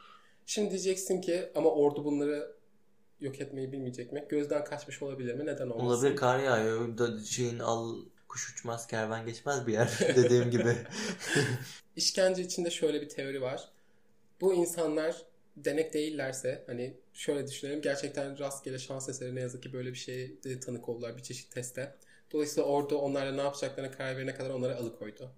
[0.46, 2.56] Şimdi diyeceksin ki ama ordu bunları
[3.20, 4.26] yok etmeyi bilmeyecek mi?
[4.28, 5.46] Gözden kaçmış olabilir mi?
[5.46, 5.86] Neden olmasın?
[5.86, 6.98] Olabilir kar yağıyor.
[6.98, 7.96] Da şeyin al
[8.28, 10.76] kuş uçmaz kervan geçmez bir yer dediğim gibi.
[11.96, 13.68] İşkence içinde şöyle bir teori var.
[14.40, 15.22] Bu insanlar
[15.56, 20.42] denek değillerse hani şöyle düşünelim gerçekten rastgele şans eseri ne yazık ki böyle bir şeye
[20.42, 21.96] de tanık oldular bir çeşit teste.
[22.32, 25.30] Dolayısıyla orada onlarla ne yapacaklarına karar verene kadar onları alıkoydu.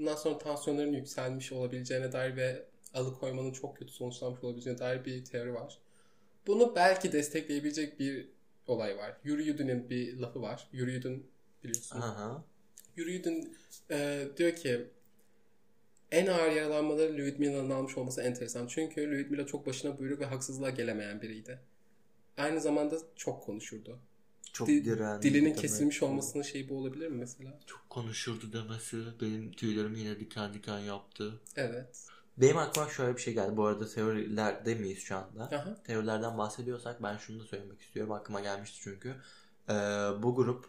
[0.00, 5.54] Bundan sonra tansiyonların yükselmiş olabileceğine dair ve alıkoymanın çok kötü sonuçlanmış olabileceğine dair bir teori
[5.54, 5.78] var.
[6.46, 8.28] Bunu belki destekleyebilecek bir
[8.66, 9.16] olay var.
[9.24, 10.68] Yuri Yudin'in bir lafı var.
[10.72, 11.26] Yuri Yudin
[11.64, 12.00] biliyorsun.
[12.00, 12.44] Aha.
[12.96, 13.56] Yuri Yudin
[13.90, 14.86] e, diyor ki
[16.10, 18.66] en ağır yaralanmaları Lyudmila'nın almış olması enteresan.
[18.66, 21.58] Çünkü Lyudmila çok başına buyruk ve haksızlığa gelemeyen biriydi.
[22.36, 23.98] Aynı zamanda çok konuşurdu.
[24.52, 25.58] Çok Di- direnci Dilinin demek.
[25.58, 27.58] kesilmiş olmasının şeyi bu olabilir mi mesela?
[27.66, 31.40] Çok konuşurdu demesi benim tüylerim yine diken diken yaptı.
[31.56, 32.06] Evet.
[32.38, 33.56] Benim aklıma şöyle bir şey geldi.
[33.56, 35.42] Bu arada teorilerde miyiz şu anda?
[35.44, 35.82] Aha.
[35.84, 38.12] Teorilerden bahsediyorsak ben şunu da söylemek istiyorum.
[38.12, 39.14] Aklıma gelmişti çünkü.
[39.68, 39.72] Ee,
[40.22, 40.66] bu grup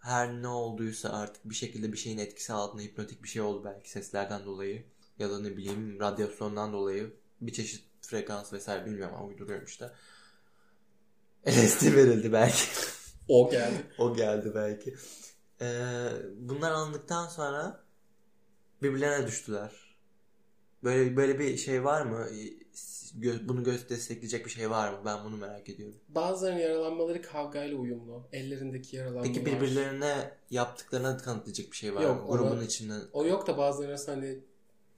[0.00, 3.90] her ne olduysa artık bir şekilde bir şeyin etkisi altında hipnotik bir şey oldu belki
[3.90, 4.84] seslerden dolayı
[5.18, 9.90] ya da ne bileyim radyasyondan dolayı bir çeşit frekans vesaire bilmiyorum ama uyduruyorum işte.
[11.48, 12.62] LSD verildi belki.
[13.28, 13.74] O geldi.
[13.98, 14.94] o geldi belki.
[15.60, 15.66] Ee,
[16.36, 17.84] bunlar alındıktan sonra
[18.82, 19.72] birbirlerine düştüler.
[20.84, 22.26] Böyle böyle bir şey var mı?
[23.18, 24.98] Gö- bunu göz destekleyecek bir şey var mı?
[25.04, 25.98] Ben bunu merak ediyorum.
[26.08, 28.28] Bazılarının yaralanmaları kavgayla uyumlu.
[28.32, 29.26] Ellerindeki yaralanmalar.
[29.26, 32.36] Peki birbirlerine yaptıklarına kanıtlayacak bir şey var Yok, mı?
[32.36, 33.00] Grubun ona- içinden.
[33.12, 34.38] O yok da bazıları arasında hani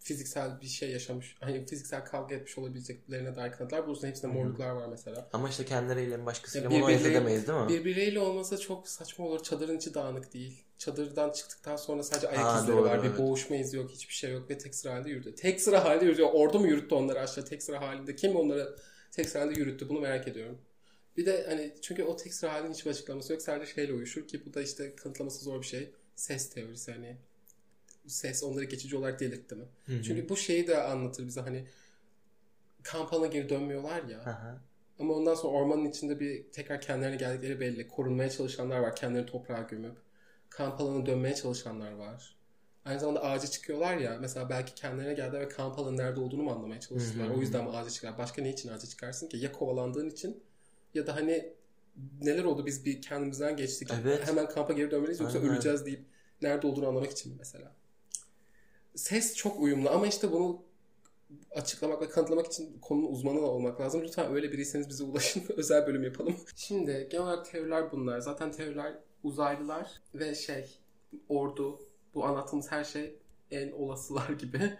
[0.00, 1.36] fiziksel bir şey yaşamış.
[1.40, 3.86] Hani fiziksel kavga etmiş olabileceklerine dair kanıtlar.
[3.86, 4.38] Bunun hepsinde Hı hı.
[4.38, 5.28] morluklar var mesela.
[5.32, 7.68] Ama işte kendileriyle başkasıyla bunu ayırt edemeyiz değil mi?
[7.68, 9.42] Birbiriyle olmasa çok saçma olur.
[9.42, 10.64] Çadırın içi dağınık değil.
[10.78, 13.02] Çadırdan çıktıktan sonra sadece ayak Ha, izleri doğru, var.
[13.02, 13.18] Bir evet.
[13.18, 13.90] boğuşma izi yok.
[13.90, 14.50] Hiçbir şey yok.
[14.50, 15.34] Ve tek sıra halinde yürüdü.
[15.34, 16.22] Tek sıra halinde yürüdü.
[16.22, 18.16] Ordu mu yürüttü onları aşağı tek sıra halinde?
[18.16, 18.76] Kim onları
[19.12, 19.88] tek sıra halinde yürüttü?
[19.88, 20.58] Bunu merak ediyorum.
[21.16, 23.42] Bir de hani çünkü o tek sıra halinin hiçbir açıklaması yok.
[23.42, 25.90] Sadece şeyle uyuşur ki bu da işte kanıtlaması zor bir şey.
[26.16, 27.16] Ses teorisi hani.
[28.06, 29.64] Ses onları geçici olarak delirtti mi?
[29.86, 30.02] Hı hı.
[30.02, 31.64] Çünkü bu şeyi de anlatır bize hani
[32.82, 34.20] kamp alanına geri dönmüyorlar ya.
[34.20, 34.60] Aha.
[34.98, 37.88] Ama ondan sonra ormanın içinde bir tekrar kendilerine geldikleri belli.
[37.88, 38.96] Korunmaya çalışanlar var.
[38.96, 39.96] Kendilerini toprağa gömüp.
[40.50, 42.36] Kamp alanına dönmeye çalışanlar var.
[42.84, 44.18] Aynı zamanda ağaca çıkıyorlar ya.
[44.20, 47.28] Mesela belki kendilerine geldiler ve kamp alanı nerede olduğunu mu anlamaya çalıştılar.
[47.28, 47.36] Hı hı.
[47.36, 48.18] O yüzden mi ağaca çıkar?
[48.18, 49.36] Başka ne için ağaca çıkarsın ki?
[49.36, 50.42] Ya kovalandığın için
[50.94, 51.52] ya da hani
[52.20, 53.90] neler oldu biz bir kendimizden geçtik.
[54.02, 54.28] Evet.
[54.28, 55.50] Hemen kampa geri dönmeliyiz yoksa Aynen.
[55.50, 56.04] öleceğiz deyip
[56.42, 57.72] nerede olduğunu anlamak için mesela?
[58.94, 60.62] Ses çok uyumlu ama işte bunu
[61.50, 64.02] açıklamak ve kanıtlamak için konunun uzmanı olmak lazım.
[64.02, 65.42] Lütfen öyle biriyseniz bize ulaşın.
[65.56, 66.36] Özel bölüm yapalım.
[66.56, 68.20] Şimdi genel olarak teoriler bunlar.
[68.20, 70.78] Zaten teoriler uzaylılar ve şey
[71.28, 71.80] ordu
[72.14, 73.18] bu anlattığımız her şey
[73.50, 74.78] en olasılar gibi.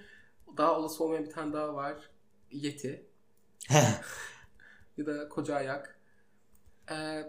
[0.57, 2.11] Daha olası olmayan bir tane daha var.
[2.51, 3.07] Yeti
[4.97, 5.99] ya da koca ayak.
[6.91, 7.25] Ee,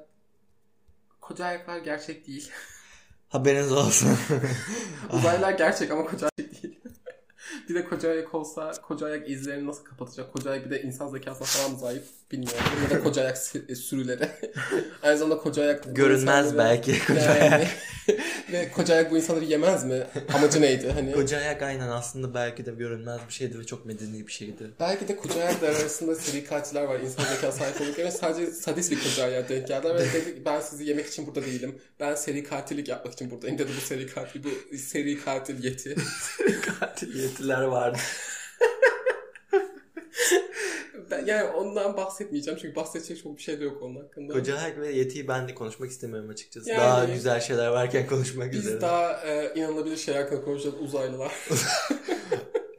[1.21, 2.51] koca ayaklar gerçek değil.
[3.29, 4.17] Haberiniz olsun.
[5.13, 6.50] Uzaylılar gerçek ama koca ayak.
[7.75, 10.33] Bir de koca ayak olsa koca ayak izlerini nasıl kapatacak?
[10.33, 12.59] Koca ayak bir de insan zekasına falan zayıf bilmiyorum.
[12.83, 14.29] Ya da koca ayak sü- sürüleri.
[15.03, 17.67] Aynı zamanda koca ayak Görünmez insanları- belki koca Yani- ayak.
[18.51, 20.03] ve koca ayak bu insanları yemez mi?
[20.33, 20.91] Amacı neydi?
[20.91, 24.71] Hani Koca ayak aynen aslında belki de görünmez bir şeydi ve çok medeni bir şeydi.
[24.79, 26.99] Belki de koca ayaklar arasında seri katiller var.
[26.99, 30.83] İnsan zeka sahip oldukları sadece sadist bir koca ayağa denk geldiler ve dedi ben sizi
[30.83, 31.75] yemek için burada değilim.
[31.99, 34.43] Ben seri katillik yapmak için buradayım dedi bu seri katil.
[34.43, 35.95] Bu seri katil yeti.
[36.79, 37.97] Katil yetiler vardı.
[41.11, 44.33] Ben, yani ondan bahsetmeyeceğim çünkü bahsedecek çok bir şey de yok onun hakkında.
[44.33, 46.69] Koca ayak ve yetiyi ben de konuşmak istemiyorum açıkçası.
[46.69, 48.81] Yani- Daha güzel şeyler varken konuşmak Biz üzere.
[48.81, 50.75] daha e, inanılabilir şeyler hakkında konuşacağız.
[50.81, 51.31] Uzaylılar.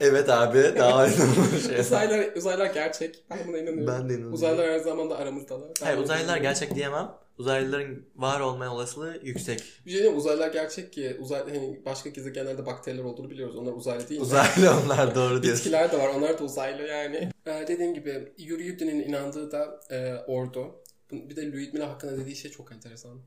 [0.01, 1.81] Evet abi daha önemli şey.
[1.81, 3.24] uzaylılar, uzaylılar gerçek.
[3.31, 3.86] Ben buna inanıyorum.
[3.86, 4.32] Ben de inanıyorum.
[4.32, 5.69] Uzaylılar her zaman da aramızdalar.
[5.81, 7.11] Ben Hayır uzaylılar gerçek diyemem.
[7.43, 9.62] Uzaylıların var olma olasılığı yüksek.
[9.86, 13.56] Bir şey diyeyim uzaylılar gerçek ki uzay, hani başka gezegenlerde bakteriler olduğunu biliyoruz.
[13.56, 14.20] Onlar uzaylı değil?
[14.20, 15.59] Uzaylı onlar doğru diyorsun.
[15.64, 16.09] Bitkiler de var.
[16.09, 17.31] Onlar da uzaylı yani.
[17.47, 20.82] Ee, dediğim gibi Yuri Yudin'in inandığı da e, ordu.
[21.12, 23.20] Bir de Lyudmila hakkında dediği şey çok enteresan.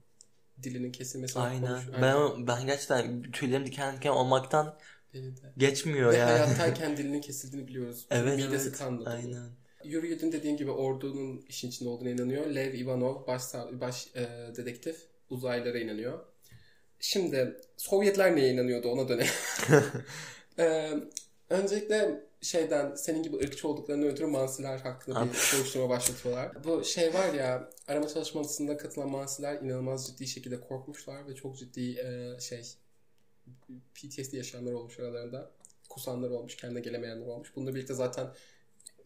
[0.64, 1.40] Dilinin kesilmesi.
[1.40, 1.68] Aynen.
[1.68, 4.78] konuş- Ben ben gerçekten tüylerim diken diken olmaktan
[5.58, 6.32] geçmiyor Ve yani.
[6.32, 8.06] hayattayken dilinin kesildiğini biliyoruz.
[8.12, 8.78] Evet Midesi evet.
[8.78, 9.10] kanlı.
[9.10, 9.50] Aynen.
[9.86, 12.45] Yuri dediğin gibi ordunun işin içinde olduğuna inanıyor.
[12.45, 14.98] Lev Ivanov baş, baş e, dedektif
[15.30, 16.20] uzaylılara inanıyor.
[16.99, 19.34] Şimdi Sovyetler neye inanıyordu ona dönelim.
[20.60, 20.94] e,
[21.49, 26.64] öncelikle şeyden senin gibi ırkçı olduklarını ötürü Mansiler hakkında bir soruşturma başlatıyorlar.
[26.64, 31.99] Bu şey var ya arama çalışmasında katılan Mansiler inanılmaz ciddi şekilde korkmuşlar ve çok ciddi
[31.99, 32.62] e, şey
[33.95, 35.52] PTSD yaşayanlar olmuş aralarında.
[35.90, 37.56] Kusanlar olmuş, kendine gelemeyenler olmuş.
[37.56, 38.28] Bununla birlikte zaten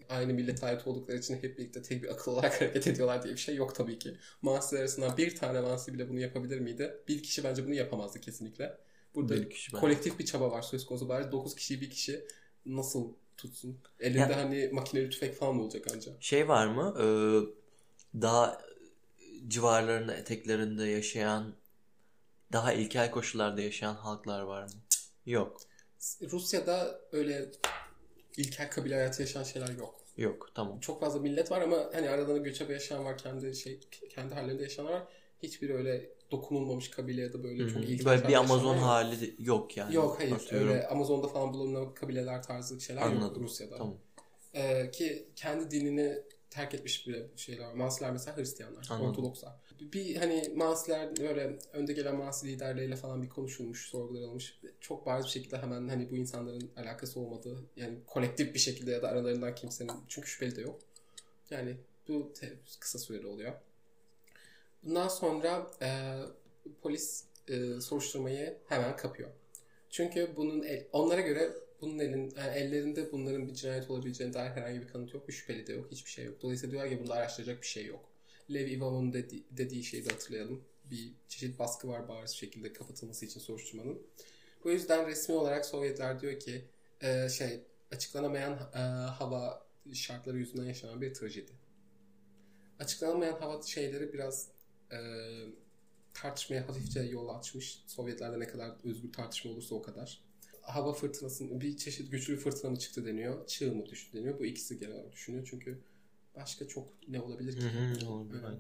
[0.09, 3.39] aynı millete ait oldukları için hep birlikte tek bir akıl olarak hareket ediyorlar diye bir
[3.39, 4.17] şey yok tabii ki.
[4.41, 6.97] Mansiler arasından bir tane Mansi bile bunu yapabilir miydi?
[7.07, 8.77] Bir kişi bence bunu yapamazdı kesinlikle.
[9.15, 11.09] Burada Bir kişi kolektif bir çaba var söz konusu.
[11.09, 12.25] Bari 9 kişi bir kişi
[12.65, 13.79] nasıl tutsun.
[13.99, 16.23] Elinde Ya- hani makineli tüfek falan mı olacak ancak?
[16.23, 16.95] Şey var mı?
[16.99, 17.05] Ee,
[18.21, 18.61] daha
[19.47, 21.53] civarlarında, eteklerinde yaşayan,
[22.51, 24.69] daha ilkel koşullarda yaşayan halklar var mı?
[25.25, 25.61] Yok.
[26.31, 27.51] Rusya'da öyle
[28.37, 29.95] ilkel kabile hayatı yaşayan şeyler yok.
[30.17, 30.51] Yok.
[30.55, 30.79] Tamam.
[30.79, 33.79] Çok fazla millet var ama hani aralarında göçebe yaşayan var, kendi şey
[34.09, 35.07] kendi hallerinde yaşayanlar var.
[35.43, 38.83] Hiçbir öyle dokunulmamış kabile ya da böyle Hı çok ilkel Böyle bir Amazon yok.
[38.83, 39.95] hali yok yani.
[39.95, 40.31] Yok hayır.
[40.31, 40.67] Atıyorum.
[40.67, 43.43] Öyle Amazon'da falan bulunan kabileler tarzı şeyler yok Anladım.
[43.43, 43.77] Rusya'da.
[43.77, 43.97] Tamam.
[44.53, 46.17] Ee, ki kendi dinini
[46.49, 47.73] terk etmiş bile şeyler var.
[48.11, 49.09] Mesela Hristiyanlar, Anladım.
[49.09, 49.53] Ortodokslar.
[49.81, 54.59] Bir hani Mansiler böyle önde gelen Mansi liderleriyle falan bir konuşulmuş, sorgular alınmış.
[54.81, 59.01] Çok bariz bir şekilde hemen hani bu insanların alakası olmadığı yani kolektif bir şekilde ya
[59.01, 60.79] da aralarından kimsenin çünkü şüpheli de yok.
[61.49, 61.77] Yani
[62.07, 62.33] bu
[62.79, 63.53] kısa süreli oluyor.
[64.83, 66.19] Bundan sonra e,
[66.81, 69.29] polis e, soruşturmayı hemen kapıyor.
[69.89, 74.81] Çünkü bunun el- onlara göre bunun elin, yani ellerinde bunların bir cinayet olabileceğine dair herhangi
[74.81, 75.27] bir kanıt yok.
[75.27, 75.91] Bir şüpheli de yok.
[75.91, 76.41] Hiçbir şey yok.
[76.41, 78.09] Dolayısıyla diyorlar ki bunda araştıracak bir şey yok.
[78.53, 80.63] Lev Ivanov'un dedi, dediği şeyi de hatırlayalım.
[80.91, 84.01] Bir çeşit baskı var bariz şekilde kapatılması için soruşturmanın.
[84.63, 86.65] Bu yüzden resmi olarak Sovyetler diyor ki
[87.01, 88.79] e, şey açıklanamayan e,
[89.09, 91.51] hava şartları yüzünden yaşanan bir trajedi.
[92.79, 94.47] Açıklanamayan hava şeyleri biraz
[94.91, 94.97] e,
[96.13, 97.83] tartışmaya hafifçe yol açmış.
[97.87, 100.28] Sovyetlerde ne kadar özgür tartışma olursa o kadar.
[100.69, 103.47] Hava fırtınasının bir çeşit güçlü bir fırtına mı çıktı deniyor.
[103.47, 104.39] Çığ mı düştü deniyor.
[104.39, 105.47] Bu ikisi genel olarak düşünüyor.
[105.49, 105.79] Çünkü
[106.35, 107.65] başka çok ne olabilir ki?
[107.65, 108.59] Hı hı, olabilir, Evet.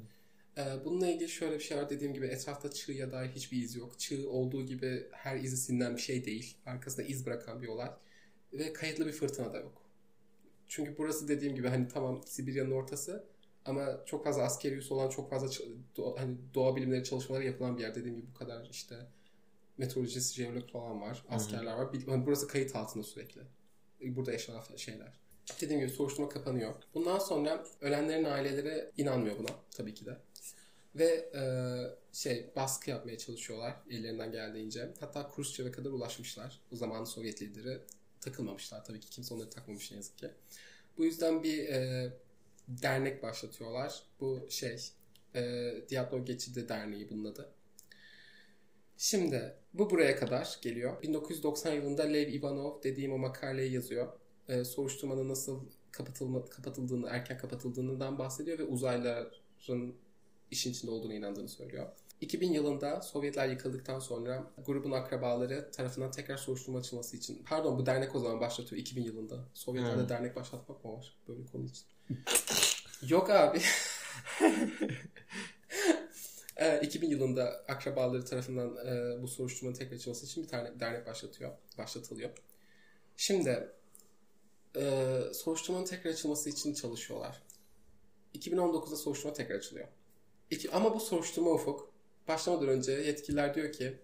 [0.57, 1.89] Ee, bununla ilgili şöyle bir şey var.
[1.89, 3.99] Dediğim gibi etrafta çığya dair hiçbir iz yok.
[3.99, 6.57] Çığ olduğu gibi her izi silinen bir şey değil.
[6.65, 7.91] Arkasında iz bırakan bir olay.
[8.53, 9.81] Ve kayıtlı bir fırtına da yok.
[10.67, 13.25] Çünkü burası dediğim gibi hani tamam Sibirya'nın ortası
[13.65, 15.47] ama çok fazla askeri üs olan çok fazla
[16.17, 17.95] hani doğa bilimleri çalışmaları yapılan bir yer.
[17.95, 18.95] Dediğim gibi bu kadar işte
[19.79, 21.23] meteorolojisi, jeolog falan var.
[21.29, 21.93] Askerler var.
[21.93, 23.41] Bir- hani burası kayıt altında sürekli.
[24.01, 25.19] Burada yaşanan şeyler.
[25.61, 26.73] Dediğim gibi soruşturma kapanıyor.
[26.93, 30.17] Bundan sonra ölenlerin aileleri inanmıyor buna tabii ki de.
[30.95, 31.43] Ve e,
[32.13, 34.93] şey baskı yapmaya çalışıyorlar ellerinden geldiğince.
[34.99, 36.59] Hatta Khrushchev'e kadar ulaşmışlar.
[36.71, 37.81] O zaman Sovyet lideri
[38.21, 38.85] takılmamışlar.
[38.85, 40.27] Tabii ki kimse onları takmamış ne yazık ki.
[40.97, 42.11] Bu yüzden bir e,
[42.67, 44.03] dernek başlatıyorlar.
[44.19, 44.79] Bu şey
[45.35, 47.49] e, Diablo Geçidi Derneği bunun adı.
[48.99, 51.01] Şimdi bu buraya kadar geliyor.
[51.01, 54.07] 1990 yılında Lev Ivanov dediğim o makaleyi yazıyor.
[54.47, 55.59] E, soruşturmanın nasıl
[55.91, 59.93] kapatılma, kapatıldığını, erken kapatıldığından bahsediyor ve uzaylıların
[60.51, 61.87] işin içinde olduğunu inandığını söylüyor.
[62.21, 68.15] 2000 yılında Sovyetler yıkıldıktan sonra grubun akrabaları tarafından tekrar soruşturma açılması için pardon bu dernek
[68.15, 69.45] o zaman başlatıyor 2000 yılında.
[69.53, 70.09] Sovyetlerde Hmm.
[70.09, 71.85] dernek başlatmak mı var böyle konu için?
[73.09, 73.61] Yok abi.
[76.59, 81.51] Ee, 2000 yılında akrabaları tarafından e, bu soruşturmanın tekrar açılması için bir tane dernek başlatıyor,
[81.77, 82.29] başlatılıyor.
[83.17, 83.71] Şimdi
[84.75, 87.43] e, soruşturmanın tekrar açılması için çalışıyorlar.
[88.35, 89.87] 2019'da soruşturma tekrar açılıyor.
[90.51, 91.91] İki, ama bu soruşturma ufuk
[92.27, 93.99] başlamadan önce yetkililer diyor ki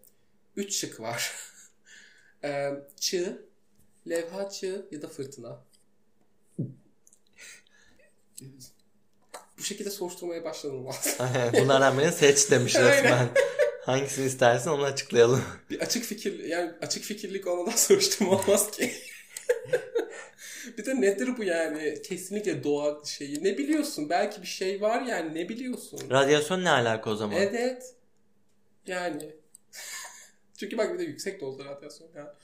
[0.55, 1.35] 3 şık var.
[2.43, 3.45] e, çığ,
[4.09, 5.63] levha çığ ya da fırtına.
[9.57, 11.17] Bu şekilde soruşturmaya başlanılmaz.
[11.53, 13.27] Bunlardan birini seç demiş resmen.
[13.81, 15.43] Hangisini istersen onu açıklayalım.
[15.69, 18.91] Bir açık fikir yani açık fikirlik olmadan soruşturma olmaz ki.
[20.77, 22.01] bir de nedir bu yani?
[22.01, 23.43] Kesinlikle doğa şeyi.
[23.43, 24.09] Ne biliyorsun?
[24.09, 25.99] Belki bir şey var yani ne biliyorsun?
[26.09, 27.37] Radyasyon ne alaka o zaman?
[27.37, 27.95] Evet.
[28.87, 29.35] Yani.
[30.57, 32.35] Çünkü bak bir de yüksek dozda radyasyon ya.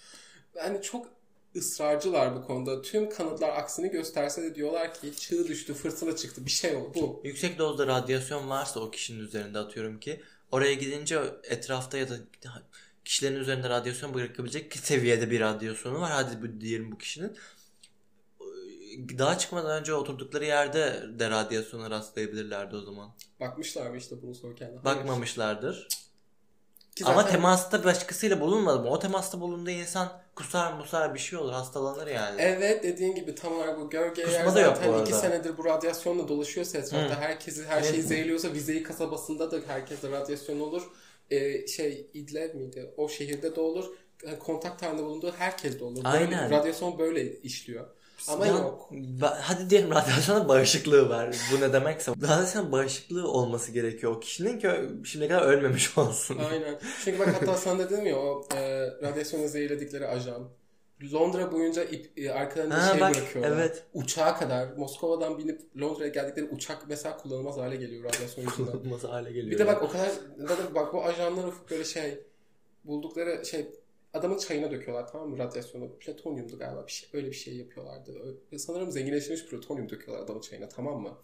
[0.56, 1.20] Yani çok
[1.56, 2.82] ısrarcılar bu konuda.
[2.82, 6.91] Tüm kanıtlar aksini gösterse de diyorlar ki çığ düştü, fırtına çıktı, bir şey oldu.
[6.95, 7.22] Bu.
[7.23, 10.22] Yüksek dozda radyasyon varsa o kişinin üzerinde atıyorum ki
[10.52, 12.15] oraya gidince etrafta ya da
[13.06, 16.11] kişilerin üzerinde radyasyon bırakabilecek seviyede bir radyasyonu var.
[16.11, 17.38] Hadi bu diyelim bu kişinin.
[19.18, 23.11] Daha çıkmadan önce oturdukları yerde de radyasyona rastlayabilirlerdi o zaman.
[23.40, 24.84] Bakmışlar mı işte bunu sorarken?
[24.86, 25.88] Bakmamışlardır.
[26.95, 28.89] Ki Ama zaten- temasta başkasıyla bulunmadı mı?
[28.89, 31.51] O temasta bulunduğu insan kusar musar bir şey olur.
[31.51, 32.41] Hastalanır yani.
[32.41, 36.77] Evet dediğin gibi tam olarak bu gölge Kusma yer zaten iki senedir bu radyasyonla dolaşıyorsa
[36.77, 37.89] etrafta herkesi her Evet.
[37.91, 40.91] şeyi zehirliyorsa Vizeyi kasabasında da herkeste radyasyon olur.
[41.30, 42.93] Ee, şey İdlib miydi?
[42.97, 43.85] O şehirde de olur.
[44.39, 46.03] Kontak halinde bulunduğu herkes de olur.
[46.03, 46.51] Böyle, Aynen.
[46.51, 47.88] radyasyon böyle işliyor.
[48.27, 48.89] Ama Ya, yok.
[48.91, 51.35] ba- hadi diyelim radyasyona bağışıklığı var.
[51.52, 52.11] Bu ne demekse.
[52.11, 54.69] Radyasyon bağışıklığı olması gerekiyor o kişinin ki
[55.06, 56.38] şimdiye kadar ölmemiş olsun.
[56.52, 56.80] Aynen.
[57.06, 60.49] Çünkü bak hatta sen de dedim ya o e, radyasyonu zehirledikleri ajan.
[61.14, 63.52] Londra boyunca ip, e, arkalarında Ha, şey bak, bırakıyorlar.
[63.57, 63.84] evet.
[63.93, 68.72] Uçağa kadar Moskova'dan binip Londra'ya geldikleri uçak mesela kullanılmaz hale geliyor radyasyon yüzünden.
[68.72, 69.52] Kullanılması hale geliyor.
[69.52, 72.19] Bir de bak o kadar da da bak bu ajanlar ufuk böyle şey
[72.84, 73.65] buldukları şey
[74.14, 75.98] adamın çayına döküyorlar tamam mı radyasyonu.
[76.00, 77.10] Plütonyumdu galiba bir şey.
[77.14, 78.12] Öyle bir şey yapıyorlardı.
[78.52, 81.18] Ö- Sanırım zenginleştirilmiş plütonyum döküyorlar adamın çayına tamam mı?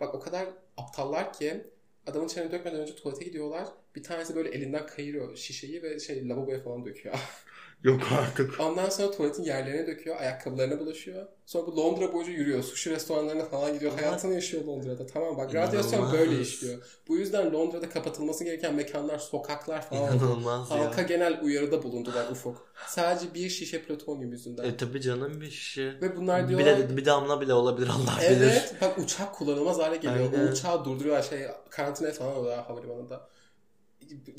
[0.00, 1.64] Bak o kadar aptallar ki
[2.06, 3.68] adamın çayını dökmeden önce tuvalete gidiyorlar.
[3.96, 7.16] Bir tanesi böyle elinden kayırıyor şişeyi ve şey lavaboya falan döküyor.
[7.82, 8.60] Yok artık.
[8.60, 11.26] Ondan sonra tuvaletin yerlerine döküyor, ayakkabılarına bulaşıyor.
[11.46, 13.92] Sonra bu Londra boyunca yürüyor, sushi restoranlarına falan gidiyor.
[13.92, 15.06] Ama- Hayatını yaşıyor Londra'da.
[15.06, 16.82] Tamam bak radyasyon böyle işliyor.
[17.08, 20.24] Bu yüzden Londra'da kapatılması gereken mekanlar, sokaklar falan oldu.
[20.24, 21.06] İnanılmaz Halka ya.
[21.06, 22.72] genel uyarıda bulundular Ufuk.
[22.86, 24.64] Sadece bir şişe plütonyum yüzünden.
[24.64, 25.86] E tabi canım bir şişe.
[26.02, 28.40] Ve bunlar Bir, diyorlar de, bir damla bile olabilir Allah bilir.
[28.40, 30.32] Evet bak uçak kullanılmaz hale geliyor.
[30.32, 30.48] Aynen.
[30.48, 33.28] O uçağı durduruyorlar şey karantinaya falan oluyorlar havalimanında.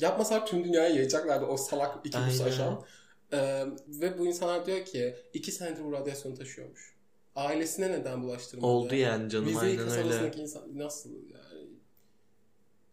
[0.00, 2.82] Yapmasalar tüm dünyaya yayacaklardı o salak iki bus aşan.
[3.32, 6.94] Ee, ve bu insanlar diyor ki iki senedir bu radyasyonu taşıyormuş.
[7.36, 8.66] Ailesine neden bulaştırmadı?
[8.66, 10.42] Oldu yani canım Vizeyi aynen öyle.
[10.42, 11.68] insan nasıl yani?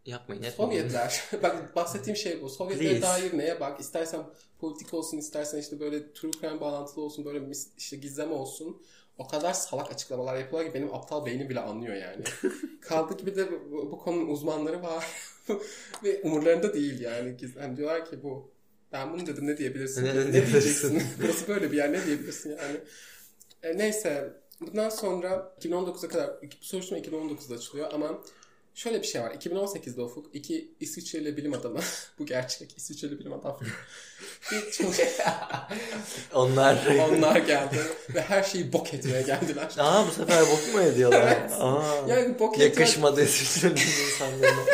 [0.06, 0.70] Yapmayın etmeyin.
[0.70, 1.24] Sovyetler.
[1.42, 2.48] Bak bahsettiğim şey bu.
[2.48, 3.02] Sovyetlere Please.
[3.02, 3.80] dair neye bak?
[3.80, 4.22] İstersen
[4.58, 8.82] politik olsun, istersen işte böyle true crime bağlantılı olsun, böyle mis- işte gizem olsun.
[9.18, 12.24] O kadar salak açıklamalar yapıyorlar ki benim aptal beynim bile anlıyor yani.
[12.80, 15.06] Kaldı ki bir de bu, bu konunun uzmanları var.
[16.04, 17.36] Ve umurlarında değil yani.
[17.58, 18.50] Hani diyorlar ki bu
[18.92, 20.04] ben bunu dedim ne diyebilirsin?
[20.04, 21.02] Ne- Ne, ne diyeceksin?
[21.22, 22.76] Burası böyle bir yer ne diyebilirsin yani?
[23.62, 28.18] E, neyse bundan sonra 2019'a kadar bu soruşturma 2019'da açılıyor ama
[28.74, 29.30] şöyle bir şey var.
[29.30, 31.80] 2018'de Ufuk iki İsviçreli bilim adamı
[32.18, 33.58] bu gerçek İsviçreli bilim adamı
[34.52, 34.98] bir çalış-
[36.34, 36.86] Onlar.
[37.08, 37.76] onlar geldi
[38.14, 39.68] ve her şeyi bok etmeye geldiler.
[39.78, 41.36] Aa bu sefer bok mu ediyorlar?
[41.40, 41.52] Evet.
[41.58, 42.04] Aa.
[42.08, 44.64] Yani bok Yakışmadı İsviçre'nin insanlarına.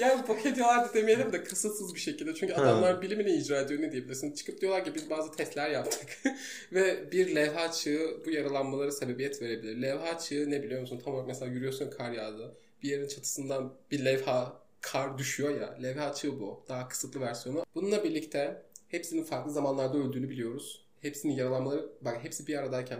[0.00, 2.34] Yani da demeyelim de kasıtsız bir şekilde.
[2.34, 4.32] Çünkü adamlar bilimini icra ediyor ne diyebilirsin.
[4.32, 6.18] Çıkıp diyorlar ki biz bazı testler yaptık.
[6.72, 9.82] ve bir levha çığı bu yaralanmalara sebebiyet verebilir.
[9.82, 11.00] Levha çığı ne biliyor musun?
[11.04, 12.56] Tam olarak mesela yürüyorsun kar yağdı.
[12.82, 15.78] Bir yerin çatısından bir levha kar düşüyor ya.
[15.82, 16.64] Levha çığı bu.
[16.68, 17.64] Daha kısıtlı versiyonu.
[17.74, 20.87] Bununla birlikte hepsinin farklı zamanlarda öldüğünü biliyoruz.
[21.02, 22.98] Hepsinin yaralanmaları bak hepsi bir aradayken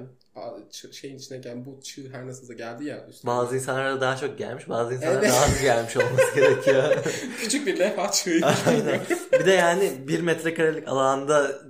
[0.93, 3.07] şeyin içindeyken bu çığ her nasılsa geldi ya.
[3.09, 3.31] üstüne.
[3.31, 5.31] Bazı insanlara daha çok gelmiş, bazı insanlara Evet.
[5.31, 7.05] daha az gelmiş olması gerekiyor.
[7.41, 8.11] Küçük bir levha.
[8.67, 9.01] Aynen.
[9.33, 11.63] Bir de yani bir metrekarelik alanda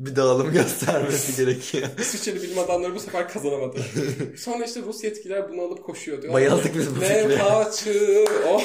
[0.00, 1.88] bir dağılım göstermesi gerekiyor.
[1.98, 3.80] İsviçreli bilim adamları bu sefer kazanamadı.
[4.36, 6.34] Sonra işte Rus yetkililer bunu alıp koşuyor diyor.
[6.34, 7.30] Bayıldık biz bu fikre.
[7.30, 8.24] Levha çığ.
[8.48, 8.64] Oh.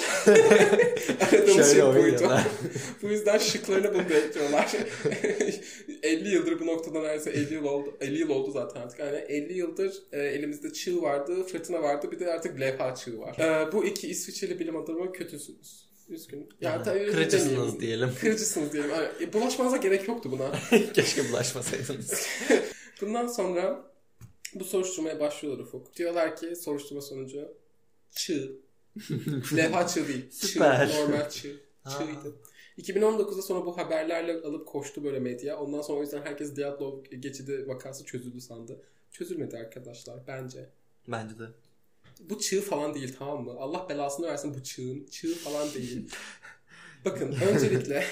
[1.22, 2.32] Aradığımız şey buydu.
[3.02, 4.72] bu yüzden şıklarını bunu bekliyorlar.
[6.04, 7.98] 50 yıldır bu noktada neredeyse 50 yıl oldu.
[8.02, 9.00] 50 yıl oldu zaten artık.
[9.00, 12.12] Yani 50 yıldır e, elimizde çığ vardı, fırtına vardı.
[12.12, 13.40] Bir de artık levha çığ var.
[13.40, 15.85] E, bu iki İsviçreli bilim adamı kötüsünüz.
[16.10, 16.50] Üzgün.
[16.62, 18.10] Ya, tabii öyle Kırıcısınız diyelim.
[18.22, 18.92] Kırıcısınız diyelim.
[18.92, 20.52] Yani, e, bulaşmanıza gerek yoktu buna.
[20.94, 22.28] Keşke bulaşmasaydınız.
[23.02, 23.92] Bundan sonra
[24.56, 25.96] bu soruşturmaya başlıyorlar Ufuk.
[25.96, 27.54] Diyorlar ki soruşturma sonucu
[28.12, 28.52] çığ.
[29.58, 30.26] Levha çığ değil.
[30.32, 30.92] Süper.
[30.92, 31.02] Çığ.
[31.02, 31.56] Normal çığ.
[31.90, 32.36] Çığ'ydı.
[32.78, 35.60] 2019'da sonra bu haberlerle alıp koştu böyle medya.
[35.60, 38.82] Ondan sonra o yüzden herkes Diatlov geçidi vakası çözüldü sandı.
[39.12, 40.70] Çözülmedi arkadaşlar bence.
[41.08, 41.44] Bence de.
[42.20, 43.54] Bu çığ falan değil tamam mı?
[43.58, 45.06] Allah belasını versin bu çığın.
[45.12, 46.10] Çığ falan değil.
[47.06, 48.04] Bakın öncelikle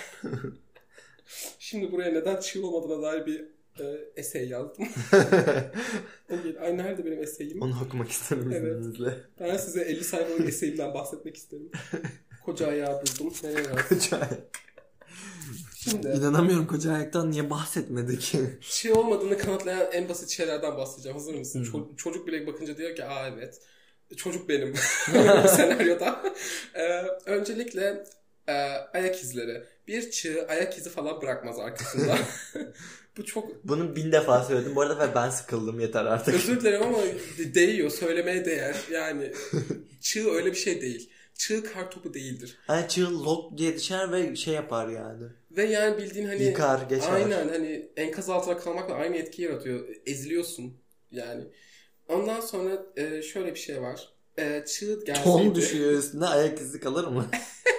[1.60, 3.46] şimdi buraya neden çığ olmadığına dair bir
[3.80, 3.86] e,
[4.16, 4.88] essay yazdım.
[6.62, 7.62] Ay nerede benim essayim?
[7.62, 8.80] Onu okumak isterim Evet.
[8.80, 9.14] izninizle.
[9.40, 11.72] Ben size 50 sayfalık essayimden bahsetmek isterim.
[12.46, 13.34] Koca ayağı buldum.
[13.44, 14.00] Nereye yazdım?
[15.76, 18.36] Şimdi İnanamıyorum koca ayaktan niye bahsetmedik?
[18.62, 21.18] çığ olmadığını kanıtlayan en basit şeylerden bahsedeceğim.
[21.18, 21.64] Hazır mısın?
[21.64, 23.60] Ço- çocuk bile bakınca diyor ki aa evet.
[24.18, 24.74] Çocuk benim
[25.48, 26.24] senaryoda.
[26.76, 26.82] Ee,
[27.26, 28.04] öncelikle
[28.48, 28.54] e,
[28.94, 29.64] ayak izleri.
[29.88, 32.18] Bir çığ ayak izi falan bırakmaz arkasında.
[33.18, 36.36] Bu çok Bunu bin defa söyledim bu arada ben sıkıldım yeter artık.
[36.36, 36.98] özür dilerim ama
[37.38, 37.90] de- değiyor.
[37.90, 38.76] Söylemeye değer.
[38.92, 39.32] Yani
[40.02, 41.10] çığ öyle bir şey değil.
[41.38, 42.58] Çığ kar topu değildir.
[42.68, 45.24] Hani çığ lok diye düşer ve şey yapar yani.
[45.52, 47.12] Ve yani bildiğin hani Yıkar geçer.
[47.14, 49.88] aynen hani enkaz altına kalmakla aynı etki yaratıyor.
[50.06, 50.78] Eziliyorsun
[51.12, 51.44] yani.
[52.14, 54.10] Ondan sonra e, şöyle bir şey var.
[54.38, 55.24] E, çığ gelseydi.
[55.24, 57.30] Ton düşüyor üstüne ayak izi kalır mı?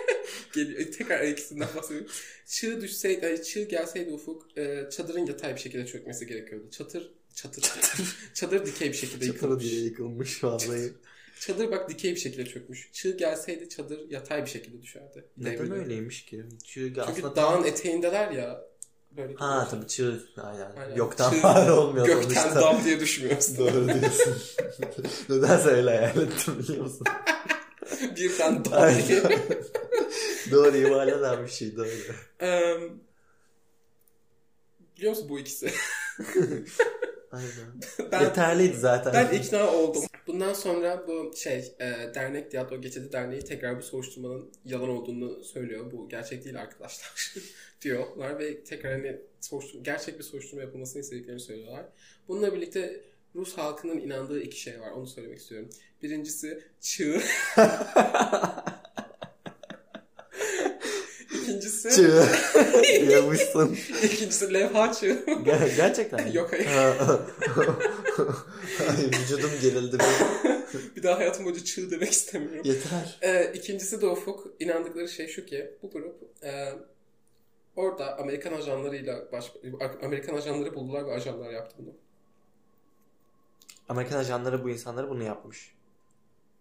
[0.54, 0.80] Geliyor.
[0.80, 2.10] E, Tekrar ayak izinden bahsediyorum.
[2.46, 6.70] Çığ düşseydi, ay, çığ gelseydi ufuk e, çadırın yatay bir şekilde çökmesi gerekiyordu.
[6.70, 8.16] Çatır, çatır, çatır.
[8.34, 9.64] çadır dikey bir şekilde yıkılmış.
[9.64, 10.92] diye yıkılmış vallahi.
[11.40, 12.90] Çadır bak dikey bir şekilde çökmüş.
[12.92, 15.24] Çığ gelseydi çadır yatay bir şekilde düşerdi.
[15.36, 15.76] Neden Devrilir.
[15.76, 16.44] öyleymiş ki?
[16.64, 18.64] Çığ Çünkü aslında dağın eteğindeler ya.
[19.16, 20.22] Böyle Ha tabii çığ.
[20.42, 20.70] Aynen.
[20.76, 20.96] Aynen.
[20.96, 22.60] Yoktan Çığ, var olmuyor Gökten sonuçta.
[22.60, 23.56] dam diye düşmüyorsun.
[23.58, 24.34] Doğru diyorsun.
[25.28, 27.06] Nedense öyle hayal ettim biliyor musun?
[28.16, 29.22] Birden dam diye.
[30.50, 30.74] doğru
[31.08, 31.86] eden bir şey doğru.
[32.42, 32.80] Eee,
[34.96, 35.72] biliyor musun bu ikisi?
[37.34, 38.10] Aynen.
[38.12, 39.12] Ben- Yeterliydi zaten.
[39.14, 40.04] Ben ikna oldum.
[40.26, 45.92] Bundan sonra bu şey e, dernek Diyatro Geçidi Derneği tekrar bu soruşturmanın yalan olduğunu söylüyor.
[45.92, 47.34] Bu gerçek değil arkadaşlar
[47.82, 51.86] diyorlar ve tekrar hani soruşturma, gerçek bir soruşturma yapılmasını istediklerini söylüyorlar.
[52.28, 53.00] Bununla birlikte
[53.34, 54.90] Rus halkının inandığı iki şey var.
[54.90, 55.68] Onu söylemek istiyorum.
[56.02, 57.20] Birincisi çığ.
[61.84, 63.10] İkincisi Çığ.
[63.12, 63.76] Yapmışsın.
[64.02, 65.24] ikincisi levha çığ.
[65.26, 66.36] Ger- gerçekten mi?
[66.36, 66.66] Yok, hayır.
[68.88, 69.98] Ay, vücudum gerildi.
[69.98, 70.96] bir.
[70.96, 72.60] Bir daha hayatım boyunca çığ demek istemiyorum.
[72.64, 73.18] Yeter.
[73.22, 74.46] Ee, ikincisi de Ufuk.
[74.60, 76.72] İnandıkları şey şu ki bu grup e,
[77.76, 79.52] orada Amerikan ajanlarıyla baş,
[80.02, 81.92] Amerikan ajanları buldular ve ajanlar yaptı bunu.
[83.88, 85.73] Amerikan ajanları bu insanları bunu yapmış.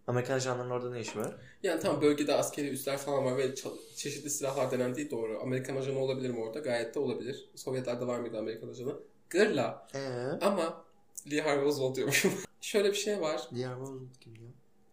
[0.08, 1.36] Amerikan ajanlarının orada ne işi var?
[1.64, 5.40] Yani tam bölgede askeri üsler falan var ve ça- çeşitli silahlar denendiği doğru.
[5.42, 6.60] Amerikan ajanı olabilir mi orada?
[6.60, 7.50] Gayet de olabilir.
[7.56, 8.96] Sovyetlerde var mıydı Amerikan ajanı?
[9.30, 9.88] Gırla.
[9.96, 10.00] Ee,
[10.42, 10.84] Ama
[11.32, 12.34] Lee Harvey Oswald diyormuşum.
[12.62, 13.42] Şöyle bir şey var.
[13.56, 14.42] diğer Roosevelt kim ya?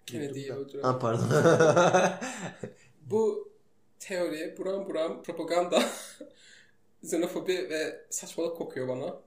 [0.06, 0.82] Kennedy'yi öldüren.
[0.82, 1.24] Ha pardon.
[3.10, 3.48] Bu
[3.98, 5.82] teori buram buram propaganda,
[7.02, 9.20] xenofobi ve saçmalık kokuyor bana.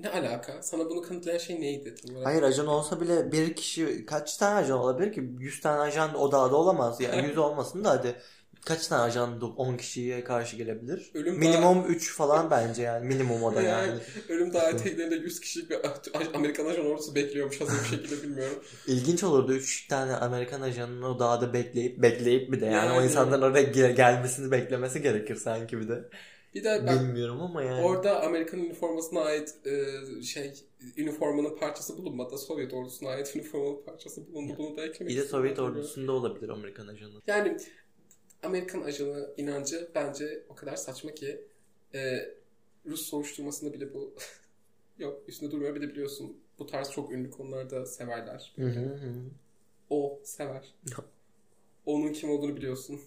[0.00, 0.62] Ne alaka?
[0.62, 1.94] Sana bunu kanıtlayan şey neydi?
[1.94, 2.26] tam olarak?
[2.26, 5.30] Hayır ajan olsa bile bir kişi kaç tane ajan olabilir ki?
[5.38, 7.00] 100 tane ajan o dağda olamaz.
[7.00, 8.14] Yani 100 olmasın da hadi
[8.64, 11.10] kaç tane ajan 10 kişiye karşı gelebilir?
[11.14, 13.06] Ölüm Minimum 3 falan bence yani.
[13.06, 14.00] Minimum o da Yani yani.
[14.28, 15.78] Ölüm Dağı eteklerinde 100 kişilik bir
[16.34, 18.62] Amerikan ajan ordusu bekliyormuş hazır bir şekilde bilmiyorum.
[18.86, 23.04] İlginç olurdu 3 tane Amerikan ajanının o dağda bekleyip bekleyip bir de yani, o Yani.
[23.04, 26.08] insanların oraya gel- gelmesini beklemesi gerekir sanki bir de.
[26.54, 27.84] Bir de ben Bilmiyorum ama yani.
[27.84, 30.52] orada Amerikan üniformasına ait e, şey
[30.96, 32.38] üniformanın parçası bulunmadı.
[32.38, 34.54] Sovyet ordusuna ait üniformanın parçası bulundu.
[34.58, 37.20] Bunu da eklemek Bir de Sovyet ordusunda olabilir Amerikan ajanı.
[37.26, 37.56] Yani
[38.42, 41.44] Amerikan ajanı inancı bence o kadar saçma ki
[41.94, 42.28] e,
[42.86, 44.14] Rus soruşturmasında bile bu
[44.98, 48.52] yok üstünde durmuyor bir de biliyorsun bu tarz çok ünlü konularda severler.
[48.56, 49.14] Hı hı hı.
[49.90, 50.74] O sever.
[51.86, 53.00] Onun kim olduğunu biliyorsun.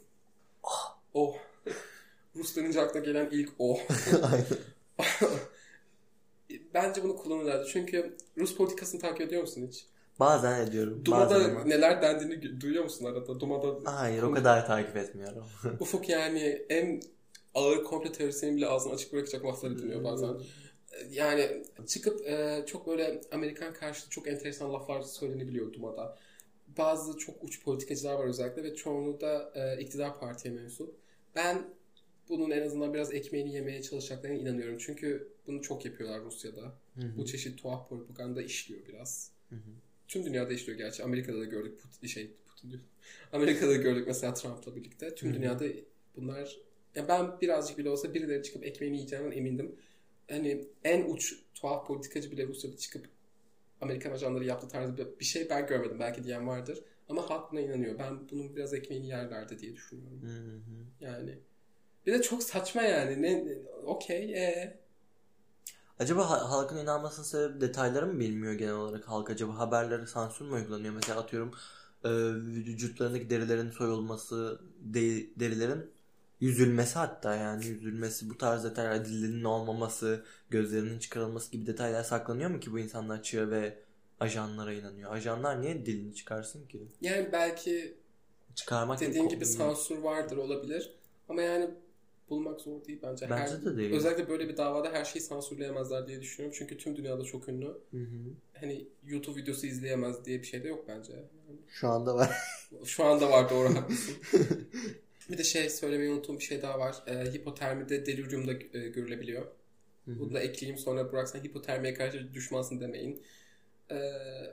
[1.13, 1.35] O.
[2.35, 3.79] Rus denince aklına gelen ilk o.
[6.73, 7.67] Bence bunu kullanırlardı.
[7.71, 9.85] Çünkü Rus politikasını takip ediyor musun hiç?
[10.19, 11.05] Bazen ediyorum.
[11.05, 11.63] Duma'da bazen ama.
[11.63, 13.39] neler dendiğini duyuyor musun arada?
[13.39, 15.45] Duma'da Hayır o kadar takip etmiyorum.
[15.79, 17.01] Ufuk yani en
[17.53, 20.35] ağır komple teorisyenin bile ağzını açık bırakacak lafları dinliyor bazen.
[21.09, 26.17] Yani çıkıp e, çok böyle Amerikan karşıtı çok enteresan laflar söylenebiliyor Duma'da.
[26.77, 30.95] Bazı çok uç politikacılar var özellikle ve çoğunluğu da e, iktidar partiye mensup.
[31.35, 31.63] Ben
[32.29, 34.77] bunun en azından biraz ekmeğini yemeye çalışacaklarına inanıyorum.
[34.77, 36.61] Çünkü bunu çok yapıyorlar Rusya'da.
[36.95, 37.17] Hı hı.
[37.17, 39.31] Bu çeşit tuhaf propaganda işliyor biraz.
[39.49, 39.59] Hı hı.
[40.07, 41.03] Tüm dünyada işliyor gerçi.
[41.03, 42.81] Amerika'da da gördük Putin, şey Putin diyor.
[43.33, 45.15] Amerika'da da gördük mesela Trump'la birlikte.
[45.15, 45.37] Tüm Hı hı.
[45.37, 45.65] dünyada
[46.15, 46.57] bunlar
[46.95, 49.75] ya ben birazcık bile olsa birileri çıkıp ekmeğini yiyeceğinden emindim.
[50.29, 53.05] Hani en uç tuhaf politikacı bile Rusya'da çıkıp
[53.81, 55.99] Amerikan ajanları yaptığı tarzı bir- şey ben görmedim.
[55.99, 56.83] Belki diyen vardır.
[57.09, 57.99] Ama halk buna inanıyor.
[57.99, 60.21] Ben bunun biraz ekmeğini yerlerdi diye düşünüyorum.
[60.21, 61.05] Hı hı.
[61.05, 61.39] Yani.
[62.05, 63.21] Bir de çok saçma yani.
[63.21, 64.77] Ne, ne- okey ee.
[65.99, 69.29] Acaba ha- halkın inanmasının sebebi detayları mı bilmiyor genel olarak halk?
[69.29, 70.93] Acaba haberlere sansür mü uygulanıyor?
[70.93, 71.51] Mesela atıyorum
[72.03, 75.91] e, vücutlarındaki derilerin soyulması, de- derilerin
[76.39, 82.59] yüzülmesi hatta yani yüzülmesi, bu tarz detaylar, dilinin olmaması, gözlerinin çıkarılması gibi detaylar saklanıyor mu
[82.59, 83.79] ki bu insanlar çığa ve
[84.19, 85.11] ajanlara inanıyor?
[85.13, 86.87] Ajanlar niye dilini çıkarsın ki?
[87.01, 87.97] Yani belki
[88.55, 90.95] Çıkarmak dediğin gibi sansür vardır olabilir.
[91.29, 91.69] Ama yani
[92.29, 93.29] bulmak zor değil bence.
[93.29, 93.93] Bence Her- de değil.
[93.93, 96.57] Özellikle böyle bir davada her şeyi sansürleyemezler diye düşünüyorum.
[96.59, 97.65] Çünkü tüm dünyada çok ünlü.
[97.65, 98.33] Hı hı.
[98.53, 101.13] Hani YouTube videosu izleyemez diye bir şey de yok bence.
[101.67, 102.37] Şu anda var.
[102.85, 104.15] şu anda var doğru haklısın.
[105.29, 106.95] bir de şey söylemeyi unuttuğum bir şey daha var.
[107.07, 109.45] Ee, hipotermide delirium da e, görülebiliyor.
[110.05, 110.19] Hı hı.
[110.19, 113.21] Bunu da ekleyeyim sonra Burak sen hipotermiye karşı düşmansın demeyin.
[113.91, 113.95] Ee,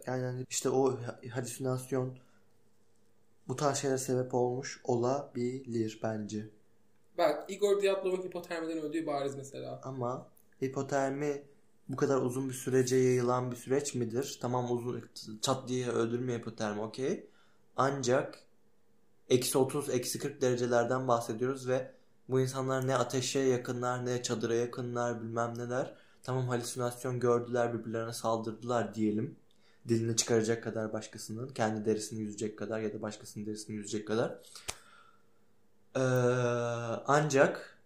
[0.06, 2.16] Yani işte o ha- halüsinasyon
[3.48, 6.46] bu tarz şeylere sebep olmuş olabilir bence.
[7.20, 9.80] Bak Igor Diatlov'un hipotermiden öldüğü bariz mesela.
[9.84, 10.26] Ama
[10.62, 11.42] hipotermi
[11.88, 14.38] bu kadar uzun bir sürece yayılan bir süreç midir?
[14.42, 15.04] Tamam uzun
[15.40, 17.26] çat diye öldürme hipotermi okey.
[17.76, 18.44] Ancak
[19.28, 21.92] eksi 30 eksi 40 derecelerden bahsediyoruz ve
[22.28, 25.94] bu insanlar ne ateşe yakınlar ne çadıra yakınlar bilmem neler.
[26.22, 29.36] Tamam halüsinasyon gördüler birbirlerine saldırdılar diyelim.
[29.88, 34.38] Dilini çıkaracak kadar başkasının kendi derisini yüzecek kadar ya da başkasının derisini yüzecek kadar.
[35.96, 36.00] Ee,
[37.06, 37.78] ancak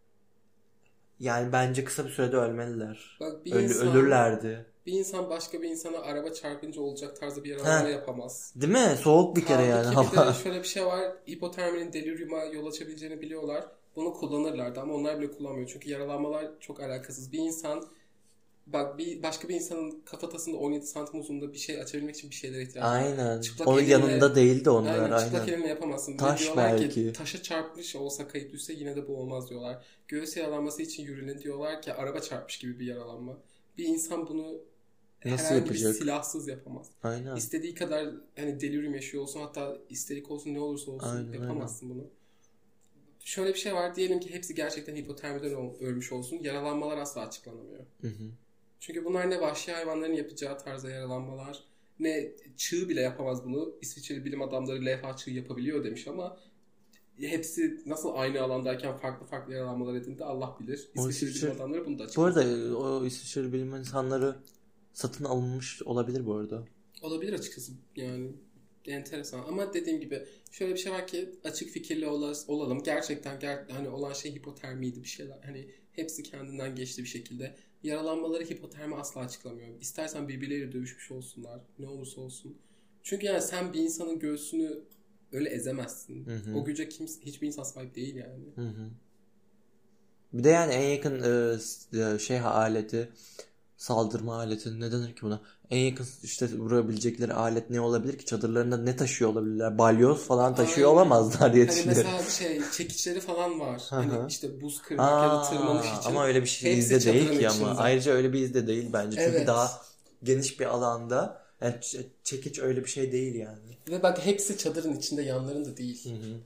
[1.20, 3.16] yani bence kısa bir sürede ölmeliler.
[3.20, 4.66] Bak bir Ölü- insan ölürlerdi.
[4.86, 7.68] bir insan başka bir insana araba çarpınca olacak tarzda bir Ha.
[7.68, 8.52] yaralama yapamaz.
[8.56, 8.96] Değil mi?
[9.02, 11.12] Soğuk bir kere yani ki bir de şöyle bir şey var.
[11.28, 13.64] Hipoterminin deliriuma yol açabileceğini biliyorlar.
[13.96, 15.68] Bunu kullanırlardı ama onlar bile kullanmıyor.
[15.72, 17.32] Çünkü yaralanmalar çok alakasız.
[17.32, 17.84] Bir insan
[18.66, 22.62] Bak bir başka bir insanın kafatasında 17 santim uzunluğunda bir şey açabilmek için bir şeylere
[22.62, 22.96] ihtiyaç var.
[23.02, 23.40] Aynen.
[23.40, 25.24] Çıplak Onun elinle- yanında değildi onlar Aynen, aynen.
[25.24, 26.16] çıplak elinle yapamazsın.
[26.16, 26.88] Taş diyorlar belki.
[26.94, 29.84] Ki, taşa çarpmış olsa kayıp düşse yine de bu olmaz diyorlar.
[30.08, 33.38] Göğüs yaralanması için yürüne diyorlar ki araba çarpmış gibi bir yaralanma.
[33.78, 34.60] Bir insan bunu
[35.24, 35.92] Nasıl herhangi yapacak?
[35.94, 36.86] bir silahsız yapamaz.
[37.02, 37.36] Aynen.
[37.36, 42.04] İstediği kadar hani delirium yaşıyor olsun hatta isterik olsun ne olursa olsun Aynen, yapamazsın bunu.
[43.20, 46.38] Şöyle bir şey var diyelim ki hepsi gerçekten hipotermiden ölmüş olsun.
[46.42, 47.84] Yaralanmalar asla açıklanamıyor.
[48.00, 48.24] Hı hı.
[48.86, 51.64] Çünkü bunlar ne vahşi hayvanların yapacağı tarzda yaralanmalar
[52.00, 53.74] ne çığ bile yapamaz bunu.
[53.80, 56.36] İsviçreli bilim adamları levha çığ yapabiliyor demiş ama
[57.16, 60.88] hepsi nasıl aynı alandayken farklı farklı yaralanmalar edindi Allah bilir.
[60.94, 62.40] İsviçreli İsviçre- bilim adamları bunu da Bu açıkladı.
[62.40, 64.36] arada o İsviçre bilim insanları
[64.92, 66.64] satın alınmış olabilir bu arada.
[67.02, 68.32] Olabilir açıkçası yani
[68.86, 72.82] enteresan ama dediğim gibi şöyle bir şey var ki açık fikirli ola- olalım.
[72.82, 75.38] Gerçekten ger hani olan şey hipotermiydi bir şeyler.
[75.44, 77.56] Hani hepsi kendinden geçti bir şekilde.
[77.84, 79.68] Yaralanmaları hipotermi asla açıklamıyor.
[79.80, 81.60] İstersen birbirleriyle dövüşmüş olsunlar.
[81.78, 82.56] Ne olursa olsun.
[83.02, 84.78] Çünkü yani sen bir insanın göğsünü
[85.32, 86.26] öyle ezemezsin.
[86.26, 86.58] Hı hı.
[86.58, 88.44] O güce kimse, hiçbir insan sahip değil yani.
[88.54, 88.90] Hı hı.
[90.32, 91.58] Bir de yani en yakın e,
[92.00, 93.08] e, şey aleti
[93.76, 95.42] saldırma aleti ne denir ki buna?
[95.70, 98.24] En yakın işte vurabilecekleri alet ne olabilir ki?
[98.26, 99.78] Çadırlarında ne taşıyor olabilirler?
[99.78, 100.96] Balyoz falan taşıyor Aynen.
[100.96, 102.10] olamazlar diye Hani düşünüyorum.
[102.12, 103.82] mesela şey çekiçleri falan var.
[103.90, 106.08] Hani işte buz kırmak ya da Aa, tırmanış için.
[106.10, 107.54] ama öyle bir şey izde değil ki ama.
[107.56, 107.80] içinde.
[107.80, 109.16] Ayrıca öyle bir izde değil bence.
[109.16, 109.46] Çünkü Evet.
[109.46, 109.82] daha
[110.22, 111.74] geniş bir alanda yani
[112.24, 113.78] çekiç öyle bir şey değil yani.
[113.88, 116.04] Ve bak hepsi çadırın içinde yanlarında değil.
[116.04, 116.36] Hı hı.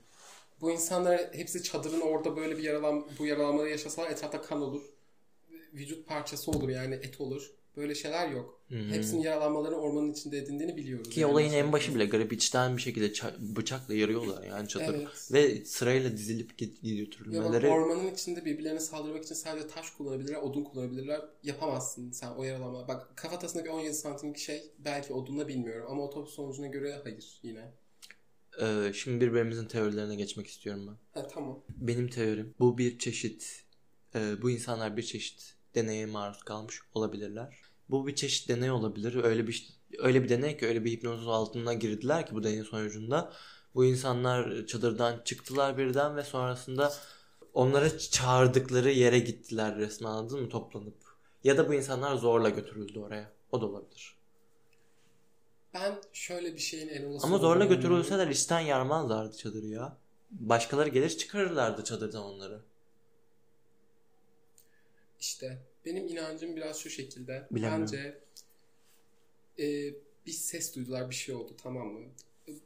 [0.61, 4.81] Bu insanlar hepsi çadırın orada böyle bir yaralan bu yaralanmayı yaşasalar etrafta kan olur.
[5.73, 7.51] Vücut parçası olur yani et olur.
[7.79, 8.61] Böyle şeyler yok.
[8.69, 8.89] Hı hı.
[8.89, 11.09] Hepsinin yaralanmalarını ormanın içinde edindiğini biliyoruz.
[11.09, 11.31] Ki Yani.
[11.31, 14.97] olayın en başı bile garip içten bir şekilde ça- bıçakla yarıyorlar yani çadırı.
[14.97, 15.29] Evet.
[15.33, 20.63] Ve sırayla dizilip git- Ya götürülmeleri ormanın içinde birbirlerine saldırmak için sadece taş kullanabilirler, odun
[20.63, 21.21] kullanabilirler.
[21.43, 22.87] Yapamazsın sen o yaralanma.
[22.87, 27.71] Bak kafatasındaki 17 santimlik şey belki odunla bilmiyorum ama otopsi sonucuna göre hayır yine.
[28.61, 31.21] Ee, şimdi birbirimizin teorilerine geçmek istiyorum ben.
[31.21, 31.59] Ha tamam.
[31.69, 33.63] Benim teorim bu bir çeşit
[34.15, 37.61] e, bu insanlar bir çeşit deneye maruz kalmış olabilirler.
[37.89, 39.23] Bu bir çeşit deney olabilir.
[39.23, 43.33] Öyle bir öyle bir deney ki öyle bir hipnoz altına girdiler ki bu deney sonucunda
[43.75, 46.93] bu insanlar çadırdan çıktılar birden ve sonrasında
[47.53, 50.97] onları çağırdıkları yere gittiler resmen anladın mı toplanıp.
[51.43, 53.31] Ya da bu insanlar zorla götürüldü oraya.
[53.51, 54.15] O da olabilir.
[55.73, 59.97] Ben şöyle bir şeyin en olası Ama zorla götürülseler işten yarmazlardı çadırı ya.
[60.31, 62.61] Başkaları gelir çıkarırlardı çadırdan onları.
[65.19, 67.47] İşte benim inancım biraz şu şekilde.
[67.51, 67.81] Bilemiyorum.
[67.81, 68.19] Bence
[69.59, 69.93] e,
[70.25, 72.05] bir ses duydular bir şey oldu tamam mı?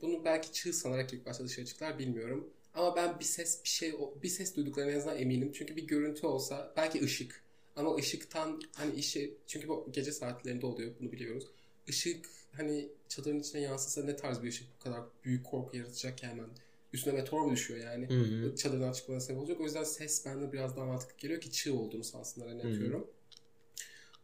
[0.02, 2.50] Bunu belki çığ sanarak ilk başta dışarı çıktılar bilmiyorum.
[2.74, 5.52] Ama ben bir ses bir şey bir ses duyduklarına en azından eminim.
[5.54, 7.44] Çünkü bir görüntü olsa belki ışık.
[7.76, 11.48] Ama ışıktan hani işi çünkü bu gece saatlerinde oluyor bunu biliyoruz.
[11.88, 16.28] Işık hani çadırın içine yansısa ne tarz bir ışık bu kadar büyük korku yaratacak ki
[16.28, 16.50] hemen.
[16.94, 18.10] Üstüne meteor mu düşüyor yani?
[18.10, 18.56] Hı hı.
[18.56, 19.62] çadırdan çıkmasına sebep olacak.
[19.62, 23.08] O yüzden ses bende biraz daha mantıklı geliyor ki çığ olduğunu sansınlar hani atıyorum.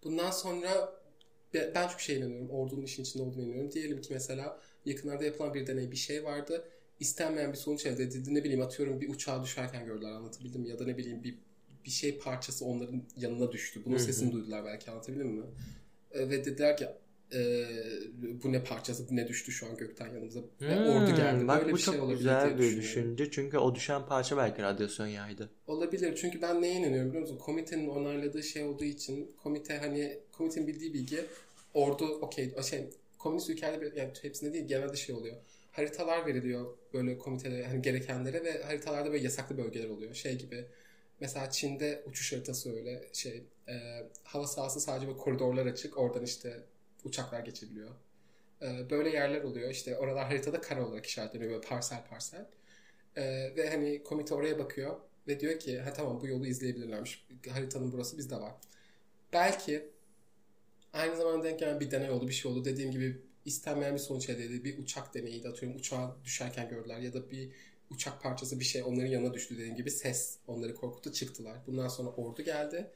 [0.04, 0.94] Bundan sonra
[1.54, 2.50] be- ben çok şey inanıyorum.
[2.50, 3.72] Ordunun işin içinde olduğunu inanıyorum.
[3.72, 6.70] Diyelim ki mesela yakınlarda yapılan bir deney bir şey vardı.
[7.00, 8.36] İstenmeyen bir sonuç elde edildi.
[8.36, 10.70] Ne bileyim atıyorum bir uçağa düşerken gördüler anlatabildim mi?
[10.70, 11.36] Ya da ne bileyim bir
[11.86, 13.82] bir şey parçası onların yanına düştü.
[13.86, 14.04] Bunun Hı hı.
[14.06, 15.46] sesini duydular belki anlatabildim mi?
[16.12, 16.88] E, ve dediler ki
[17.34, 17.68] e,
[18.44, 21.48] bu ne parçası bu ne düştü şu an gökten yanımıza Hmm, ordu geldi.
[21.48, 23.32] Bak Böyle bu bir şey çok olabilir güzel diye bir düşünce.
[23.32, 25.50] Çünkü o düşen parça belki radyasyon yaydı.
[25.68, 26.16] Olabilir.
[26.16, 27.38] Çünkü ben neye inanıyorum biliyor musun?
[27.38, 31.26] Komitenin onayladığı şey olduğu için komite hani komitenin bildiği bilgi
[31.74, 35.36] ordu okey şey komünist ülkelerde yani hepsinde değil genelde şey oluyor.
[35.72, 40.14] Haritalar veriliyor böyle komitede hani gerekenlere ve haritalarda böyle yasaklı bölgeler oluyor.
[40.14, 40.66] Şey gibi
[41.20, 43.74] mesela Çin'de uçuş haritası öyle şey e,
[44.24, 46.64] hava sahası sadece böyle koridorlar açık oradan işte
[47.04, 47.90] uçaklar geçebiliyor.
[48.62, 49.70] E, böyle yerler oluyor.
[49.70, 52.46] İşte oralar haritada kare olarak işaretleniyor böyle parsel parsel.
[53.16, 54.96] E, ve hani komite oraya bakıyor
[55.28, 57.28] ve diyor ki ha tamam bu yolu izleyebilirlermiş.
[57.50, 58.54] Haritanın burası bizde var.
[59.34, 59.90] Belki
[60.94, 62.66] aynı zamanda denk gelen bir deney oldu, bir şey oldu.
[62.66, 64.64] Dediğim gibi istenmeyen bir sonuç elde edildi.
[64.64, 65.80] Bir uçak deneyiydi atıyorum.
[65.80, 67.50] Uçağa düşerken gördüler ya da bir
[67.90, 71.58] uçak parçası bir şey onların yanına düştü dediğim gibi ses onları korkuttu çıktılar.
[71.68, 72.92] Bundan sonra ordu geldi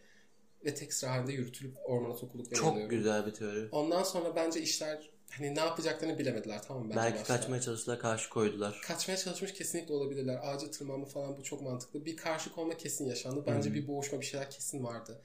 [0.65, 2.97] ve tek sıra halinde yürütülüp ormana sokulduklarını Çok inanıyorum.
[2.97, 3.67] güzel bir teori.
[3.71, 6.93] Ondan sonra bence işler hani ne yapacaklarını bilemediler tamam mı?
[6.95, 7.37] Belki başta.
[7.37, 8.81] kaçmaya çalıştılar karşı koydular.
[8.87, 10.39] Kaçmaya çalışmış kesinlikle olabilirler.
[10.43, 12.05] Ağaca tırmanma falan bu çok mantıklı.
[12.05, 13.43] Bir karşı konma kesin yaşandı.
[13.47, 13.73] Bence Hı.
[13.73, 15.21] bir boğuşma bir şeyler kesin vardı.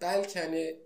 [0.00, 0.76] Belki hani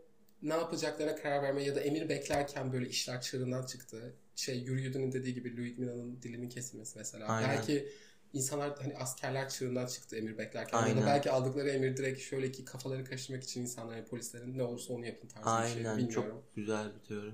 [0.42, 4.14] ne yapacaklarına karar verme ya da emir beklerken böyle işler çığırından çıktı.
[4.36, 7.26] Şey Yuri Yudu'nun dediği gibi Louis Mina'nın dilinin kesilmesi mesela.
[7.26, 7.50] Aynen.
[7.50, 7.88] Belki
[8.34, 10.78] insanlar hani askerler çığırından çıktı emir beklerken.
[10.78, 11.02] Ya Aynen.
[11.02, 15.06] da belki aldıkları emir direkt şöyle ki kafaları karıştırmak için insanların, polislerin ne olursa onu
[15.06, 15.90] yapın tarzı bir şey.
[15.90, 17.30] Aynen çok güzel bir teori.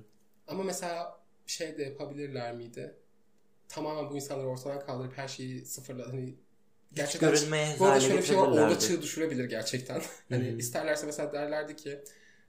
[0.47, 2.95] Ama mesela şey de yapabilirler miydi?
[3.69, 6.35] Tamamen bu insanları ortadan kaldırıp her şeyi sıfırla hani
[6.93, 10.03] gerçekten görünmeye bu arada şöyle bir şey var orada çığ düşürebilir gerçekten.
[10.29, 10.57] hani hı.
[10.57, 12.01] isterlerse mesela derlerdi ki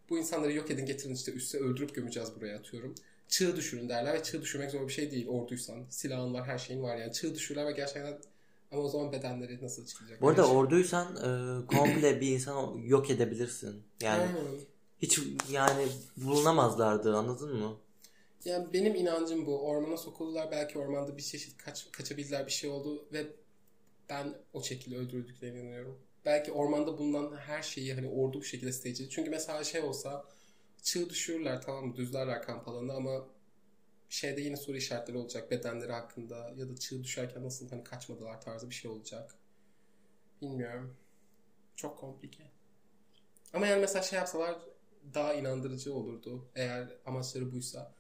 [0.10, 2.96] bu insanları yok edin getirin işte üste öldürüp gömeceğiz buraya atıyorum.
[3.28, 5.86] Çığ düşürün derler ve çığ düşürmek zor bir şey değil orduysan.
[5.90, 8.18] Silahın var her şeyin var yani çığ düşürürler ve gerçekten
[8.72, 10.22] ama o zaman bedenleri nasıl çıkacak?
[10.22, 13.84] Bu arada Yani- orduysan e, komple bir insanı yok edebilirsin.
[14.02, 14.26] Yani
[15.02, 15.20] hiç
[15.52, 15.88] yani
[16.18, 17.78] bulunamazlardı anladın mı?
[18.46, 19.62] Yani benim inancım bu.
[19.62, 20.52] Ormana sokuldular.
[20.52, 23.28] Belki ormanda bir çeşit kaç, kaçabildiler bir şey oldu ve
[24.10, 25.98] ben o şekilde öldürüldüklerine inanıyorum.
[26.26, 30.26] Belki ormanda bulunan her şeyi hani ordu bu şekilde stage Çünkü mesela şey olsa
[30.84, 31.96] çığ düşürürler tamam mı?
[31.96, 33.26] Düzlerler kamp alanını ama
[34.12, 38.70] şeyde yine soru işaretleri olacak bedenleri hakkında ya da çığ düşerken nasıl hani kaçmadılar tarzı
[38.70, 39.36] bir şey olacak.
[40.42, 40.98] Bilmiyorum.
[41.76, 42.44] Çok komplike.
[43.54, 44.60] Ama yani mesela şey yapsalar
[45.14, 46.50] daha inandırıcı olurdu.
[46.56, 47.94] Eğer amaçları buysa.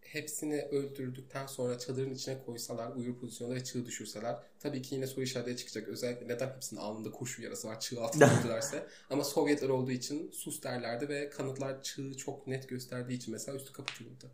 [0.00, 4.36] Hepsini öldürdükten sonra çadırın içine koysalar uyur pozisyonda ve çığ düşürseler.
[4.58, 5.88] Tabii ki yine soru işaretleri çıkacak.
[5.88, 8.86] Özellikle neden hepsinin alnında kurşun yarası var çığ altında öldülerse.
[9.10, 13.72] Ama Sovyetler olduğu için sus derlerdi ve kanıtlar çığı çok net gösterdiği için mesela üstü
[13.72, 14.30] kapatılırdı.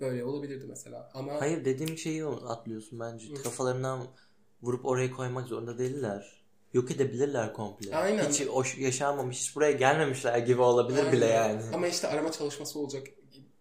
[0.00, 1.10] Böyle olabilirdi mesela.
[1.14, 3.28] Ama Hayır dediğim şeyi atlıyorsun bence.
[3.28, 3.42] Hı.
[3.42, 4.06] Kafalarından
[4.62, 6.44] vurup oraya koymak zorunda değiller.
[6.72, 7.96] Yok edebilirler komple.
[7.96, 8.28] Aynen.
[8.28, 11.60] Hiç o yaşanmamış, hiç buraya gelmemişler gibi olabilir bile Aynen.
[11.60, 11.74] yani.
[11.74, 13.06] Ama işte arama çalışması olacak.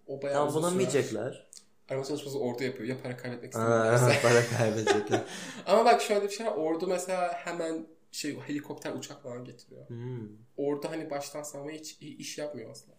[0.08, 0.72] O bayağı Tam uzun sürer.
[0.72, 1.50] bulamayacaklar.
[1.90, 2.90] Arama çalışması ordu yapıyor.
[2.90, 4.22] Ya para kaybetmek Aa, istemiyorlarsa.
[4.22, 5.22] para kaybedecekler.
[5.66, 6.52] Ama bak şöyle bir şey var.
[6.52, 9.90] Ordu mesela hemen şey helikopter uçak falan getiriyor.
[9.90, 10.28] Hmm.
[10.58, 12.96] Orada hani baştan savunma hiç iş yapmıyor aslında.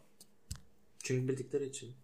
[1.02, 1.94] Çünkü bildikleri için.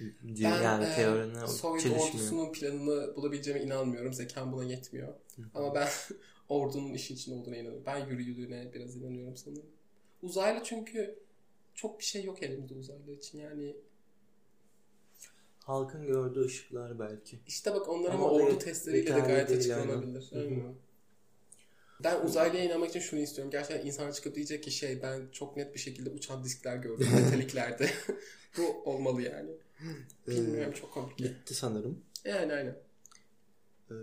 [0.00, 4.12] Ben yani e, teorine Sovyet ordusunun planını bulabileceğime inanmıyorum.
[4.12, 5.14] Zekam buna yetmiyor.
[5.54, 5.88] Ama ben
[6.48, 7.82] ordunun işin içinde olduğuna inanıyorum.
[7.86, 9.66] Ben yürüyülüğüne biraz inanıyorum sanırım.
[10.22, 11.18] Uzaylı çünkü
[11.74, 13.38] çok bir şey yok elimizde uzaylı için.
[13.38, 13.76] Yani
[15.64, 17.38] Halkın gördüğü ışıklar belki.
[17.46, 20.30] işte bak onlar Ama ama, ordu testleriyle de gayet açıklanabilir.
[20.32, 20.56] yani.
[20.56, 20.74] Hı hı.
[22.04, 23.50] Ben uzaylıya inanmak için şunu istiyorum.
[23.50, 27.90] Gerçekten insan çıkıp diyecek ki şey ben çok net bir şekilde uçan diskler gördüm metaliklerde.
[28.58, 29.50] Bu olmalı yani.
[30.26, 31.24] Bilmiyorum çok komplike.
[31.24, 32.00] Bitti sanırım.
[32.24, 32.76] Yani aynen.
[33.90, 33.94] Ee,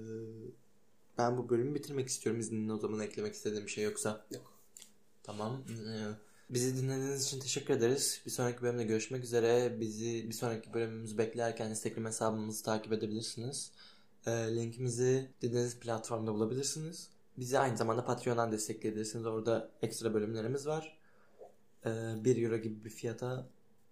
[1.18, 2.42] ben bu bölümü bitirmek istiyorum.
[2.42, 4.26] İzninle o zaman eklemek istediğim bir şey yoksa.
[4.32, 4.54] Yok.
[5.24, 5.64] Tamam.
[5.70, 8.22] Ee, Bizi dinlediğiniz için teşekkür ederiz.
[8.26, 9.80] Bir sonraki bölümde görüşmek üzere.
[9.80, 13.72] Bizi bir sonraki bölümümüzü beklerken Instagram hesabımızı takip edebilirsiniz.
[14.28, 17.10] Ee, linkimizi dinlediğiniz platformda bulabilirsiniz.
[17.38, 19.26] Bizi aynı zamanda Patreon'dan destekleyebilirsiniz.
[19.26, 20.98] Orada ekstra bölümlerimiz var.
[21.86, 21.90] Ee,
[22.26, 23.48] 1 euro gibi bir fiyata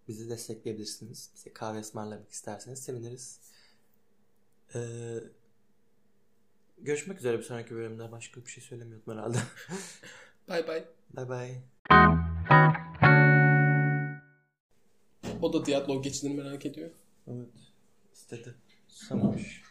[0.10, 1.30] bizi destekleyebilirsiniz.
[1.36, 3.40] Bize kahve ısmarlamak isterseniz seviniriz.
[4.76, 4.80] Ee,
[6.78, 8.12] görüşmek üzere bir sonraki bölümde.
[8.12, 9.38] Başka bir şey söylemiyordum herhalde.
[10.50, 10.86] Bay bay.
[11.16, 11.64] bye bye.
[15.42, 16.90] O da Diatlov geçidini merak ediyor.
[17.28, 17.50] Evet.
[18.14, 18.56] İstedi.
[18.88, 19.64] Susamış.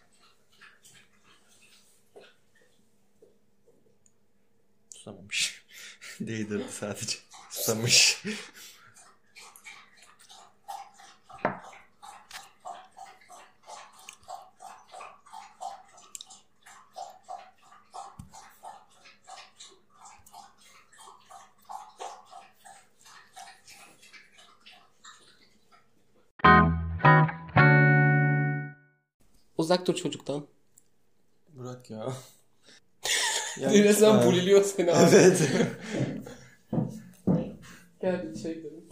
[4.94, 5.64] Susamamış.
[6.20, 7.18] Değdirdi sadece.
[7.50, 8.24] Susamış.
[29.68, 30.46] Uzak dur çocuktan.
[31.48, 32.12] Bırak ya.
[33.60, 35.16] Resmen buliliyor seni abi.
[35.16, 35.40] Evet.
[38.00, 38.84] Gel içeri gidelim.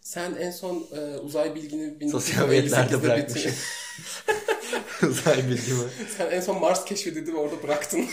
[0.00, 3.52] Sen en son e, uzay bilgini Sosyal 1958'de medyalarda bitir- bırakmışım.
[5.10, 5.84] Uzay bilgimi.
[6.16, 8.06] Sen en son Mars keşfedildi ve orada bıraktın.